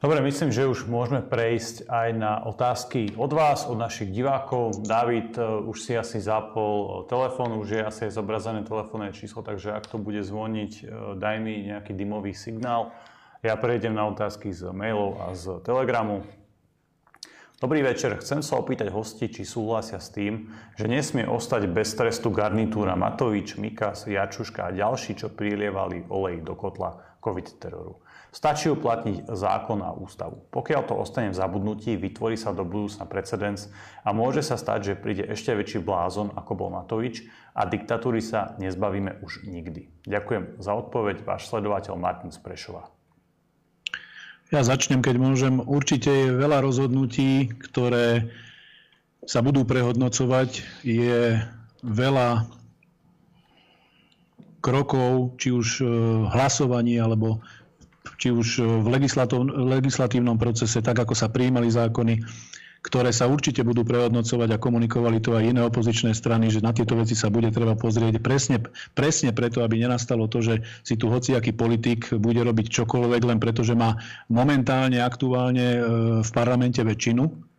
Dobre, 0.00 0.24
myslím, 0.24 0.48
že 0.48 0.64
už 0.64 0.88
môžeme 0.88 1.20
prejsť 1.20 1.84
aj 1.84 2.08
na 2.16 2.40
otázky 2.48 3.12
od 3.20 3.36
vás, 3.36 3.68
od 3.68 3.76
našich 3.76 4.08
divákov. 4.08 4.80
David 4.80 5.36
e, 5.36 5.44
už 5.44 5.76
si 5.76 5.92
asi 5.92 6.24
zapol 6.24 7.04
telefón, 7.04 7.60
už 7.60 7.68
je 7.68 7.82
asi 7.84 8.08
zobrazené 8.08 8.64
telefónne 8.64 9.12
číslo, 9.12 9.44
takže 9.44 9.76
ak 9.76 9.84
to 9.92 10.00
bude 10.00 10.24
zvoniť, 10.24 10.72
e, 10.80 10.82
daj 11.20 11.36
mi 11.44 11.68
nejaký 11.68 11.92
dymový 11.92 12.32
signál. 12.32 12.96
Ja 13.44 13.60
prejdem 13.60 13.92
na 13.92 14.08
otázky 14.08 14.56
z 14.56 14.72
mailov 14.72 15.20
a 15.20 15.36
z 15.36 15.60
telegramu. 15.68 16.24
Dobrý 17.60 17.84
večer, 17.84 18.16
chcem 18.24 18.40
sa 18.40 18.56
opýtať 18.56 18.88
hosti, 18.88 19.28
či 19.28 19.44
súhlasia 19.44 20.00
s 20.00 20.08
tým, 20.16 20.48
že 20.80 20.88
nesmie 20.88 21.28
ostať 21.28 21.68
bez 21.68 21.92
trestu 21.92 22.32
garnitúra 22.32 22.96
Matovič, 22.96 23.60
Mikas, 23.60 24.08
Jačuška 24.08 24.64
a 24.64 24.72
ďalší, 24.72 25.20
čo 25.20 25.28
prilievali 25.28 26.08
olej 26.08 26.40
do 26.40 26.56
kotla 26.56 27.20
COVID 27.20 27.48
teroru. 27.60 28.00
Stačí 28.30 28.70
uplatniť 28.70 29.26
zákon 29.26 29.82
a 29.82 29.90
ústavu. 29.90 30.46
Pokiaľ 30.54 30.82
to 30.86 30.94
ostane 30.94 31.34
v 31.34 31.38
zabudnutí, 31.38 31.98
vytvorí 31.98 32.38
sa 32.38 32.54
do 32.54 32.62
budúcna 32.62 33.02
precedens 33.10 33.66
a 34.06 34.14
môže 34.14 34.46
sa 34.46 34.54
stať, 34.54 34.94
že 34.94 35.00
príde 35.02 35.26
ešte 35.26 35.50
väčší 35.50 35.82
blázon, 35.82 36.30
ako 36.38 36.52
bol 36.54 36.70
Matovič 36.70 37.26
a 37.58 37.66
diktatúry 37.66 38.22
sa 38.22 38.54
nezbavíme 38.62 39.18
už 39.26 39.50
nikdy. 39.50 39.90
Ďakujem 40.06 40.62
za 40.62 40.72
odpoveď, 40.78 41.26
váš 41.26 41.50
sledovateľ 41.50 41.98
Martin 41.98 42.30
Sprešová. 42.30 42.86
Ja 44.54 44.62
začnem, 44.62 45.02
keď 45.02 45.14
môžem. 45.18 45.62
Určite 45.62 46.10
je 46.10 46.34
veľa 46.34 46.62
rozhodnutí, 46.62 47.50
ktoré 47.70 48.30
sa 49.26 49.42
budú 49.42 49.62
prehodnocovať. 49.62 50.82
Je 50.82 51.38
veľa 51.82 52.50
krokov, 54.58 55.38
či 55.38 55.54
už 55.54 55.68
eh, 55.82 55.88
hlasovaní 56.30 56.98
alebo 56.98 57.42
či 58.20 58.28
už 58.28 58.48
e, 58.60 58.62
v 58.84 58.86
legislatívnom 59.80 60.36
procese, 60.36 60.84
tak 60.84 61.00
ako 61.00 61.16
sa 61.16 61.32
prijímali 61.32 61.72
zákony, 61.72 62.20
ktoré 62.80 63.12
sa 63.12 63.28
určite 63.28 63.60
budú 63.60 63.84
prehodnocovať 63.84 64.56
a 64.56 64.62
komunikovali 64.62 65.20
to 65.20 65.36
aj 65.36 65.52
iné 65.52 65.60
opozičné 65.64 66.16
strany, 66.16 66.48
že 66.48 66.64
na 66.64 66.72
tieto 66.72 66.96
veci 66.96 67.12
sa 67.12 67.28
bude 67.28 67.52
treba 67.52 67.76
pozrieť 67.76 68.24
presne, 68.24 68.56
presne 68.96 69.36
preto, 69.36 69.60
aby 69.60 69.84
nenastalo 69.84 70.28
to, 70.32 70.40
že 70.40 70.64
si 70.80 70.96
tu 70.96 71.12
hociaký 71.12 71.52
politik 71.52 72.08
bude 72.16 72.40
robiť 72.40 72.72
čokoľvek 72.72 73.22
len 73.24 73.38
preto, 73.40 73.64
že 73.64 73.76
má 73.76 74.00
momentálne, 74.32 75.00
aktuálne 75.00 75.66
e, 75.76 75.80
v 76.24 76.30
parlamente 76.32 76.80
väčšinu. 76.80 77.50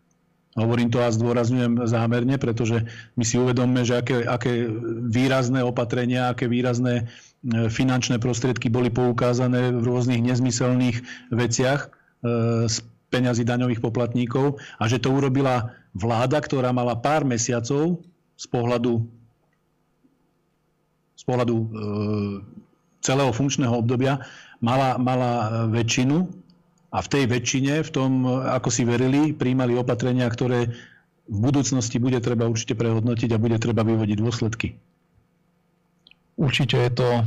Hovorím 0.51 0.91
to 0.91 0.99
a 0.99 1.07
zdôrazňujem 1.07 1.87
zámerne, 1.87 2.35
pretože 2.35 2.83
my 3.15 3.23
si 3.23 3.39
uvedomme, 3.39 3.87
že 3.87 4.03
aké, 4.03 4.27
aké 4.27 4.67
výrazné 5.07 5.63
opatrenia, 5.63 6.27
aké 6.27 6.51
výrazné 6.51 7.07
finančné 7.49 8.21
prostriedky 8.21 8.69
boli 8.69 8.93
poukázané 8.93 9.73
v 9.73 9.81
rôznych 9.81 10.21
nezmyselných 10.21 11.01
veciach 11.33 11.89
e, 11.89 12.69
z 12.69 12.75
peňazí 13.09 13.43
daňových 13.43 13.81
poplatníkov 13.81 14.61
a 14.77 14.83
že 14.85 15.01
to 15.01 15.09
urobila 15.09 15.73
vláda, 15.97 16.37
ktorá 16.37 16.69
mala 16.71 16.95
pár 16.95 17.25
mesiacov 17.25 17.99
z 18.37 18.45
pohľadu, 18.45 19.03
z 21.17 21.23
pohľadu 21.25 21.55
e, 21.57 21.65
celého 23.01 23.33
funkčného 23.33 23.73
obdobia, 23.73 24.21
mala, 24.61 25.01
mala 25.01 25.65
väčšinu 25.73 26.29
a 26.93 26.97
v 27.01 27.07
tej 27.09 27.23
väčšine, 27.25 27.81
v 27.81 27.89
tom, 27.89 28.11
ako 28.29 28.69
si 28.69 28.85
verili, 28.85 29.33
príjmali 29.33 29.73
opatrenia, 29.73 30.29
ktoré 30.29 30.69
v 31.25 31.37
budúcnosti 31.41 31.97
bude 31.97 32.21
treba 32.21 32.45
určite 32.45 32.77
prehodnotiť 32.77 33.33
a 33.33 33.41
bude 33.41 33.57
treba 33.57 33.81
vyvodiť 33.81 34.17
dôsledky. 34.21 34.77
Určite 36.41 36.73
je 36.73 36.91
to 36.97 37.09
e, 37.21 37.23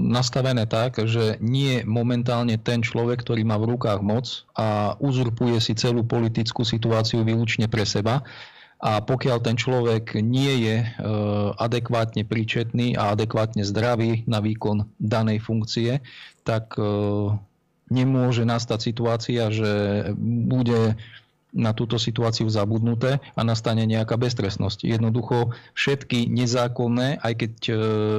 nastavené 0.00 0.64
tak, 0.64 0.96
že 1.04 1.36
nie 1.44 1.84
momentálne 1.84 2.56
ten 2.56 2.80
človek, 2.80 3.20
ktorý 3.20 3.44
má 3.44 3.60
v 3.60 3.76
rukách 3.76 4.00
moc 4.00 4.48
a 4.56 4.96
uzurpuje 4.96 5.60
si 5.60 5.76
celú 5.76 6.08
politickú 6.08 6.64
situáciu 6.64 7.20
výlučne 7.20 7.68
pre 7.68 7.84
seba. 7.84 8.24
A 8.80 9.04
pokiaľ 9.04 9.44
ten 9.44 9.60
človek 9.60 10.16
nie 10.24 10.64
je 10.64 10.76
e, 10.80 10.88
adekvátne 11.60 12.24
príčetný 12.24 12.96
a 12.96 13.12
adekvátne 13.12 13.60
zdravý 13.60 14.24
na 14.24 14.40
výkon 14.40 14.88
danej 14.96 15.44
funkcie, 15.44 16.00
tak 16.48 16.80
e, 16.80 16.84
nemôže 17.92 18.48
nastať 18.48 18.80
situácia, 18.80 19.52
že 19.52 19.72
bude 20.16 20.96
na 21.54 21.70
túto 21.70 21.96
situáciu 21.96 22.50
zabudnuté 22.50 23.22
a 23.38 23.40
nastane 23.46 23.86
nejaká 23.86 24.18
beztrestnosť. 24.18 24.84
Jednoducho 24.84 25.54
všetky 25.78 26.26
nezákonné, 26.26 27.22
aj 27.22 27.32
keď 27.38 27.52
e, 27.54 27.72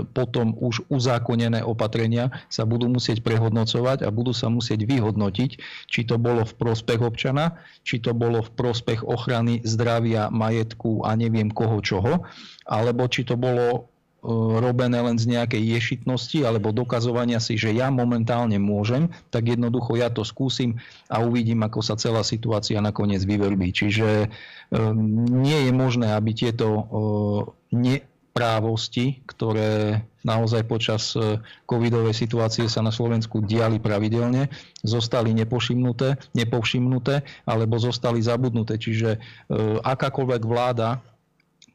potom 0.08 0.56
už 0.56 0.88
uzákonené 0.88 1.60
opatrenia 1.62 2.32
sa 2.48 2.64
budú 2.64 2.88
musieť 2.88 3.20
prehodnocovať 3.22 4.08
a 4.08 4.10
budú 4.10 4.32
sa 4.32 4.48
musieť 4.48 4.88
vyhodnotiť, 4.88 5.52
či 5.92 6.02
to 6.08 6.16
bolo 6.16 6.48
v 6.48 6.54
prospech 6.56 7.04
občana, 7.04 7.60
či 7.84 8.00
to 8.00 8.16
bolo 8.16 8.40
v 8.40 8.50
prospech 8.56 9.04
ochrany 9.04 9.60
zdravia, 9.68 10.32
majetku 10.32 11.04
a 11.04 11.14
neviem 11.20 11.52
koho 11.52 11.84
čoho, 11.84 12.24
alebo 12.64 13.06
či 13.12 13.28
to 13.28 13.36
bolo 13.36 13.95
robené 14.60 14.98
len 14.98 15.18
z 15.22 15.38
nejakej 15.38 15.62
ješitnosti 15.78 16.42
alebo 16.42 16.74
dokazovania 16.74 17.38
si, 17.38 17.56
že 17.56 17.72
ja 17.72 17.94
momentálne 17.94 18.58
môžem, 18.58 19.14
tak 19.30 19.54
jednoducho 19.54 19.96
ja 19.96 20.10
to 20.10 20.26
skúsim 20.26 20.82
a 21.08 21.22
uvidím, 21.22 21.62
ako 21.62 21.80
sa 21.86 21.94
celá 21.96 22.26
situácia 22.26 22.82
nakoniec 22.82 23.22
vyverbí. 23.22 23.70
Čiže 23.70 24.26
e, 24.26 24.28
nie 25.30 25.70
je 25.70 25.72
možné, 25.72 26.18
aby 26.18 26.34
tieto 26.34 26.68
e, 26.68 26.82
neprávosti, 27.76 29.22
ktoré 29.30 30.02
naozaj 30.26 30.66
počas 30.66 31.14
covidovej 31.70 32.18
situácie 32.18 32.66
sa 32.66 32.82
na 32.82 32.90
Slovensku 32.90 33.46
diali 33.46 33.78
pravidelne, 33.78 34.50
zostali 34.82 35.38
nepovšimnuté 35.38 37.22
alebo 37.46 37.78
zostali 37.78 38.26
zabudnuté. 38.26 38.82
Čiže 38.82 39.22
akákoľvek 39.86 40.42
vláda 40.42 41.06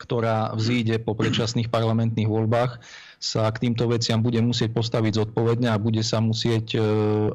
ktorá 0.01 0.57
vzíde 0.57 0.97
po 1.05 1.13
predčasných 1.13 1.69
parlamentných 1.69 2.25
voľbách, 2.25 2.81
sa 3.21 3.53
k 3.53 3.69
týmto 3.69 3.85
veciam 3.85 4.25
bude 4.25 4.41
musieť 4.41 4.73
postaviť 4.73 5.21
zodpovedne 5.21 5.69
a 5.69 5.77
bude 5.77 6.01
sa 6.01 6.25
musieť 6.25 6.67
e, 6.73 6.81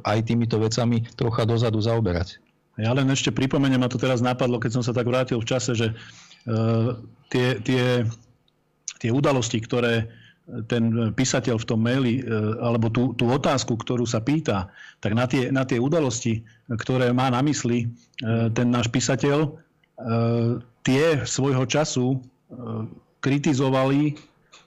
aj 0.01 0.25
týmito 0.25 0.57
vecami 0.57 1.05
trocha 1.13 1.45
dozadu 1.45 1.77
zaoberať. 1.77 2.41
Ja 2.75 2.91
len 2.91 3.07
ešte 3.07 3.31
pripomeniem, 3.31 3.85
a 3.85 3.91
to 3.91 4.01
teraz 4.01 4.19
napadlo, 4.19 4.59
keď 4.59 4.81
som 4.81 4.83
sa 4.83 4.91
tak 4.91 5.07
vrátil 5.07 5.39
v 5.39 5.47
čase, 5.47 5.71
že 5.79 5.95
uh, 5.95 6.91
tie, 7.31 7.55
tie, 7.63 8.03
tie 8.99 9.11
udalosti, 9.15 9.63
ktoré 9.63 10.11
ten 10.67 11.15
písateľ 11.15 11.55
v 11.55 11.67
tom 11.71 11.79
maili, 11.79 12.19
uh, 12.19 12.59
alebo 12.59 12.91
tú, 12.91 13.15
tú 13.15 13.31
otázku, 13.31 13.79
ktorú 13.79 14.03
sa 14.03 14.19
pýta, 14.19 14.67
tak 14.99 15.15
na 15.15 15.23
tie, 15.23 15.55
na 15.55 15.63
tie 15.63 15.79
udalosti, 15.79 16.43
ktoré 16.67 17.15
má 17.15 17.31
na 17.31 17.39
mysli 17.47 17.87
ten 18.51 18.67
náš 18.71 18.91
písateľ, 18.91 19.55
tie 20.83 21.05
svojho 21.23 21.63
času 21.67 22.19
kritizovali 23.21 24.15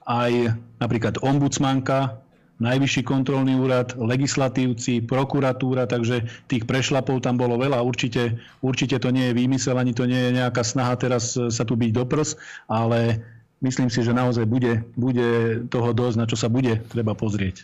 aj 0.09 0.57
napríklad 0.81 1.21
ombudsmanka, 1.21 2.19
Najvyšší 2.59 3.07
kontrolný 3.07 3.55
úrad, 3.55 3.95
legislatívci, 3.95 5.07
prokuratúra, 5.07 5.87
takže 5.87 6.27
tých 6.51 6.67
prešlapov 6.67 7.23
tam 7.23 7.39
bolo 7.39 7.55
veľa. 7.55 7.79
Určite, 7.87 8.35
určite 8.67 8.99
to 8.99 9.15
nie 9.15 9.31
je 9.31 9.39
výmysel, 9.39 9.79
ani 9.79 9.95
to 9.95 10.11
nie 10.11 10.19
je 10.19 10.43
nejaká 10.43 10.67
snaha 10.67 10.99
teraz 10.99 11.39
sa 11.39 11.63
tu 11.63 11.79
byť 11.79 11.91
doprs, 11.95 12.35
ale 12.67 13.23
myslím 13.63 13.87
si, 13.87 14.03
že 14.03 14.11
naozaj 14.11 14.43
bude, 14.51 14.83
bude 14.99 15.63
toho 15.71 15.95
dosť, 15.95 16.17
na 16.19 16.27
čo 16.27 16.35
sa 16.35 16.51
bude 16.51 16.83
treba 16.91 17.15
pozrieť. 17.15 17.63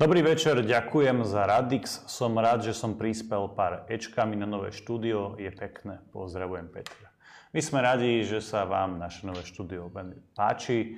Dobrý 0.00 0.24
večer, 0.24 0.64
ďakujem 0.64 1.28
za 1.28 1.44
Radix. 1.44 2.08
Som 2.08 2.40
rád, 2.40 2.64
že 2.64 2.72
som 2.72 2.96
prispel 2.96 3.52
pár 3.52 3.84
ečkami 3.84 4.32
na 4.32 4.48
nové 4.48 4.72
štúdio. 4.72 5.36
Je 5.36 5.52
pekné. 5.52 6.00
Pozdravujem 6.08 6.72
Petra. 6.72 7.12
My 7.52 7.60
sme 7.60 7.84
radi, 7.84 8.24
že 8.24 8.40
sa 8.40 8.64
vám 8.64 8.96
naše 8.96 9.28
nové 9.28 9.44
štúdio 9.44 9.92
páči. 10.32 10.96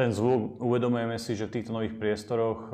E, 0.00 0.08
ten 0.08 0.16
zvuk, 0.16 0.56
uvedomujeme 0.64 1.20
si, 1.20 1.36
že 1.36 1.44
v 1.44 1.60
týchto 1.60 1.76
nových 1.76 1.92
priestoroch 2.00 2.72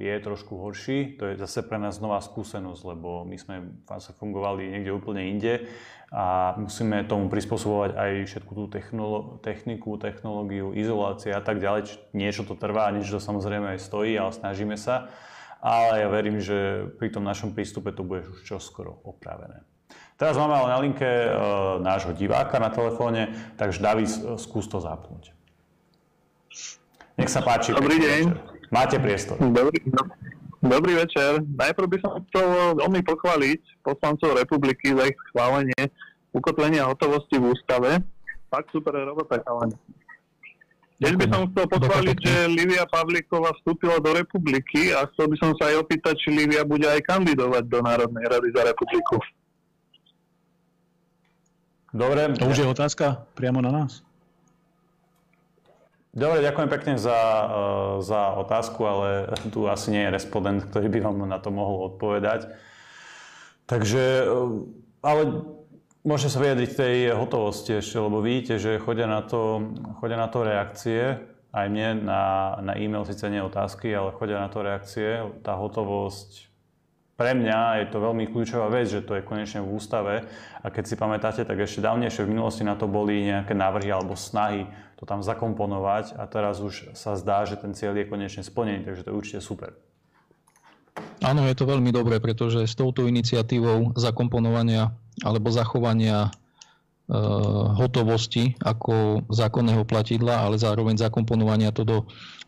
je 0.00 0.14
trošku 0.24 0.56
horší. 0.56 1.20
To 1.20 1.28
je 1.28 1.36
zase 1.36 1.60
pre 1.68 1.76
nás 1.76 2.00
nová 2.00 2.16
skúsenosť, 2.24 2.82
lebo 2.96 3.28
my 3.28 3.36
sme 3.36 3.56
vlastne 3.84 4.16
fungovali 4.16 4.72
niekde 4.72 4.96
úplne 4.96 5.28
inde 5.28 5.68
a 6.08 6.56
musíme 6.56 7.04
tomu 7.04 7.28
prispôsobovať 7.28 7.96
aj 7.96 8.10
všetku 8.24 8.52
tú 8.56 8.64
technolo- 8.72 9.40
techniku, 9.44 10.00
technológiu, 10.00 10.72
izolácie 10.72 11.36
a 11.36 11.44
tak 11.44 11.60
ďalej. 11.60 12.00
Niečo 12.16 12.48
to 12.48 12.56
trvá, 12.56 12.88
niečo 12.88 13.16
to 13.16 13.20
samozrejme 13.20 13.76
aj 13.76 13.80
stojí, 13.80 14.16
ale 14.16 14.32
snažíme 14.32 14.76
sa. 14.80 15.12
Ale 15.60 16.02
ja 16.02 16.08
verím, 16.08 16.40
že 16.40 16.88
pri 16.96 17.12
tom 17.12 17.22
našom 17.22 17.52
prístupe 17.52 17.92
to 17.92 18.02
bude 18.02 18.26
už 18.26 18.48
čoskoro 18.48 18.98
opravené. 19.04 19.62
Teraz 20.16 20.40
máme 20.40 20.56
ale 20.56 20.68
na 20.72 20.78
linke 20.80 21.06
e, 21.06 21.28
nášho 21.84 22.16
diváka 22.16 22.56
na 22.56 22.72
telefóne, 22.72 23.32
takže 23.60 23.78
David, 23.84 24.08
e, 24.08 24.18
skús 24.40 24.66
to 24.66 24.80
zapnúť. 24.82 25.41
Nech 27.20 27.28
sa 27.28 27.44
páči. 27.44 27.76
Dobrý 27.76 28.00
deň. 28.00 28.22
Večer. 28.32 28.50
Máte 28.72 28.96
priestor. 28.96 29.36
Dobrý, 29.36 29.84
dobrý 30.64 30.92
večer. 30.96 31.44
Najprv 31.44 31.86
by 31.92 31.98
som 32.00 32.12
chcel 32.24 32.46
veľmi 32.80 33.04
pochváliť 33.04 33.84
poslancov 33.84 34.32
republiky 34.32 34.96
za 34.96 35.12
ich 35.12 35.18
schválenie 35.28 35.92
ukotvenia 36.32 36.88
hotovosti 36.88 37.36
v 37.36 37.52
ústave. 37.52 38.00
Fakt 38.48 38.72
super 38.72 38.96
robota, 38.96 39.36
chalani. 39.44 39.76
Tiež 41.02 41.20
by 41.20 41.26
som 41.28 41.50
chcel 41.52 41.66
pochváliť, 41.68 42.16
že 42.16 42.34
Livia 42.48 42.88
Pavlíková 42.88 43.52
vstúpila 43.60 44.00
do 44.00 44.16
republiky 44.16 44.96
a 44.96 45.04
chcel 45.12 45.28
by 45.28 45.36
som 45.36 45.50
sa 45.60 45.68
aj 45.68 45.84
opýtať, 45.84 46.14
či 46.16 46.32
Livia 46.32 46.64
bude 46.64 46.88
aj 46.88 47.02
kandidovať 47.04 47.68
do 47.68 47.78
Národnej 47.84 48.24
rady 48.24 48.48
za 48.56 48.62
republiku. 48.72 49.20
Dobre. 51.92 52.32
To 52.40 52.48
už 52.48 52.64
je 52.64 52.66
otázka 52.72 53.28
priamo 53.36 53.60
na 53.60 53.68
nás. 53.68 54.00
Dobre, 56.12 56.44
ďakujem 56.44 56.68
pekne 56.68 56.94
za, 57.00 57.16
eh, 57.16 57.48
za 58.04 58.36
otázku, 58.36 58.84
ale 58.84 59.32
tu 59.48 59.64
asi 59.64 59.96
nie 59.96 60.04
je 60.04 60.12
respondent, 60.12 60.60
ktorý 60.68 60.92
by 60.92 60.98
vám 61.08 61.24
na 61.24 61.40
to 61.40 61.48
mohol 61.48 61.88
odpovedať. 61.88 62.52
Takže, 63.64 64.04
eh, 64.20 64.28
ale 65.00 65.22
môžete 66.04 66.36
sa 66.36 66.44
vyjadriť 66.44 66.70
tej 66.76 66.96
hotovosti 67.16 67.80
ešte, 67.80 67.96
lebo 67.96 68.20
vidíte, 68.20 68.60
že 68.60 68.76
chodia 68.76 69.08
na 69.08 69.24
to, 69.24 69.72
chodia 70.04 70.20
na 70.20 70.28
to 70.28 70.44
reakcie. 70.44 71.16
Aj 71.48 71.66
mne 71.72 72.04
na, 72.04 72.22
na 72.60 72.76
e-mail 72.76 73.08
síce 73.08 73.24
nie 73.32 73.40
otázky, 73.40 73.88
ale 73.96 74.12
chodia 74.12 74.36
na 74.36 74.52
to 74.52 74.60
reakcie. 74.60 75.24
Tá 75.40 75.56
hotovosť 75.56 76.51
pre 77.16 77.36
mňa 77.36 77.84
je 77.84 77.86
to 77.92 77.98
veľmi 78.00 78.24
kľúčová 78.32 78.72
vec, 78.72 78.88
že 78.88 79.04
to 79.04 79.20
je 79.20 79.22
konečne 79.22 79.60
v 79.60 79.76
ústave. 79.76 80.24
A 80.64 80.66
keď 80.72 80.84
si 80.88 80.94
pamätáte, 80.96 81.44
tak 81.44 81.60
ešte 81.60 81.84
dávnejšie 81.84 82.24
v 82.24 82.32
minulosti 82.32 82.64
na 82.64 82.74
to 82.74 82.88
boli 82.88 83.28
nejaké 83.28 83.52
návrhy 83.52 83.92
alebo 83.92 84.16
snahy 84.16 84.64
to 84.96 85.04
tam 85.04 85.20
zakomponovať. 85.20 86.16
A 86.16 86.24
teraz 86.24 86.64
už 86.64 86.96
sa 86.96 87.18
zdá, 87.18 87.44
že 87.44 87.60
ten 87.60 87.76
cieľ 87.76 88.00
je 88.00 88.08
konečne 88.08 88.42
splnený, 88.46 88.88
takže 88.88 89.04
to 89.04 89.10
je 89.12 89.18
určite 89.18 89.40
super. 89.44 89.76
Áno, 91.22 91.46
je 91.46 91.56
to 91.56 91.68
veľmi 91.68 91.92
dobré, 91.92 92.18
pretože 92.18 92.64
s 92.64 92.74
touto 92.74 93.06
iniciatívou 93.06 93.94
zakomponovania 93.94 94.92
alebo 95.22 95.52
zachovania 95.52 96.28
e, 96.28 96.30
hotovosti 97.76 98.56
ako 98.60 99.24
zákonného 99.28 99.84
platidla, 99.84 100.48
ale 100.48 100.56
zároveň 100.56 100.98
zakomponovania 100.98 101.70
to 101.70 101.84
do 101.84 101.98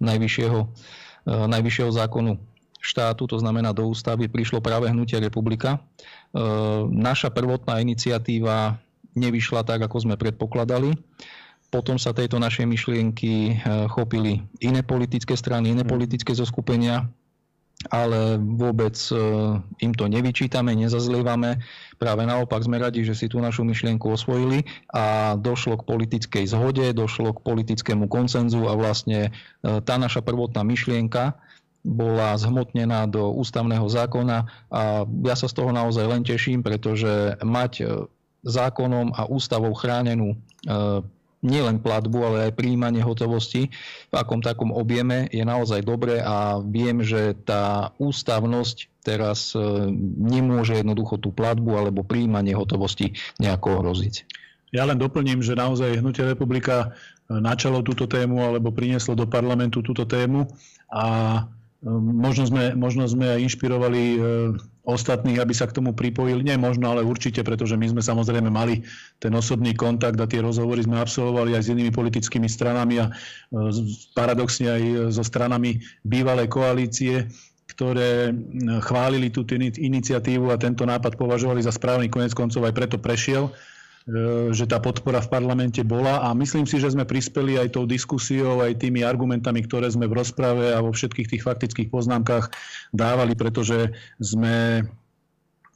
najvyššieho, 0.03 0.61
e, 0.61 0.67
najvyššieho 1.31 1.91
zákonu 1.93 2.54
štátu, 2.85 3.25
to 3.25 3.41
znamená 3.41 3.73
do 3.73 3.89
ústavy, 3.89 4.29
prišlo 4.29 4.61
práve 4.61 4.93
hnutie 4.93 5.17
republika. 5.17 5.81
E, 5.81 6.45
naša 6.93 7.33
prvotná 7.33 7.81
iniciatíva 7.81 8.77
nevyšla 9.17 9.65
tak, 9.65 9.81
ako 9.89 10.05
sme 10.05 10.21
predpokladali. 10.21 10.93
Potom 11.73 11.97
sa 11.97 12.13
tejto 12.13 12.37
našej 12.37 12.69
myšlienky 12.69 13.33
e, 13.33 13.53
chopili 13.89 14.45
iné 14.61 14.85
politické 14.85 15.33
strany, 15.33 15.73
iné 15.73 15.83
mm. 15.83 15.91
politické 15.91 16.37
zoskupenia, 16.37 17.09
ale 17.89 18.37
vôbec 18.37 18.95
e, 19.11 19.17
im 19.81 19.93
to 19.97 20.05
nevyčítame, 20.05 20.77
nezazlievame. 20.77 21.65
Práve 21.97 22.23
naopak 22.29 22.61
sme 22.69 22.77
radi, 22.77 23.01
že 23.01 23.17
si 23.17 23.33
tú 23.33 23.41
našu 23.41 23.65
myšlienku 23.65 24.13
osvojili 24.13 24.61
a 24.93 25.35
došlo 25.41 25.81
k 25.81 25.89
politickej 25.89 26.45
zhode, 26.53 26.85
došlo 26.93 27.33
k 27.33 27.41
politickému 27.41 28.13
koncenzu 28.13 28.69
a 28.69 28.77
vlastne 28.77 29.33
tá 29.65 29.97
naša 29.97 30.21
prvotná 30.21 30.61
myšlienka 30.63 31.33
bola 31.85 32.33
zhmotnená 32.41 33.05
do 33.05 33.29
ústavného 33.37 33.85
zákona 33.85 34.49
a 34.73 35.05
ja 35.05 35.37
sa 35.37 35.47
z 35.47 35.55
toho 35.61 35.71
naozaj 35.71 36.09
len 36.09 36.25
teším, 36.25 36.65
pretože 36.65 37.37
mať 37.45 37.73
e, 37.81 37.85
zákonom 38.41 39.13
a 39.13 39.29
ústavou 39.29 39.77
chránenú 39.77 40.33
e, 40.33 40.37
nielen 41.45 41.85
platbu, 41.85 42.19
ale 42.25 42.37
aj 42.49 42.57
príjmanie 42.57 43.05
hotovosti 43.05 43.69
v 44.09 44.15
akom 44.17 44.41
takom 44.41 44.73
objeme 44.73 45.29
je 45.29 45.45
naozaj 45.45 45.85
dobré 45.85 46.25
a 46.25 46.57
viem, 46.65 47.05
že 47.05 47.37
tá 47.45 47.93
ústavnosť 48.01 49.05
teraz 49.05 49.53
e, 49.53 49.61
nemôže 50.25 50.81
jednoducho 50.81 51.21
tú 51.21 51.37
platbu 51.37 51.77
alebo 51.77 52.01
príjmanie 52.01 52.57
hotovosti 52.57 53.13
nejako 53.37 53.85
ohroziť. 53.85 54.25
Ja 54.73 54.89
len 54.89 54.99
doplním, 54.99 55.45
že 55.45 55.55
naozaj 55.55 56.01
Hnutie 56.01 56.27
republika 56.27 56.97
načalo 57.29 57.85
túto 57.85 58.09
tému 58.09 58.41
alebo 58.41 58.73
prinieslo 58.73 59.15
do 59.15 59.29
parlamentu 59.29 59.85
túto 59.85 60.09
tému 60.09 60.49
a 60.91 61.05
možno 61.93 62.49
sme, 62.49 62.73
možno 62.73 63.05
sme 63.05 63.29
aj 63.37 63.45
inšpirovali 63.45 64.03
ehm, 64.17 64.21
ostatných, 64.89 65.37
aby 65.37 65.53
sa 65.53 65.69
k 65.69 65.77
tomu 65.77 65.93
pripojili. 65.93 66.41
Nie 66.41 66.57
možno, 66.57 66.89
ale 66.89 67.05
určite, 67.05 67.45
pretože 67.45 67.77
my 67.77 67.93
sme 67.93 68.03
samozrejme 68.03 68.49
mali 68.49 68.81
ten 69.21 69.33
osobný 69.37 69.77
kontakt 69.77 70.17
a 70.17 70.29
tie 70.29 70.41
rozhovory 70.41 70.85
sme 70.85 71.01
absolvovali 71.01 71.57
aj 71.57 71.69
s 71.69 71.73
inými 71.73 71.93
politickými 71.93 72.49
stranami 72.49 73.05
a 73.05 73.13
ehm, 73.13 73.85
paradoxne 74.17 74.69
aj 74.73 74.83
so 75.13 75.23
stranami 75.23 75.79
bývalej 76.09 76.49
koalície, 76.49 77.29
ktoré 77.65 78.31
chválili 78.85 79.33
túto 79.33 79.57
iniciatívu 79.59 80.53
a 80.53 80.61
tento 80.61 80.85
nápad 80.87 81.17
považovali 81.19 81.65
za 81.65 81.75
správny, 81.75 82.07
konec 82.07 82.31
koncov 82.37 82.65
aj 82.65 82.77
preto 82.77 82.97
prešiel. 83.01 83.51
E, 84.05 84.53
že 84.53 84.69
tá 84.69 84.77
podpora 84.85 85.25
v 85.25 85.33
parlamente 85.33 85.81
bola 85.81 86.21
a 86.29 86.37
myslím 86.37 86.69
si, 86.69 86.77
že 86.77 86.93
sme 86.93 87.09
prispeli 87.09 87.57
aj 87.57 87.73
tou 87.73 87.89
diskusiou, 87.89 88.61
aj 88.61 88.77
tými 88.77 89.01
argumentami, 89.01 89.65
ktoré 89.65 89.89
sme 89.89 90.05
v 90.05 90.21
rozprave 90.21 90.77
a 90.77 90.85
vo 90.85 90.93
všetkých 90.93 91.33
tých 91.33 91.43
faktických 91.49 91.89
poznámkach 91.89 92.53
dávali, 92.93 93.33
pretože 93.33 93.97
sme 94.21 94.85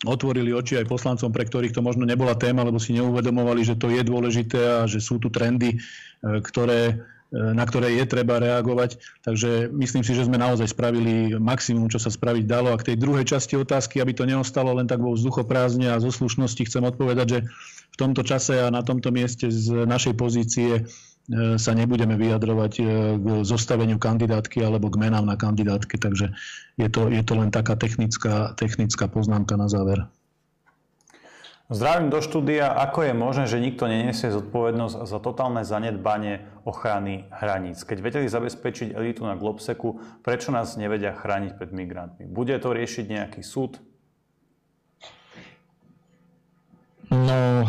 otvorili 0.05 0.53
oči 0.53 0.77
aj 0.77 0.93
poslancom, 0.93 1.33
pre 1.33 1.49
ktorých 1.49 1.73
to 1.73 1.81
možno 1.81 2.05
nebola 2.05 2.37
téma, 2.37 2.69
lebo 2.69 2.77
si 2.77 2.93
neuvedomovali, 3.01 3.65
že 3.65 3.81
to 3.81 3.89
je 3.89 4.05
dôležité 4.05 4.61
a 4.61 4.81
že 4.85 5.01
sú 5.01 5.17
tu 5.17 5.33
trendy, 5.33 5.75
e, 5.75 5.79
ktoré 6.45 7.01
na 7.29 7.69
ktoré 7.69 7.93
je 7.93 8.09
treba 8.09 8.41
reagovať. 8.41 8.97
Takže 9.21 9.69
myslím 9.69 10.01
si, 10.01 10.17
že 10.17 10.25
sme 10.25 10.41
naozaj 10.41 10.73
spravili 10.73 11.37
maximum, 11.37 11.93
čo 11.93 12.01
sa 12.01 12.09
spraviť 12.09 12.49
dalo. 12.49 12.73
A 12.73 12.81
k 12.81 12.93
tej 12.93 12.97
druhej 12.97 13.29
časti 13.29 13.53
otázky, 13.53 14.01
aby 14.01 14.17
to 14.17 14.25
neostalo 14.25 14.73
len 14.73 14.89
tak 14.89 15.05
vo 15.05 15.13
vzduchoprázdne 15.13 15.93
a 15.93 16.01
zo 16.01 16.09
slušnosti, 16.09 16.65
chcem 16.65 16.81
odpovedať, 16.89 17.27
že 17.29 17.39
tomto 17.99 18.23
čase 18.23 18.63
a 18.63 18.71
na 18.71 18.87
tomto 18.87 19.11
mieste 19.11 19.51
z 19.51 19.83
našej 19.83 20.15
pozície 20.15 20.71
e, 20.79 20.83
sa 21.59 21.75
nebudeme 21.75 22.15
vyjadrovať 22.15 22.73
e, 22.79 22.83
k 23.19 23.27
zostaveniu 23.43 23.99
kandidátky 23.99 24.63
alebo 24.63 24.87
k 24.87 25.03
menám 25.03 25.27
na 25.27 25.35
kandidátke. 25.35 25.99
Takže 25.99 26.31
je 26.79 26.89
to, 26.89 27.11
je 27.11 27.23
to 27.27 27.35
len 27.35 27.51
taká 27.51 27.75
technická, 27.75 28.55
technická 28.55 29.11
poznámka 29.11 29.59
na 29.59 29.67
záver. 29.67 30.07
Zdravím 31.69 32.09
do 32.09 32.25
štúdia. 32.25 32.73
Ako 32.73 33.05
je 33.05 33.13
možné, 33.13 33.45
že 33.45 33.61
nikto 33.61 33.85
neniesie 33.85 34.33
zodpovednosť 34.33 35.05
za 35.05 35.21
totálne 35.21 35.61
zanedbanie 35.69 36.41
ochrany 36.65 37.29
hraníc? 37.29 37.85
Keď 37.85 37.99
vedeli 38.01 38.25
zabezpečiť 38.25 38.97
elitu 38.97 39.29
na 39.29 39.37
Globseku, 39.37 40.01
prečo 40.25 40.49
nás 40.49 40.81
nevedia 40.81 41.13
chrániť 41.13 41.61
pred 41.61 41.69
migrantmi? 41.77 42.25
Bude 42.25 42.57
to 42.57 42.73
riešiť 42.73 43.05
nejaký 43.13 43.45
súd? 43.45 43.85
No, 47.09 47.65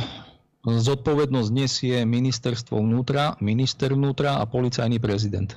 zodpovednosť 0.68 1.50
nesie 1.56 2.04
ministerstvo 2.04 2.84
vnútra, 2.84 3.40
minister 3.40 3.96
vnútra 3.96 4.40
a 4.40 4.44
policajný 4.44 5.00
prezident. 5.00 5.56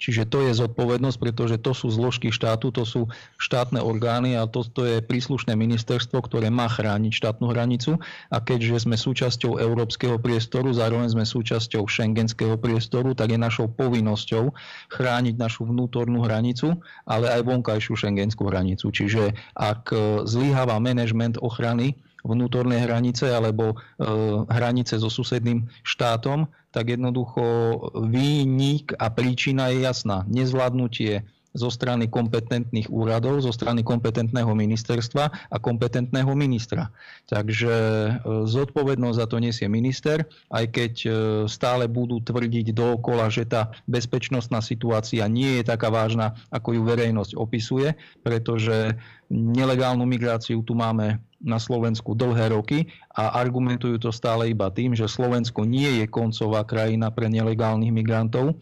Čiže 0.00 0.32
to 0.32 0.48
je 0.48 0.56
zodpovednosť, 0.56 1.18
pretože 1.20 1.60
to 1.60 1.76
sú 1.76 1.92
zložky 1.92 2.32
štátu, 2.32 2.72
to 2.72 2.88
sú 2.88 3.12
štátne 3.36 3.84
orgány 3.84 4.32
a 4.32 4.48
to, 4.48 4.64
to 4.64 4.88
je 4.88 5.04
príslušné 5.04 5.52
ministerstvo, 5.52 6.24
ktoré 6.24 6.48
má 6.48 6.72
chrániť 6.72 7.12
štátnu 7.12 7.52
hranicu. 7.52 8.00
A 8.32 8.40
keďže 8.40 8.88
sme 8.88 8.96
súčasťou 8.96 9.60
európskeho 9.60 10.16
priestoru, 10.16 10.72
zároveň 10.72 11.12
sme 11.12 11.28
súčasťou 11.28 11.84
šengenského 11.84 12.56
priestoru, 12.56 13.12
tak 13.12 13.36
je 13.36 13.38
našou 13.38 13.68
povinnosťou 13.68 14.56
chrániť 14.88 15.36
našu 15.36 15.68
vnútornú 15.68 16.24
hranicu, 16.24 16.80
ale 17.04 17.28
aj 17.36 17.44
vonkajšiu 17.44 18.00
šengenskú 18.00 18.48
hranicu. 18.48 18.88
Čiže 18.88 19.36
ak 19.52 19.92
zlyháva 20.24 20.80
manažment 20.80 21.36
ochrany 21.44 22.00
vnútornej 22.24 22.84
hranice 22.84 23.30
alebo 23.30 23.74
e, 23.74 23.76
hranice 24.48 24.96
so 25.00 25.08
susedným 25.08 25.68
štátom, 25.82 26.48
tak 26.70 26.94
jednoducho 26.94 27.42
výnik 28.06 28.94
a 28.94 29.10
príčina 29.10 29.74
je 29.74 29.82
jasná. 29.84 30.22
Nezvládnutie 30.30 31.26
zo 31.50 31.66
strany 31.66 32.06
kompetentných 32.06 32.86
úradov, 32.90 33.42
zo 33.42 33.50
strany 33.50 33.82
kompetentného 33.82 34.54
ministerstva 34.54 35.50
a 35.50 35.56
kompetentného 35.58 36.30
ministra. 36.38 36.94
Takže 37.26 37.74
e, 37.74 38.10
zodpovednosť 38.46 39.18
za 39.18 39.26
to 39.26 39.36
nesie 39.42 39.66
minister, 39.66 40.22
aj 40.54 40.64
keď 40.70 40.92
e, 41.02 41.10
stále 41.50 41.90
budú 41.90 42.22
tvrdiť 42.22 42.70
dookola, 42.70 43.26
že 43.34 43.50
tá 43.50 43.74
bezpečnostná 43.90 44.62
situácia 44.62 45.26
nie 45.26 45.58
je 45.58 45.64
taká 45.66 45.90
vážna, 45.90 46.38
ako 46.54 46.78
ju 46.78 46.82
verejnosť 46.86 47.32
opisuje, 47.34 47.98
pretože 48.22 48.94
nelegálnu 49.30 50.06
migráciu 50.06 50.62
tu 50.62 50.78
máme 50.78 51.18
na 51.40 51.56
Slovensku 51.56 52.12
dlhé 52.12 52.52
roky 52.52 52.92
a 53.16 53.40
argumentujú 53.40 53.96
to 53.96 54.12
stále 54.12 54.52
iba 54.52 54.68
tým, 54.68 54.92
že 54.92 55.08
Slovensko 55.08 55.64
nie 55.64 56.04
je 56.04 56.06
koncová 56.06 56.62
krajina 56.68 57.08
pre 57.08 57.32
nelegálnych 57.32 57.90
migrantov, 57.90 58.60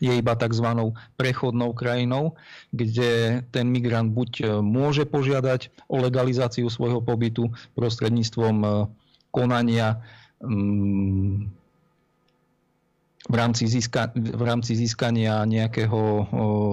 je 0.00 0.10
iba 0.16 0.32
tzv. 0.32 0.66
prechodnou 1.14 1.76
krajinou, 1.76 2.34
kde 2.72 3.44
ten 3.52 3.68
migrant 3.68 4.08
buď 4.08 4.30
e, 4.40 4.44
môže 4.64 5.04
požiadať 5.04 5.68
o 5.92 6.00
legalizáciu 6.00 6.72
svojho 6.72 7.04
pobytu 7.04 7.52
prostredníctvom 7.76 8.56
e, 8.64 8.68
konania 9.28 10.00
mm, 10.40 11.59
v 13.30 13.34
rámci, 13.38 13.70
získa, 13.70 14.10
v 14.18 14.42
rámci 14.42 14.74
získania 14.74 15.46
nejakého 15.46 16.26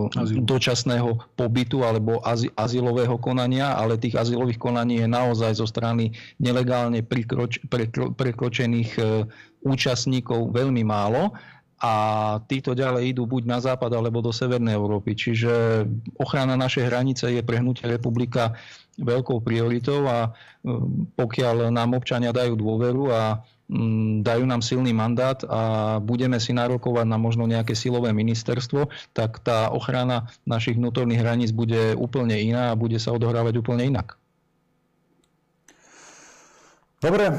Azyl. 0.09 0.41
dočasného 0.41 1.37
pobytu 1.37 1.85
alebo 1.85 2.17
azy, 2.25 2.49
azylového 2.57 3.21
konania, 3.21 3.77
ale 3.77 4.01
tých 4.01 4.17
azylových 4.17 4.57
konaní 4.57 5.05
je 5.05 5.07
naozaj 5.07 5.53
zo 5.61 5.69
strany 5.69 6.17
nelegálne 6.41 7.05
prikroč, 7.05 7.61
prekro, 7.69 8.09
prekročených 8.17 8.91
e, 8.97 9.01
účastníkov 9.61 10.49
veľmi 10.49 10.81
málo 10.81 11.37
a 11.77 11.93
títo 12.49 12.73
ďalej 12.73 13.13
idú 13.13 13.29
buď 13.29 13.43
na 13.45 13.59
západ 13.61 13.93
alebo 13.93 14.25
do 14.25 14.33
Severnej 14.33 14.73
Európy. 14.73 15.13
Čiže 15.13 15.85
ochrana 16.17 16.57
našej 16.57 16.89
hranice 16.89 17.29
je 17.29 17.45
pre 17.45 17.61
hnutie 17.61 17.85
republika 17.85 18.57
veľkou 18.97 19.45
prioritou 19.45 20.09
a 20.09 20.33
um, 20.65 21.05
pokiaľ 21.13 21.69
nám 21.69 21.93
občania 21.93 22.33
dajú 22.33 22.57
dôveru 22.57 23.13
a 23.13 23.45
dajú 24.23 24.43
nám 24.47 24.63
silný 24.63 24.95
mandát 24.95 25.43
a 25.43 25.61
budeme 25.99 26.39
si 26.39 26.55
nárokovať 26.55 27.03
na 27.03 27.19
možno 27.19 27.43
nejaké 27.43 27.75
silové 27.75 28.15
ministerstvo, 28.15 28.87
tak 29.11 29.43
tá 29.43 29.67
ochrana 29.75 30.31
našich 30.47 30.79
vnútorných 30.79 31.19
hraníc 31.19 31.51
bude 31.51 31.91
úplne 31.99 32.39
iná 32.39 32.71
a 32.71 32.79
bude 32.79 32.95
sa 32.95 33.11
odohrávať 33.11 33.59
úplne 33.59 33.91
inak. 33.91 34.15
Dobre, 36.97 37.29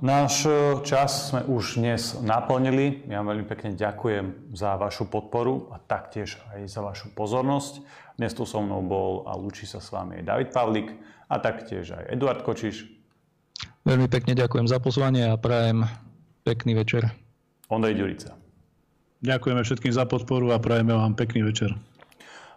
náš 0.00 0.48
e, 0.48 0.80
čas 0.88 1.28
sme 1.28 1.44
už 1.44 1.76
dnes 1.76 2.16
naplnili. 2.24 3.04
Ja 3.12 3.20
veľmi 3.20 3.44
pekne 3.44 3.76
ďakujem 3.76 4.56
za 4.56 4.80
vašu 4.80 5.04
podporu 5.04 5.68
a 5.68 5.76
taktiež 5.76 6.40
aj 6.56 6.64
za 6.64 6.80
vašu 6.80 7.12
pozornosť. 7.12 7.84
Dnes 8.16 8.32
tu 8.32 8.48
so 8.48 8.64
mnou 8.64 8.80
bol 8.80 9.28
a 9.28 9.36
lúči 9.36 9.68
sa 9.68 9.84
s 9.84 9.92
vami 9.92 10.24
David 10.24 10.56
Pavlik 10.56 10.96
a 11.28 11.36
taktiež 11.44 11.92
aj 11.92 12.08
Eduard 12.08 12.40
Kočiš. 12.40 13.01
Veľmi 13.82 14.06
pekne 14.06 14.38
ďakujem 14.38 14.66
za 14.70 14.78
pozvanie 14.78 15.26
a 15.26 15.34
prajem 15.34 15.82
pekný 16.46 16.78
večer. 16.78 17.10
Ondrej 17.66 17.98
Ďurica. 17.98 18.30
Ďakujeme 19.22 19.62
všetkým 19.62 19.94
za 19.94 20.06
podporu 20.06 20.50
a 20.54 20.62
prajeme 20.62 20.94
vám 20.94 21.14
pekný 21.14 21.46
večer. 21.46 21.74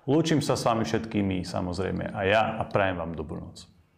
Lúčim 0.05 0.41
sa 0.41 0.53
s 0.53 0.65
vami 0.69 0.85
všetkými 0.85 1.41
samozrejme 1.41 2.13
a 2.13 2.19
ja 2.29 2.41
a 2.61 2.63
prajem 2.69 3.01
vám 3.01 3.17
dobrú 3.17 3.41
noc. 3.41 3.65